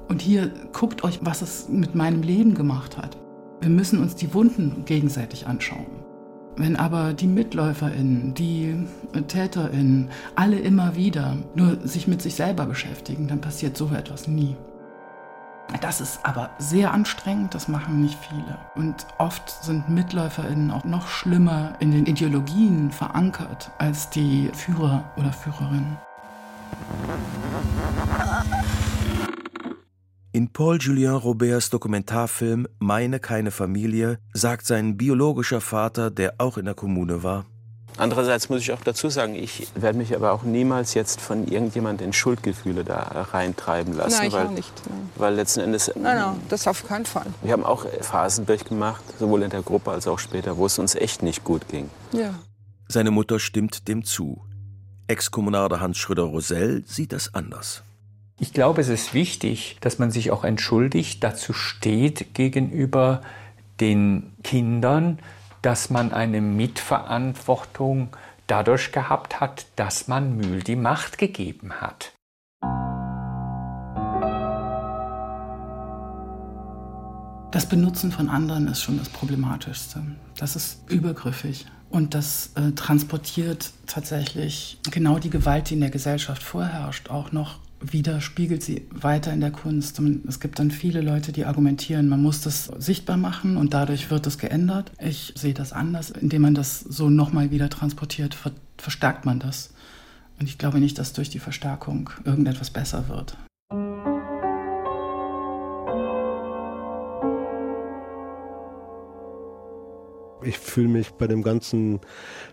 Und 0.08 0.20
hier 0.20 0.50
guckt 0.72 1.04
euch, 1.04 1.20
was 1.22 1.42
es 1.42 1.68
mit 1.68 1.94
meinem 1.94 2.22
Leben 2.22 2.54
gemacht 2.54 2.98
hat. 2.98 3.16
Wir 3.60 3.70
müssen 3.70 4.00
uns 4.00 4.16
die 4.16 4.34
Wunden 4.34 4.84
gegenseitig 4.84 5.46
anschauen. 5.46 6.02
Wenn 6.56 6.76
aber 6.76 7.14
die 7.14 7.28
MitläuferInnen, 7.28 8.34
die 8.34 8.74
TäterInnen, 9.28 10.10
alle 10.34 10.58
immer 10.58 10.96
wieder 10.96 11.38
nur 11.54 11.78
sich 11.86 12.06
mit 12.08 12.20
sich 12.20 12.34
selber 12.34 12.66
beschäftigen, 12.66 13.28
dann 13.28 13.40
passiert 13.40 13.76
so 13.76 13.88
etwas 13.96 14.28
nie. 14.28 14.56
Das 15.80 16.00
ist 16.00 16.20
aber 16.24 16.50
sehr 16.58 16.92
anstrengend, 16.92 17.54
das 17.54 17.68
machen 17.68 18.00
nicht 18.00 18.18
viele. 18.18 18.58
Und 18.74 19.06
oft 19.18 19.50
sind 19.64 19.88
MitläuferInnen 19.88 20.70
auch 20.70 20.84
noch 20.84 21.08
schlimmer 21.08 21.72
in 21.80 21.90
den 21.92 22.06
Ideologien 22.06 22.90
verankert 22.90 23.70
als 23.78 24.10
die 24.10 24.50
Führer 24.52 25.04
oder 25.16 25.32
Führerinnen. 25.32 25.96
In 30.34 30.48
Paul-Julien 30.48 31.14
Roberts 31.14 31.68
Dokumentarfilm 31.68 32.66
Meine 32.78 33.20
keine 33.20 33.50
Familie 33.50 34.18
sagt 34.32 34.66
sein 34.66 34.96
biologischer 34.96 35.60
Vater, 35.60 36.10
der 36.10 36.34
auch 36.38 36.56
in 36.56 36.64
der 36.64 36.74
Kommune 36.74 37.22
war, 37.22 37.44
Andererseits 37.98 38.48
muss 38.48 38.62
ich 38.62 38.72
auch 38.72 38.80
dazu 38.80 39.10
sagen, 39.10 39.34
ich 39.34 39.68
werde 39.74 39.98
mich 39.98 40.14
aber 40.14 40.32
auch 40.32 40.42
niemals 40.42 40.94
jetzt 40.94 41.20
von 41.20 41.46
irgendjemandem 41.46 42.08
in 42.08 42.12
Schuldgefühle 42.12 42.84
da 42.84 43.26
reintreiben 43.32 43.92
lassen. 43.94 44.18
Nein, 44.18 44.28
ich 44.28 44.32
weil, 44.32 44.46
auch 44.46 44.50
nicht. 44.50 44.72
Weil 45.16 45.34
letzten 45.34 45.60
Endes. 45.60 45.92
Nein, 45.94 46.16
nein, 46.16 46.40
das 46.48 46.66
auf 46.66 46.86
keinen 46.86 47.04
Fall. 47.04 47.26
Wir 47.42 47.52
haben 47.52 47.64
auch 47.64 47.86
Phasen 48.00 48.46
durchgemacht, 48.46 49.02
sowohl 49.18 49.42
in 49.42 49.50
der 49.50 49.62
Gruppe 49.62 49.90
als 49.90 50.06
auch 50.06 50.18
später, 50.18 50.56
wo 50.56 50.66
es 50.66 50.78
uns 50.78 50.94
echt 50.94 51.22
nicht 51.22 51.44
gut 51.44 51.68
ging. 51.68 51.90
Ja. 52.12 52.34
Seine 52.88 53.10
Mutter 53.10 53.38
stimmt 53.38 53.88
dem 53.88 54.04
zu. 54.04 54.42
Ex-Kommunader 55.06 55.80
Hans 55.80 55.98
Schröder-Rosell 55.98 56.84
sieht 56.86 57.12
das 57.12 57.34
anders. 57.34 57.82
Ich 58.38 58.52
glaube, 58.52 58.80
es 58.80 58.88
ist 58.88 59.14
wichtig, 59.14 59.76
dass 59.80 59.98
man 59.98 60.10
sich 60.10 60.30
auch 60.30 60.44
entschuldigt, 60.44 61.22
dazu 61.22 61.52
steht 61.52 62.34
gegenüber 62.34 63.20
den 63.80 64.32
Kindern, 64.42 65.18
dass 65.62 65.90
man 65.90 66.12
eine 66.12 66.40
Mitverantwortung 66.40 68.08
dadurch 68.48 68.92
gehabt 68.92 69.40
hat, 69.40 69.66
dass 69.76 70.08
man 70.08 70.36
Mühl 70.36 70.62
die 70.62 70.76
Macht 70.76 71.18
gegeben 71.18 71.80
hat. 71.80 72.12
Das 77.52 77.68
Benutzen 77.68 78.10
von 78.10 78.28
anderen 78.28 78.66
ist 78.66 78.80
schon 78.80 78.98
das 78.98 79.10
Problematischste. 79.10 80.02
Das 80.36 80.56
ist 80.56 80.90
übergriffig 80.90 81.66
und 81.90 82.14
das 82.14 82.52
äh, 82.54 82.72
transportiert 82.72 83.72
tatsächlich 83.86 84.78
genau 84.90 85.18
die 85.18 85.28
Gewalt, 85.28 85.68
die 85.68 85.74
in 85.74 85.80
der 85.80 85.90
Gesellschaft 85.90 86.42
vorherrscht, 86.42 87.10
auch 87.10 87.30
noch 87.30 87.58
widerspiegelt 87.82 88.62
sie 88.62 88.86
weiter 88.90 89.32
in 89.32 89.40
der 89.40 89.50
Kunst. 89.50 89.98
Und 89.98 90.24
es 90.26 90.40
gibt 90.40 90.58
dann 90.58 90.70
viele 90.70 91.00
Leute, 91.00 91.32
die 91.32 91.44
argumentieren, 91.44 92.08
man 92.08 92.22
muss 92.22 92.40
das 92.40 92.66
sichtbar 92.78 93.16
machen 93.16 93.56
und 93.56 93.74
dadurch 93.74 94.10
wird 94.10 94.26
es 94.26 94.38
geändert. 94.38 94.92
Ich 95.00 95.32
sehe 95.36 95.54
das 95.54 95.72
anders. 95.72 96.10
Indem 96.10 96.42
man 96.42 96.54
das 96.54 96.80
so 96.80 97.10
nochmal 97.10 97.50
wieder 97.50 97.68
transportiert, 97.68 98.34
ver 98.34 98.52
verstärkt 98.78 99.26
man 99.26 99.38
das. 99.38 99.72
Und 100.40 100.48
ich 100.48 100.58
glaube 100.58 100.80
nicht, 100.80 100.98
dass 100.98 101.12
durch 101.12 101.30
die 101.30 101.38
Verstärkung 101.38 102.10
irgendetwas 102.24 102.70
besser 102.70 103.08
wird. 103.08 103.36
Ich 110.44 110.58
fühle 110.58 110.88
mich 110.88 111.12
bei 111.12 111.26
dem 111.26 111.42
ganzen 111.42 112.00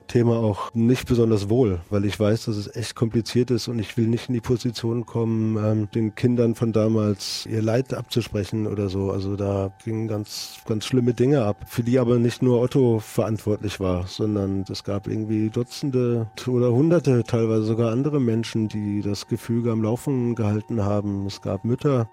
Thema 0.07 0.37
auch 0.37 0.73
nicht 0.73 1.07
besonders 1.07 1.49
wohl, 1.49 1.81
weil 1.89 2.05
ich 2.05 2.19
weiß, 2.19 2.45
dass 2.45 2.57
es 2.57 2.75
echt 2.75 2.95
kompliziert 2.95 3.51
ist 3.51 3.67
und 3.67 3.79
ich 3.79 3.95
will 3.95 4.07
nicht 4.07 4.27
in 4.27 4.33
die 4.33 4.41
Position 4.41 5.05
kommen, 5.05 5.57
ähm, 5.57 5.91
den 5.91 6.15
Kindern 6.15 6.55
von 6.55 6.73
damals 6.73 7.45
ihr 7.45 7.61
Leid 7.61 7.93
abzusprechen 7.93 8.67
oder 8.67 8.89
so. 8.89 9.11
Also 9.11 9.35
da 9.35 9.71
gingen 9.83 10.07
ganz, 10.07 10.57
ganz 10.67 10.85
schlimme 10.85 11.13
Dinge 11.13 11.43
ab, 11.43 11.65
für 11.67 11.83
die 11.83 11.99
aber 11.99 12.17
nicht 12.17 12.41
nur 12.41 12.61
Otto 12.61 12.99
verantwortlich 12.99 13.79
war, 13.79 14.07
sondern 14.07 14.65
es 14.69 14.83
gab 14.83 15.07
irgendwie 15.07 15.49
Dutzende 15.49 16.29
oder 16.47 16.71
Hunderte, 16.71 17.23
teilweise 17.23 17.63
sogar 17.63 17.91
andere 17.91 18.19
Menschen, 18.19 18.67
die 18.67 19.01
das 19.01 19.27
Gefüge 19.27 19.71
am 19.71 19.83
Laufen 19.83 20.35
gehalten 20.35 20.83
haben. 20.83 21.27
Es 21.27 21.41
gab 21.41 21.65
Mütter, 21.65 22.09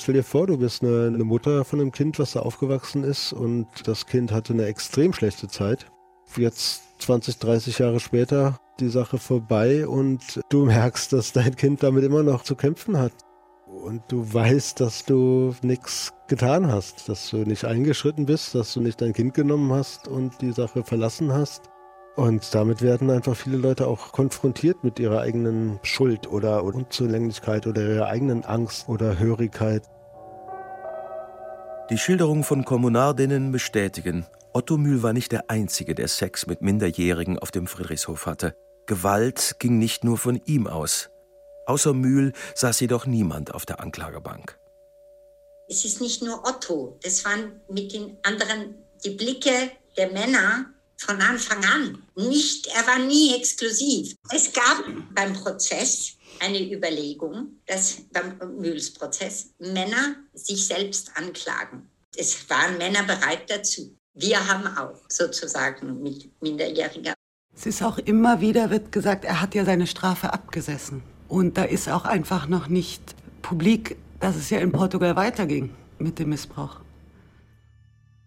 Stell 0.00 0.14
dir 0.14 0.24
vor, 0.24 0.46
du 0.46 0.56
bist 0.56 0.82
eine, 0.82 1.08
eine, 1.08 1.24
Mutter 1.24 1.62
von 1.62 1.78
einem 1.78 1.92
Kind, 1.92 2.18
was 2.18 2.32
da 2.32 2.40
aufgewachsen 2.40 3.04
ist 3.04 3.34
und 3.34 3.66
das 3.84 4.06
Kind 4.06 4.32
hatte 4.32 4.54
eine 4.54 4.64
extrem 4.64 5.12
schlechte 5.12 5.46
Zeit. 5.46 5.92
Jetzt 6.38 7.02
20, 7.02 7.38
30 7.38 7.80
Jahre 7.80 8.00
später 8.00 8.58
die 8.78 8.88
Sache 8.88 9.18
vorbei 9.18 9.86
und 9.86 10.40
du 10.48 10.64
merkst, 10.64 11.12
dass 11.12 11.34
dein 11.34 11.54
Kind 11.54 11.82
damit 11.82 12.02
immer 12.02 12.22
noch 12.22 12.44
zu 12.44 12.54
kämpfen 12.54 12.96
hat. 12.96 13.12
und 13.66 14.00
du 14.08 14.32
weißt, 14.32 14.80
dass 14.80 15.04
du 15.04 15.54
nichts 15.60 16.14
getan 16.28 16.72
hast, 16.72 17.10
dass 17.10 17.28
du 17.28 17.44
nicht 17.44 17.66
eingeschritten 17.66 18.24
bist, 18.24 18.54
dass 18.54 18.72
du 18.72 18.80
nicht 18.80 19.02
dein 19.02 19.12
Kind 19.12 19.34
genommen 19.34 19.70
hast 19.70 20.08
und 20.08 20.40
die 20.40 20.52
Sache 20.52 20.82
verlassen 20.82 21.30
hast. 21.30 21.64
Und 22.16 22.54
damit 22.54 22.82
werden 22.82 23.10
einfach 23.10 23.36
viele 23.36 23.56
Leute 23.56 23.86
auch 23.86 24.12
konfrontiert 24.12 24.82
mit 24.82 24.98
ihrer 24.98 25.20
eigenen 25.20 25.78
Schuld 25.82 26.26
oder 26.26 26.64
Unzulänglichkeit 26.64 27.66
oder 27.66 27.82
ihrer 27.82 28.06
eigenen 28.06 28.44
Angst 28.44 28.88
oder 28.88 29.18
Hörigkeit. 29.18 29.84
Die 31.88 31.98
Schilderungen 31.98 32.44
von 32.44 32.64
Kommunardinnen 32.64 33.52
bestätigen, 33.52 34.26
Otto 34.52 34.76
Mühl 34.76 35.02
war 35.02 35.12
nicht 35.12 35.30
der 35.30 35.48
Einzige, 35.48 35.94
der 35.94 36.08
Sex 36.08 36.46
mit 36.46 36.60
Minderjährigen 36.60 37.38
auf 37.38 37.52
dem 37.52 37.68
Friedrichshof 37.68 38.26
hatte. 38.26 38.54
Gewalt 38.86 39.56
ging 39.60 39.78
nicht 39.78 40.02
nur 40.02 40.18
von 40.18 40.40
ihm 40.44 40.66
aus. 40.66 41.10
Außer 41.66 41.94
Mühl 41.94 42.32
saß 42.56 42.80
jedoch 42.80 43.06
niemand 43.06 43.54
auf 43.54 43.64
der 43.64 43.78
Anklagebank. 43.78 44.58
Es 45.68 45.84
ist 45.84 46.00
nicht 46.00 46.22
nur 46.22 46.42
Otto, 46.44 46.98
das 47.02 47.24
waren 47.24 47.60
mit 47.68 47.92
den 47.92 48.16
anderen 48.24 48.84
die 49.04 49.10
Blicke 49.10 49.70
der 49.96 50.10
Männer 50.10 50.66
von 51.00 51.20
Anfang 51.20 51.64
an. 51.64 52.02
Nicht, 52.16 52.66
er 52.68 52.86
war 52.86 52.98
nie 52.98 53.34
exklusiv. 53.34 54.14
Es 54.30 54.52
gab 54.52 54.84
beim 55.14 55.32
Prozess 55.32 56.12
eine 56.40 56.72
Überlegung, 56.72 57.60
dass 57.66 58.02
beim 58.12 58.38
Mühlsprozess 58.58 59.50
Männer 59.58 60.16
sich 60.34 60.66
selbst 60.66 61.10
anklagen. 61.16 61.88
Es 62.16 62.48
waren 62.50 62.78
Männer 62.78 63.02
bereit 63.04 63.48
dazu. 63.48 63.96
Wir 64.14 64.46
haben 64.46 64.66
auch 64.76 65.00
sozusagen 65.08 66.02
mit 66.02 66.30
Minderjähriger. 66.42 67.14
Es 67.54 67.66
ist 67.66 67.82
auch 67.82 67.98
immer 67.98 68.40
wieder, 68.40 68.70
wird 68.70 68.92
gesagt, 68.92 69.24
er 69.24 69.40
hat 69.40 69.54
ja 69.54 69.64
seine 69.64 69.86
Strafe 69.86 70.32
abgesessen. 70.32 71.02
Und 71.28 71.56
da 71.56 71.64
ist 71.64 71.88
auch 71.88 72.04
einfach 72.04 72.48
noch 72.48 72.68
nicht 72.68 73.02
publik, 73.42 73.96
dass 74.18 74.36
es 74.36 74.50
ja 74.50 74.58
in 74.58 74.72
Portugal 74.72 75.16
weiterging 75.16 75.74
mit 75.98 76.18
dem 76.18 76.30
Missbrauch. 76.30 76.80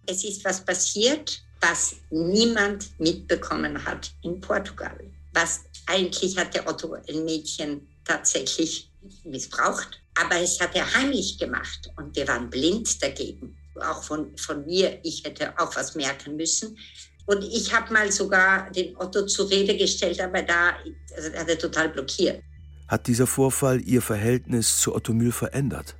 Es 0.05 0.24
ist 0.24 0.43
was 0.45 0.63
passiert, 0.63 1.43
was 1.64 1.95
niemand 2.09 2.99
mitbekommen 2.99 3.84
hat 3.86 4.11
in 4.22 4.39
Portugal. 4.41 4.99
Was 5.34 5.61
eigentlich 5.88 6.38
hat 6.38 6.53
der 6.53 6.68
Otto 6.68 6.93
ein 6.93 7.26
Mädchen 7.26 7.88
tatsächlich 8.05 8.91
missbraucht, 9.24 10.01
aber 10.16 10.36
es 10.41 10.59
hat 10.59 10.76
er 10.76 10.93
heimlich 10.93 11.38
gemacht 11.38 11.89
und 11.97 12.16
wir 12.16 12.28
waren 12.28 12.49
blind 12.49 13.01
dagegen. 13.01 13.57
Auch 13.76 14.03
von, 14.03 14.38
von 14.38 14.66
mir, 14.66 14.99
ich 15.03 15.24
hätte 15.24 15.57
auch 15.57 15.76
was 15.76 15.95
merken 15.95 16.36
müssen. 16.36 16.78
Und 17.26 17.43
ich 17.43 17.74
habe 17.74 17.91
mal 17.93 18.11
sogar 18.11 18.70
den 18.72 18.95
Otto 18.97 19.26
zur 19.26 19.49
Rede 19.49 19.76
gestellt, 19.78 20.20
aber 20.20 20.41
da 20.41 20.76
also, 21.16 21.34
hat 21.34 21.49
er 21.49 21.57
total 21.57 21.89
blockiert. 21.89 22.43
Hat 22.88 23.07
dieser 23.07 23.26
Vorfall 23.26 23.82
Ihr 23.82 24.01
Verhältnis 24.01 24.78
zu 24.78 24.93
Otto 24.93 25.14
Mühl 25.14 25.32
verändert? 25.32 25.95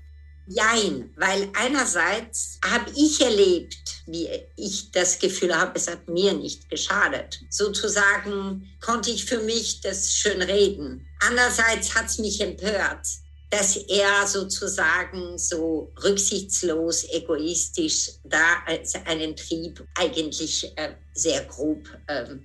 Jein, 0.46 1.10
weil 1.16 1.50
einerseits 1.54 2.60
habe 2.70 2.92
ich 2.96 3.22
erlebt, 3.22 3.83
wie 4.08 4.28
ich 4.56 4.92
das 4.92 5.20
Gefühl 5.20 5.56
habe, 5.56 5.74
es 5.76 5.88
hat 5.88 6.08
mir 6.08 6.34
nicht 6.34 6.70
geschadet. 6.70 7.40
Sozusagen 7.50 8.70
konnte 8.82 9.12
ich 9.12 9.26
für 9.26 9.40
mich 9.40 9.82
das 9.82 10.14
schön 10.14 10.42
reden. 10.42 11.06
Andererseits 11.22 11.96
hat 11.96 12.08
es 12.08 12.20
mich 12.20 12.42
empört, 12.42 13.08
dass 13.50 13.78
er 13.78 14.26
sozusagen 14.26 15.38
so 15.38 15.94
rücksichtslos, 16.04 17.08
egoistisch 17.12 18.12
da 18.24 18.64
einen 19.06 19.36
Trieb 19.36 19.86
eigentlich 19.96 20.76
äh, 20.76 20.96
sehr 21.14 21.44
grob, 21.46 21.88
äh, 22.08 22.36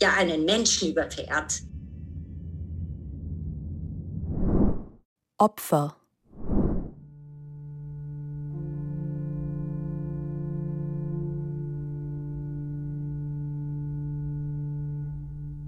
ja, 0.00 0.14
einen 0.14 0.44
Menschen 0.44 0.90
überfährt. 0.90 1.60
Opfer. 5.38 5.96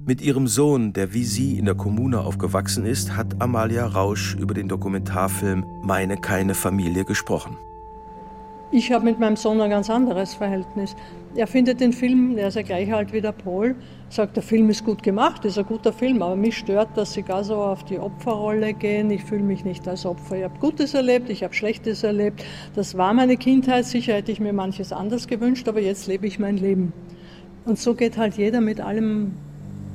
Mit 0.09 0.23
ihrem 0.23 0.47
Sohn, 0.47 0.95
der 0.95 1.13
wie 1.13 1.25
sie 1.25 1.59
in 1.59 1.67
der 1.67 1.75
Kommune 1.75 2.21
aufgewachsen 2.21 2.87
ist, 2.87 3.15
hat 3.15 3.43
Amalia 3.43 3.87
Rausch 3.87 4.37
über 4.37 4.55
den 4.55 4.67
Dokumentarfilm 4.67 5.67
Meine 5.83 6.17
keine 6.17 6.55
Familie 6.55 7.05
gesprochen. 7.05 7.59
Ich 8.73 8.91
habe 8.91 9.05
mit 9.05 9.21
meinem 9.21 9.37
Sohn 9.37 9.61
ein 9.61 9.69
ganz 9.69 9.91
anderes 9.91 10.33
Verhältnis. 10.33 10.97
Er 11.35 11.47
findet 11.47 11.83
den 11.83 11.93
Film, 11.93 12.37
der 12.37 12.49
ist 12.49 12.55
ja 12.55 12.63
gleich 12.63 12.91
alt 12.91 13.13
wie 13.13 13.21
der 13.21 13.33
Paul, 13.33 13.77
sagt, 14.09 14.37
der 14.37 14.43
Film 14.43 14.71
ist 14.71 14.83
gut 14.83 15.03
gemacht, 15.03 15.45
ist 15.45 15.59
ein 15.59 15.67
guter 15.67 15.93
Film, 15.93 16.23
aber 16.23 16.37
mich 16.37 16.57
stört, 16.57 16.89
dass 16.97 17.13
sie 17.13 17.23
gar 17.23 17.45
so 17.45 17.57
auf 17.57 17.85
die 17.85 17.99
Opferrolle 17.99 18.73
gehen. 18.73 19.11
Ich 19.11 19.25
fühle 19.25 19.43
mich 19.43 19.67
nicht 19.67 19.87
als 19.87 20.07
Opfer. 20.07 20.39
Ich 20.39 20.45
habe 20.45 20.59
Gutes 20.59 20.95
erlebt, 20.95 21.29
ich 21.29 21.45
habe 21.45 21.53
Schlechtes 21.53 22.03
erlebt. 22.03 22.43
Das 22.75 22.97
war 22.97 23.13
meine 23.13 23.37
Kindheit. 23.37 23.85
Sicher 23.85 24.15
hätte 24.15 24.33
ich 24.33 24.41
mir 24.41 24.55
manches 24.55 24.91
anders 24.91 25.29
gewünscht, 25.29 25.69
aber 25.69 25.81
jetzt 25.81 26.07
lebe 26.07 26.27
ich 26.27 26.39
mein 26.39 26.57
Leben. 26.57 26.95
Und 27.67 27.79
so 27.79 27.93
geht 27.93 28.17
halt 28.17 28.39
jeder 28.39 28.63
mit 28.63 28.81
allem 28.81 29.33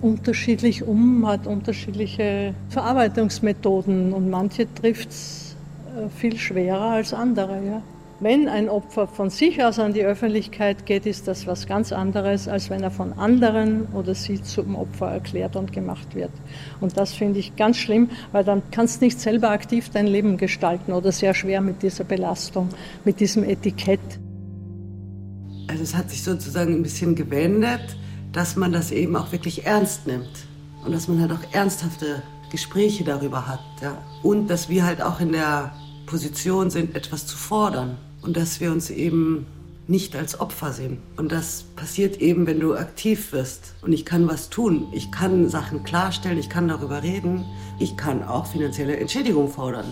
unterschiedlich 0.03 0.83
um, 0.83 1.25
hat 1.27 1.47
unterschiedliche 1.47 2.53
Verarbeitungsmethoden 2.69 4.13
und 4.13 4.29
manche 4.29 4.71
trifft 4.73 5.09
es 5.09 5.55
äh, 5.95 6.09
viel 6.09 6.37
schwerer 6.37 6.91
als 6.91 7.13
andere. 7.13 7.65
Ja. 7.65 7.81
Wenn 8.19 8.47
ein 8.47 8.69
Opfer 8.69 9.07
von 9.07 9.29
sich 9.29 9.63
aus 9.63 9.79
an 9.79 9.93
die 9.93 10.03
Öffentlichkeit 10.03 10.85
geht, 10.85 11.05
ist 11.05 11.27
das 11.27 11.47
was 11.47 11.67
ganz 11.67 11.91
anderes, 11.91 12.47
als 12.47 12.69
wenn 12.69 12.81
er 12.81 12.91
von 12.91 13.11
anderen 13.13 13.87
oder 13.87 14.15
sie 14.15 14.41
zum 14.41 14.75
Opfer 14.75 15.07
erklärt 15.07 15.55
und 15.55 15.73
gemacht 15.73 16.15
wird. 16.15 16.31
Und 16.79 16.97
das 16.97 17.13
finde 17.13 17.39
ich 17.39 17.55
ganz 17.55 17.77
schlimm, 17.77 18.09
weil 18.31 18.43
dann 18.43 18.61
kannst 18.71 19.01
du 19.01 19.05
nicht 19.05 19.19
selber 19.19 19.49
aktiv 19.49 19.89
dein 19.89 20.07
Leben 20.07 20.37
gestalten 20.37 20.93
oder 20.93 21.11
sehr 21.11 21.33
schwer 21.33 21.59
mit 21.59 21.81
dieser 21.81 22.03
Belastung, 22.03 22.69
mit 23.03 23.19
diesem 23.19 23.43
Etikett. 23.43 23.99
Also 25.67 25.83
es 25.83 25.95
hat 25.95 26.09
sich 26.09 26.23
sozusagen 26.23 26.75
ein 26.75 26.83
bisschen 26.83 27.15
gewendet, 27.15 27.97
dass 28.33 28.55
man 28.55 28.71
das 28.71 28.91
eben 28.91 29.15
auch 29.15 29.31
wirklich 29.31 29.65
ernst 29.65 30.07
nimmt 30.07 30.47
und 30.83 30.91
dass 30.91 31.07
man 31.07 31.21
halt 31.21 31.31
auch 31.31 31.53
ernsthafte 31.53 32.21
Gespräche 32.51 33.03
darüber 33.03 33.47
hat. 33.47 33.61
Ja. 33.81 33.97
Und 34.21 34.47
dass 34.47 34.69
wir 34.69 34.85
halt 34.85 35.01
auch 35.01 35.19
in 35.19 35.31
der 35.31 35.73
Position 36.07 36.69
sind, 36.69 36.95
etwas 36.95 37.25
zu 37.25 37.37
fordern 37.37 37.97
und 38.21 38.35
dass 38.35 38.59
wir 38.59 38.71
uns 38.71 38.89
eben 38.89 39.45
nicht 39.87 40.15
als 40.15 40.39
Opfer 40.39 40.73
sehen. 40.73 40.97
Und 41.17 41.31
das 41.31 41.65
passiert 41.75 42.21
eben, 42.21 42.47
wenn 42.47 42.59
du 42.59 42.73
aktiv 42.73 43.33
wirst. 43.33 43.75
Und 43.81 43.91
ich 43.91 44.05
kann 44.05 44.27
was 44.27 44.49
tun. 44.49 44.87
Ich 44.93 45.11
kann 45.11 45.49
Sachen 45.49 45.83
klarstellen, 45.83 46.37
ich 46.37 46.49
kann 46.49 46.67
darüber 46.67 47.03
reden. 47.03 47.45
Ich 47.79 47.97
kann 47.97 48.23
auch 48.23 48.45
finanzielle 48.45 48.97
Entschädigung 48.97 49.49
fordern. 49.49 49.85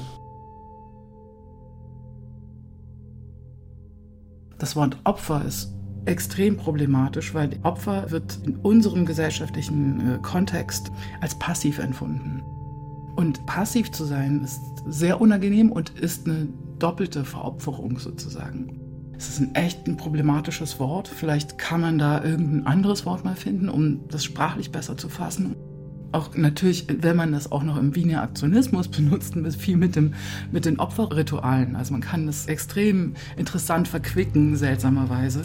Das 4.58 4.76
Wort 4.76 4.98
Opfer 5.04 5.44
ist 5.46 5.74
extrem 6.06 6.58
problematisch, 6.58 7.34
weil 7.34 7.60
Opfer 7.64 8.10
wird 8.10 8.40
in 8.46 8.58
unserem 8.58 9.06
gesellschaftlichen 9.06 10.16
äh, 10.16 10.18
Kontext 10.22 10.92
als 11.22 11.36
passiv 11.36 11.80
empfunden. 11.80 12.42
Und 13.16 13.46
passiv 13.46 13.92
zu 13.92 14.06
sein 14.06 14.44
ist 14.44 14.62
sehr 14.88 15.22
unangenehm 15.22 15.72
und 15.72 15.92
ist 15.92 16.26
eine 16.26 16.48
doppelte 16.80 17.24
Veropferung 17.24 18.00
sozusagen. 18.00 18.80
Es 19.18 19.30
ist 19.30 19.40
ein 19.40 19.54
echt 19.54 19.88
ein 19.88 19.98
problematisches 19.98 20.80
Wort. 20.80 21.08
Vielleicht 21.08 21.60
kann 21.60 21.82
man 21.82 22.00
da 22.00 22.24
irgendein 22.24 22.66
anderes 22.66 23.06
Wort 23.06 23.24
mal 23.24 23.36
finden, 23.36 23.70
um 23.70 24.08
das 24.08 24.24
sprachlich 24.24 24.72
besser 24.72 24.98
zu 24.98 25.10
fassen. 25.10 25.56
Auch 26.12 26.36
natürlich, 26.36 26.88
wenn 26.90 27.16
man 27.16 27.32
das 27.32 27.52
auch 27.52 27.64
noch 27.64 27.78
im 27.78 27.96
Wiener 27.96 28.22
Aktionismus 28.22 28.88
benutzt, 28.88 29.36
viel 29.58 29.78
mit, 29.78 29.96
dem, 29.96 30.14
mit 30.52 30.66
den 30.66 30.80
Opferritualen. 30.80 31.76
Also 31.76 31.94
man 31.94 32.02
kann 32.02 32.26
das 32.26 32.48
extrem 32.48 33.16
interessant 33.38 33.88
verquicken, 33.88 34.56
seltsamerweise. 34.56 35.44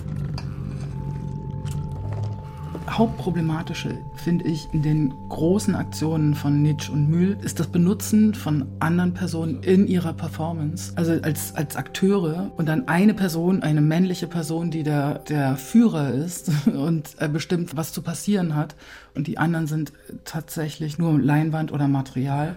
Hauptproblematische, 2.96 3.98
finde 4.14 4.46
ich, 4.46 4.68
in 4.72 4.80
den 4.80 5.12
großen 5.28 5.74
Aktionen 5.74 6.34
von 6.34 6.62
Nitsch 6.62 6.88
und 6.88 7.10
Mühl 7.10 7.36
ist 7.42 7.60
das 7.60 7.66
Benutzen 7.66 8.32
von 8.32 8.68
anderen 8.80 9.12
Personen 9.12 9.62
in 9.62 9.86
ihrer 9.86 10.14
Performance. 10.14 10.94
Also 10.96 11.12
als, 11.20 11.54
als 11.54 11.76
Akteure 11.76 12.50
und 12.56 12.66
dann 12.66 12.88
eine 12.88 13.12
Person, 13.12 13.62
eine 13.62 13.82
männliche 13.82 14.26
Person, 14.26 14.70
die 14.70 14.82
der, 14.82 15.18
der 15.18 15.56
Führer 15.56 16.10
ist 16.10 16.50
und 16.66 17.16
bestimmt, 17.34 17.76
was 17.76 17.92
zu 17.92 18.00
passieren 18.00 18.54
hat. 18.56 18.76
Und 19.14 19.26
die 19.26 19.36
anderen 19.36 19.66
sind 19.66 19.92
tatsächlich 20.24 20.96
nur 20.96 21.20
Leinwand 21.20 21.72
oder 21.72 21.88
Material. 21.88 22.56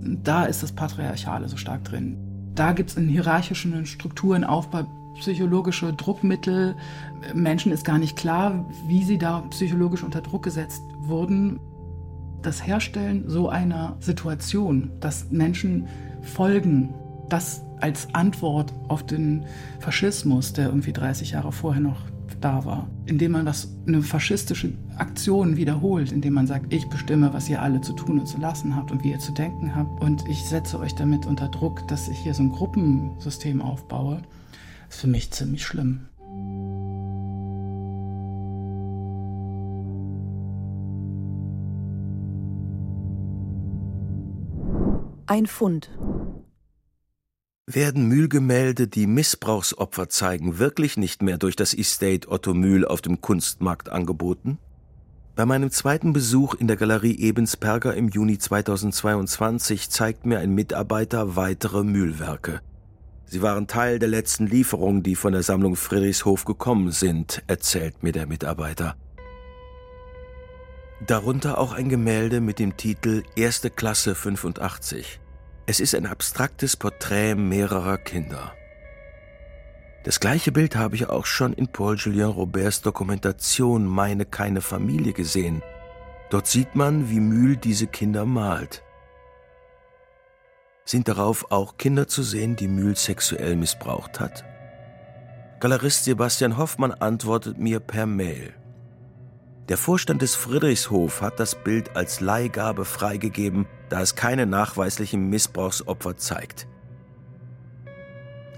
Da 0.00 0.46
ist 0.46 0.64
das 0.64 0.72
Patriarchale 0.72 1.48
so 1.48 1.56
stark 1.56 1.84
drin. 1.84 2.16
Da 2.56 2.72
gibt 2.72 2.90
es 2.90 2.96
in 2.96 3.06
hierarchischen 3.06 3.86
Strukturen 3.86 4.42
Aufbau 4.42 4.84
psychologische 5.14 5.92
Druckmittel. 5.92 6.76
Menschen 7.34 7.72
ist 7.72 7.84
gar 7.84 7.98
nicht 7.98 8.16
klar, 8.16 8.66
wie 8.86 9.04
sie 9.04 9.18
da 9.18 9.40
psychologisch 9.50 10.02
unter 10.02 10.20
Druck 10.20 10.42
gesetzt 10.42 10.82
wurden. 10.98 11.60
Das 12.42 12.66
Herstellen 12.66 13.24
so 13.28 13.48
einer 13.48 13.96
Situation, 14.00 14.90
dass 15.00 15.30
Menschen 15.30 15.86
folgen, 16.22 16.94
das 17.28 17.62
als 17.80 18.14
Antwort 18.14 18.72
auf 18.88 19.04
den 19.04 19.44
Faschismus, 19.80 20.52
der 20.52 20.66
irgendwie 20.66 20.92
30 20.92 21.32
Jahre 21.32 21.52
vorher 21.52 21.82
noch 21.82 22.00
da 22.40 22.64
war. 22.64 22.88
Indem 23.06 23.32
man 23.32 23.46
was, 23.46 23.74
eine 23.86 24.02
faschistische 24.02 24.72
Aktion 24.96 25.56
wiederholt, 25.56 26.12
indem 26.12 26.34
man 26.34 26.46
sagt, 26.46 26.72
ich 26.72 26.88
bestimme, 26.88 27.32
was 27.32 27.48
ihr 27.48 27.62
alle 27.62 27.80
zu 27.80 27.92
tun 27.92 28.18
und 28.18 28.26
zu 28.26 28.38
lassen 28.38 28.76
habt 28.76 28.90
und 28.90 29.02
wie 29.02 29.10
ihr 29.10 29.18
zu 29.18 29.32
denken 29.32 29.74
habt. 29.74 30.02
Und 30.02 30.28
ich 30.28 30.44
setze 30.44 30.78
euch 30.78 30.94
damit 30.94 31.26
unter 31.26 31.48
Druck, 31.48 31.86
dass 31.88 32.08
ich 32.08 32.18
hier 32.18 32.34
so 32.34 32.42
ein 32.42 32.50
Gruppensystem 32.50 33.62
aufbaue, 33.62 34.22
ist 34.92 35.00
für 35.00 35.06
mich 35.06 35.30
ziemlich 35.30 35.64
schlimm. 35.64 36.08
Ein 45.26 45.46
Fund. 45.46 45.90
Werden 47.66 48.06
Mühlgemälde, 48.06 48.86
die 48.86 49.06
Missbrauchsopfer 49.06 50.08
zeigen, 50.10 50.58
wirklich 50.58 50.98
nicht 50.98 51.22
mehr 51.22 51.38
durch 51.38 51.56
das 51.56 51.72
Estate 51.72 52.28
Otto 52.28 52.52
Mühl 52.52 52.84
auf 52.84 53.00
dem 53.00 53.22
Kunstmarkt 53.22 53.88
angeboten? 53.88 54.58
Bei 55.34 55.46
meinem 55.46 55.70
zweiten 55.70 56.12
Besuch 56.12 56.54
in 56.54 56.66
der 56.66 56.76
Galerie 56.76 57.16
Ebensperger 57.16 57.94
im 57.94 58.08
Juni 58.08 58.36
2022 58.36 59.88
zeigt 59.88 60.26
mir 60.26 60.40
ein 60.40 60.54
Mitarbeiter 60.54 61.34
weitere 61.34 61.82
Mühlwerke. 61.82 62.60
Sie 63.32 63.40
waren 63.40 63.66
Teil 63.66 63.98
der 63.98 64.10
letzten 64.10 64.46
Lieferungen, 64.46 65.02
die 65.02 65.16
von 65.16 65.32
der 65.32 65.42
Sammlung 65.42 65.74
Friedrichshof 65.74 66.44
gekommen 66.44 66.90
sind, 66.90 67.42
erzählt 67.46 68.02
mir 68.02 68.12
der 68.12 68.26
Mitarbeiter. 68.26 68.94
Darunter 71.06 71.56
auch 71.56 71.72
ein 71.72 71.88
Gemälde 71.88 72.42
mit 72.42 72.58
dem 72.58 72.76
Titel 72.76 73.22
Erste 73.34 73.70
Klasse 73.70 74.14
85. 74.14 75.18
Es 75.64 75.80
ist 75.80 75.94
ein 75.94 76.04
abstraktes 76.04 76.76
Porträt 76.76 77.34
mehrerer 77.34 77.96
Kinder. 77.96 78.52
Das 80.04 80.20
gleiche 80.20 80.52
Bild 80.52 80.76
habe 80.76 80.96
ich 80.96 81.08
auch 81.08 81.24
schon 81.24 81.54
in 81.54 81.68
Paul 81.68 81.96
Julien 81.96 82.28
Roberts 82.28 82.82
Dokumentation 82.82 83.86
Meine 83.86 84.26
keine 84.26 84.60
Familie 84.60 85.14
gesehen. 85.14 85.62
Dort 86.28 86.48
sieht 86.48 86.74
man, 86.74 87.08
wie 87.08 87.20
Mühl 87.20 87.56
diese 87.56 87.86
Kinder 87.86 88.26
malt. 88.26 88.82
Sind 90.84 91.08
darauf 91.08 91.50
auch 91.50 91.78
Kinder 91.78 92.08
zu 92.08 92.22
sehen, 92.22 92.56
die 92.56 92.68
Mühl 92.68 92.96
sexuell 92.96 93.56
missbraucht 93.56 94.20
hat? 94.20 94.44
Galerist 95.60 96.04
Sebastian 96.04 96.56
Hoffmann 96.56 96.92
antwortet 96.92 97.58
mir 97.58 97.78
per 97.78 98.06
Mail. 98.06 98.52
Der 99.68 99.76
Vorstand 99.76 100.22
des 100.22 100.34
Friedrichshof 100.34 101.22
hat 101.22 101.38
das 101.38 101.54
Bild 101.54 101.96
als 101.96 102.20
Leihgabe 102.20 102.84
freigegeben, 102.84 103.66
da 103.88 104.00
es 104.00 104.16
keine 104.16 104.44
nachweislichen 104.44 105.30
Missbrauchsopfer 105.30 106.16
zeigt. 106.16 106.66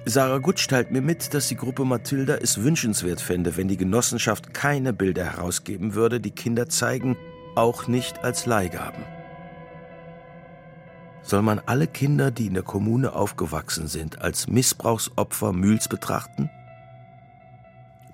Sarah 0.07 0.39
Gutsch 0.39 0.67
teilt 0.67 0.91
mir 0.91 1.03
mit, 1.03 1.35
dass 1.35 1.49
die 1.49 1.57
Gruppe 1.57 1.85
Mathilda 1.85 2.37
es 2.37 2.63
wünschenswert 2.63 3.21
fände, 3.21 3.57
wenn 3.57 3.69
die 3.69 3.77
Genossenschaft 3.77 4.55
keine 4.55 4.93
Bilder 4.93 5.25
herausgeben 5.25 5.95
würde, 5.95 6.21
die 6.21 6.31
Kinder 6.31 6.69
zeigen, 6.69 7.17
auch 7.55 7.87
nicht 7.87 8.25
als 8.25 8.47
Leihgaben. 8.47 9.05
Soll 11.25 11.41
man 11.41 11.59
alle 11.59 11.87
Kinder, 11.87 12.31
die 12.31 12.47
in 12.47 12.55
der 12.55 12.63
Kommune 12.63 13.15
aufgewachsen 13.15 13.89
sind, 13.89 14.21
als 14.21 14.47
Missbrauchsopfer 14.47 15.55
Mühls 15.55 15.89
betrachten? 15.89 16.51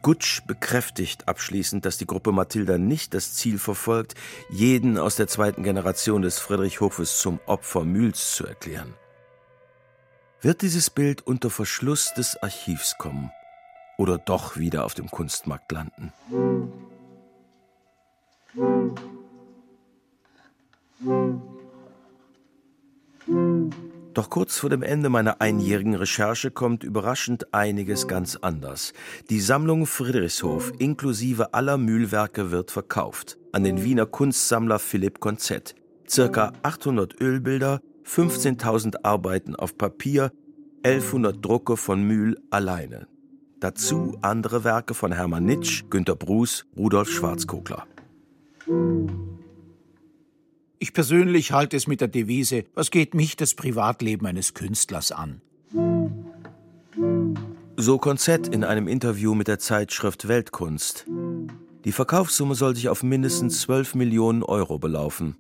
Gutsch 0.01 0.43
bekräftigt 0.47 1.29
abschließend, 1.29 1.85
dass 1.85 1.99
die 1.99 2.07
Gruppe 2.07 2.33
Mathilda 2.33 2.79
nicht 2.79 3.13
das 3.13 3.35
Ziel 3.35 3.59
verfolgt, 3.59 4.15
jeden 4.49 4.97
aus 4.97 5.17
der 5.17 5.27
zweiten 5.27 5.63
Generation 5.63 6.23
des 6.23 6.39
Friedrichhofes 6.39 7.19
zum 7.19 7.41
Opfer 7.47 7.85
Mühls 7.85 8.35
zu 8.35 8.47
erklären. 8.47 8.95
Wird 10.41 10.63
dieses 10.63 10.89
Bild 10.89 11.21
unter 11.27 11.51
Verschluss 11.51 12.15
des 12.15 12.41
Archivs 12.43 12.97
kommen 12.97 13.31
oder 13.99 14.17
doch 14.17 14.57
wieder 14.57 14.87
auf 14.87 14.95
dem 14.95 15.11
Kunstmarkt 15.11 15.71
landen? 15.73 16.13
Doch 24.15 24.29
kurz 24.29 24.59
vor 24.59 24.71
dem 24.71 24.83
Ende 24.83 25.09
meiner 25.09 25.41
einjährigen 25.41 25.95
Recherche 25.95 26.51
kommt 26.51 26.83
überraschend 26.83 27.55
einiges 27.55 28.09
ganz 28.09 28.37
anders. 28.37 28.93
Die 29.31 29.41
Sammlung 29.41 29.87
Friedrichshof 29.87 30.73
inklusive 30.79 31.55
aller 31.55 31.79
Mühlwerke 31.79 32.51
wird 32.51 32.71
verkauft 32.71 33.39
an 33.53 33.65
den 33.65 33.85
Wiener 33.85 34.07
Kunstsammler 34.07 34.79
Philipp 34.79 35.21
Konzett. 35.21 35.75
Circa 36.09 36.53
800 36.63 37.21
Ölbilder, 37.21 37.81
15.000 38.05 39.05
Arbeiten 39.05 39.55
auf 39.55 39.79
Papier, 39.79 40.33
1100 40.83 41.45
Drucke 41.45 41.77
von 41.77 42.03
Mühl 42.03 42.41
alleine. 42.51 43.07
Dazu 43.61 44.17
andere 44.23 44.65
Werke 44.65 44.95
von 44.95 45.13
Hermann 45.13 45.45
Nitsch, 45.45 45.85
Günter 45.91 46.17
Bruß, 46.17 46.67
Rudolf 46.77 47.11
Schwarzkogler. 47.11 47.87
Ich 50.83 50.95
persönlich 50.95 51.53
halte 51.53 51.77
es 51.77 51.87
mit 51.87 52.01
der 52.01 52.09
Devise, 52.09 52.65
was 52.73 52.91
geht 52.91 53.13
mich 53.13 53.37
das 53.37 53.55
Privatleben 53.55 54.27
eines 54.27 54.55
Künstlers 54.55 55.13
an? 55.13 55.43
So 57.77 57.99
Konzett 57.99 58.49
in 58.49 58.65
einem 58.65 58.89
Interview 58.89 59.35
mit 59.35 59.47
der 59.47 59.59
Zeitschrift 59.59 60.27
Weltkunst. 60.27 61.05
Die 61.85 61.93
Verkaufssumme 61.93 62.55
soll 62.55 62.75
sich 62.75 62.89
auf 62.89 63.03
mindestens 63.03 63.61
12 63.61 63.95
Millionen 63.95 64.43
Euro 64.43 64.79
belaufen. 64.79 65.37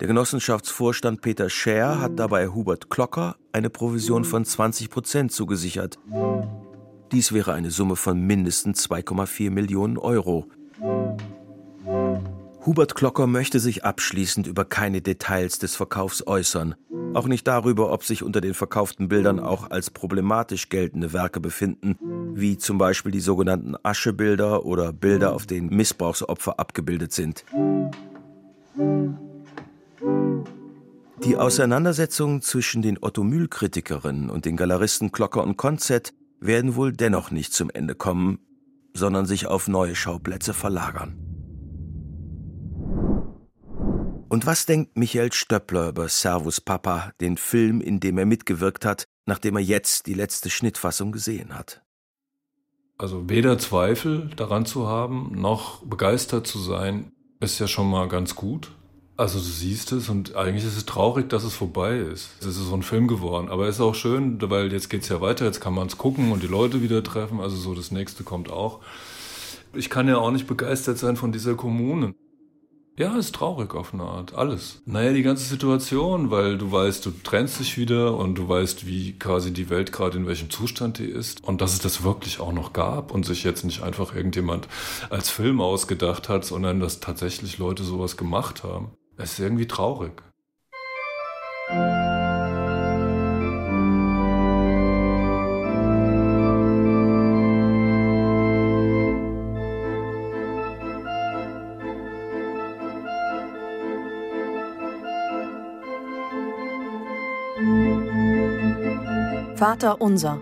Der 0.00 0.08
Genossenschaftsvorstand 0.08 1.20
Peter 1.20 1.50
Scher 1.50 2.00
hat 2.00 2.18
dabei 2.18 2.48
Hubert 2.48 2.88
Klocker 2.88 3.36
eine 3.52 3.68
Provision 3.68 4.24
von 4.24 4.46
20 4.46 4.88
Prozent 4.88 5.32
zugesichert. 5.32 5.98
Dies 7.12 7.30
wäre 7.32 7.52
eine 7.52 7.70
Summe 7.70 7.96
von 7.96 8.22
mindestens 8.22 8.88
2,4 8.88 9.50
Millionen 9.50 9.98
Euro. 9.98 10.46
Hubert 12.66 12.96
Klocker 12.96 13.28
möchte 13.28 13.60
sich 13.60 13.84
abschließend 13.84 14.48
über 14.48 14.64
keine 14.64 15.00
Details 15.00 15.60
des 15.60 15.76
Verkaufs 15.76 16.26
äußern, 16.26 16.74
auch 17.14 17.28
nicht 17.28 17.46
darüber, 17.46 17.92
ob 17.92 18.02
sich 18.02 18.24
unter 18.24 18.40
den 18.40 18.54
verkauften 18.54 19.06
Bildern 19.06 19.38
auch 19.38 19.70
als 19.70 19.88
problematisch 19.88 20.68
geltende 20.68 21.12
Werke 21.12 21.38
befinden, 21.38 21.96
wie 22.34 22.58
zum 22.58 22.76
Beispiel 22.76 23.12
die 23.12 23.20
sogenannten 23.20 23.76
Aschebilder 23.84 24.66
oder 24.66 24.92
Bilder, 24.92 25.32
auf 25.32 25.46
denen 25.46 25.68
Missbrauchsopfer 25.68 26.58
abgebildet 26.58 27.12
sind. 27.12 27.44
Die 31.22 31.36
Auseinandersetzungen 31.36 32.42
zwischen 32.42 32.82
den 32.82 32.98
Otto 33.00 33.22
Mühl-Kritikerinnen 33.22 34.28
und 34.28 34.44
den 34.44 34.56
Galeristen 34.56 35.12
Klocker 35.12 35.44
und 35.44 35.56
Konzett 35.56 36.14
werden 36.40 36.74
wohl 36.74 36.92
dennoch 36.92 37.30
nicht 37.30 37.54
zum 37.54 37.70
Ende 37.70 37.94
kommen, 37.94 38.40
sondern 38.92 39.24
sich 39.24 39.46
auf 39.46 39.68
neue 39.68 39.94
Schauplätze 39.94 40.52
verlagern. 40.52 41.25
Und 44.28 44.44
was 44.44 44.66
denkt 44.66 44.96
Michael 44.96 45.32
Stöppler 45.32 45.90
über 45.90 46.08
Servus 46.08 46.60
Papa, 46.60 47.12
den 47.20 47.36
Film, 47.36 47.80
in 47.80 48.00
dem 48.00 48.18
er 48.18 48.26
mitgewirkt 48.26 48.84
hat, 48.84 49.04
nachdem 49.24 49.54
er 49.54 49.62
jetzt 49.62 50.06
die 50.06 50.14
letzte 50.14 50.50
Schnittfassung 50.50 51.12
gesehen 51.12 51.54
hat? 51.54 51.82
Also 52.98 53.28
weder 53.28 53.56
Zweifel 53.58 54.30
daran 54.36 54.66
zu 54.66 54.88
haben, 54.88 55.30
noch 55.34 55.84
begeistert 55.84 56.46
zu 56.46 56.58
sein, 56.58 57.12
ist 57.38 57.60
ja 57.60 57.68
schon 57.68 57.88
mal 57.88 58.08
ganz 58.08 58.34
gut. 58.34 58.72
Also 59.16 59.38
du 59.38 59.44
siehst 59.44 59.92
es 59.92 60.08
und 60.08 60.34
eigentlich 60.34 60.64
ist 60.64 60.76
es 60.76 60.86
traurig, 60.86 61.28
dass 61.28 61.44
es 61.44 61.54
vorbei 61.54 61.98
ist. 61.98 62.30
Es 62.40 62.46
ist 62.46 62.56
so 62.56 62.74
ein 62.74 62.82
Film 62.82 63.06
geworden, 63.06 63.48
aber 63.48 63.68
es 63.68 63.76
ist 63.76 63.80
auch 63.80 63.94
schön, 63.94 64.38
weil 64.50 64.72
jetzt 64.72 64.90
geht 64.90 65.02
es 65.02 65.08
ja 65.08 65.20
weiter, 65.20 65.44
jetzt 65.44 65.60
kann 65.60 65.72
man 65.72 65.86
es 65.86 65.98
gucken 65.98 66.32
und 66.32 66.42
die 66.42 66.48
Leute 66.48 66.82
wieder 66.82 67.02
treffen, 67.04 67.40
also 67.40 67.56
so 67.56 67.74
das 67.74 67.92
nächste 67.92 68.24
kommt 68.24 68.50
auch. 68.50 68.80
Ich 69.72 69.88
kann 69.88 70.08
ja 70.08 70.18
auch 70.18 70.32
nicht 70.32 70.46
begeistert 70.46 70.98
sein 70.98 71.16
von 71.16 71.32
dieser 71.32 71.54
Kommune. 71.54 72.14
Ja, 72.98 73.14
ist 73.18 73.34
traurig 73.34 73.74
auf 73.74 73.92
eine 73.92 74.04
Art. 74.04 74.34
Alles. 74.34 74.80
Naja, 74.86 75.12
die 75.12 75.22
ganze 75.22 75.44
Situation, 75.44 76.30
weil 76.30 76.56
du 76.56 76.72
weißt, 76.72 77.04
du 77.04 77.10
trennst 77.22 77.60
dich 77.60 77.76
wieder 77.76 78.16
und 78.16 78.36
du 78.36 78.48
weißt, 78.48 78.86
wie 78.86 79.12
quasi 79.18 79.52
die 79.52 79.68
Welt 79.68 79.92
gerade 79.92 80.16
in 80.16 80.26
welchem 80.26 80.48
Zustand 80.48 80.98
die 80.98 81.04
ist. 81.04 81.44
Und 81.44 81.60
dass 81.60 81.74
es 81.74 81.80
das 81.80 82.04
wirklich 82.04 82.40
auch 82.40 82.52
noch 82.52 82.72
gab 82.72 83.12
und 83.12 83.26
sich 83.26 83.44
jetzt 83.44 83.66
nicht 83.66 83.82
einfach 83.82 84.14
irgendjemand 84.14 84.66
als 85.10 85.28
Film 85.28 85.60
ausgedacht 85.60 86.30
hat, 86.30 86.46
sondern 86.46 86.80
dass 86.80 87.00
tatsächlich 87.00 87.58
Leute 87.58 87.84
sowas 87.84 88.16
gemacht 88.16 88.64
haben. 88.64 88.92
Es 89.18 89.32
ist 89.32 89.40
irgendwie 89.40 89.68
traurig. 89.68 90.22
Vater 109.78 110.00
Unser. 110.00 110.38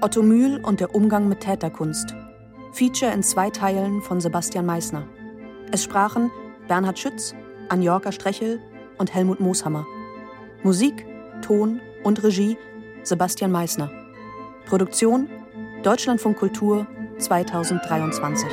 Otto 0.00 0.22
Mühl 0.22 0.60
und 0.62 0.78
der 0.78 0.94
Umgang 0.94 1.28
mit 1.28 1.40
Täterkunst. 1.40 2.14
Feature 2.70 3.10
in 3.10 3.24
zwei 3.24 3.50
Teilen 3.50 4.00
von 4.00 4.20
Sebastian 4.20 4.64
Meissner. 4.64 5.08
Es 5.72 5.82
sprachen 5.82 6.30
Bernhard 6.68 6.96
Schütz, 6.96 7.34
Anjorka 7.68 8.12
Strechel 8.12 8.60
und 8.96 9.12
Helmut 9.12 9.40
Mooshammer. 9.40 9.84
Musik, 10.62 11.04
Ton 11.42 11.80
und 12.04 12.22
Regie 12.22 12.56
Sebastian 13.02 13.50
Meissner. 13.50 13.90
Produktion 14.66 15.28
Deutschlandfunk 15.82 16.38
Kultur 16.38 16.86
2023. 17.18 18.48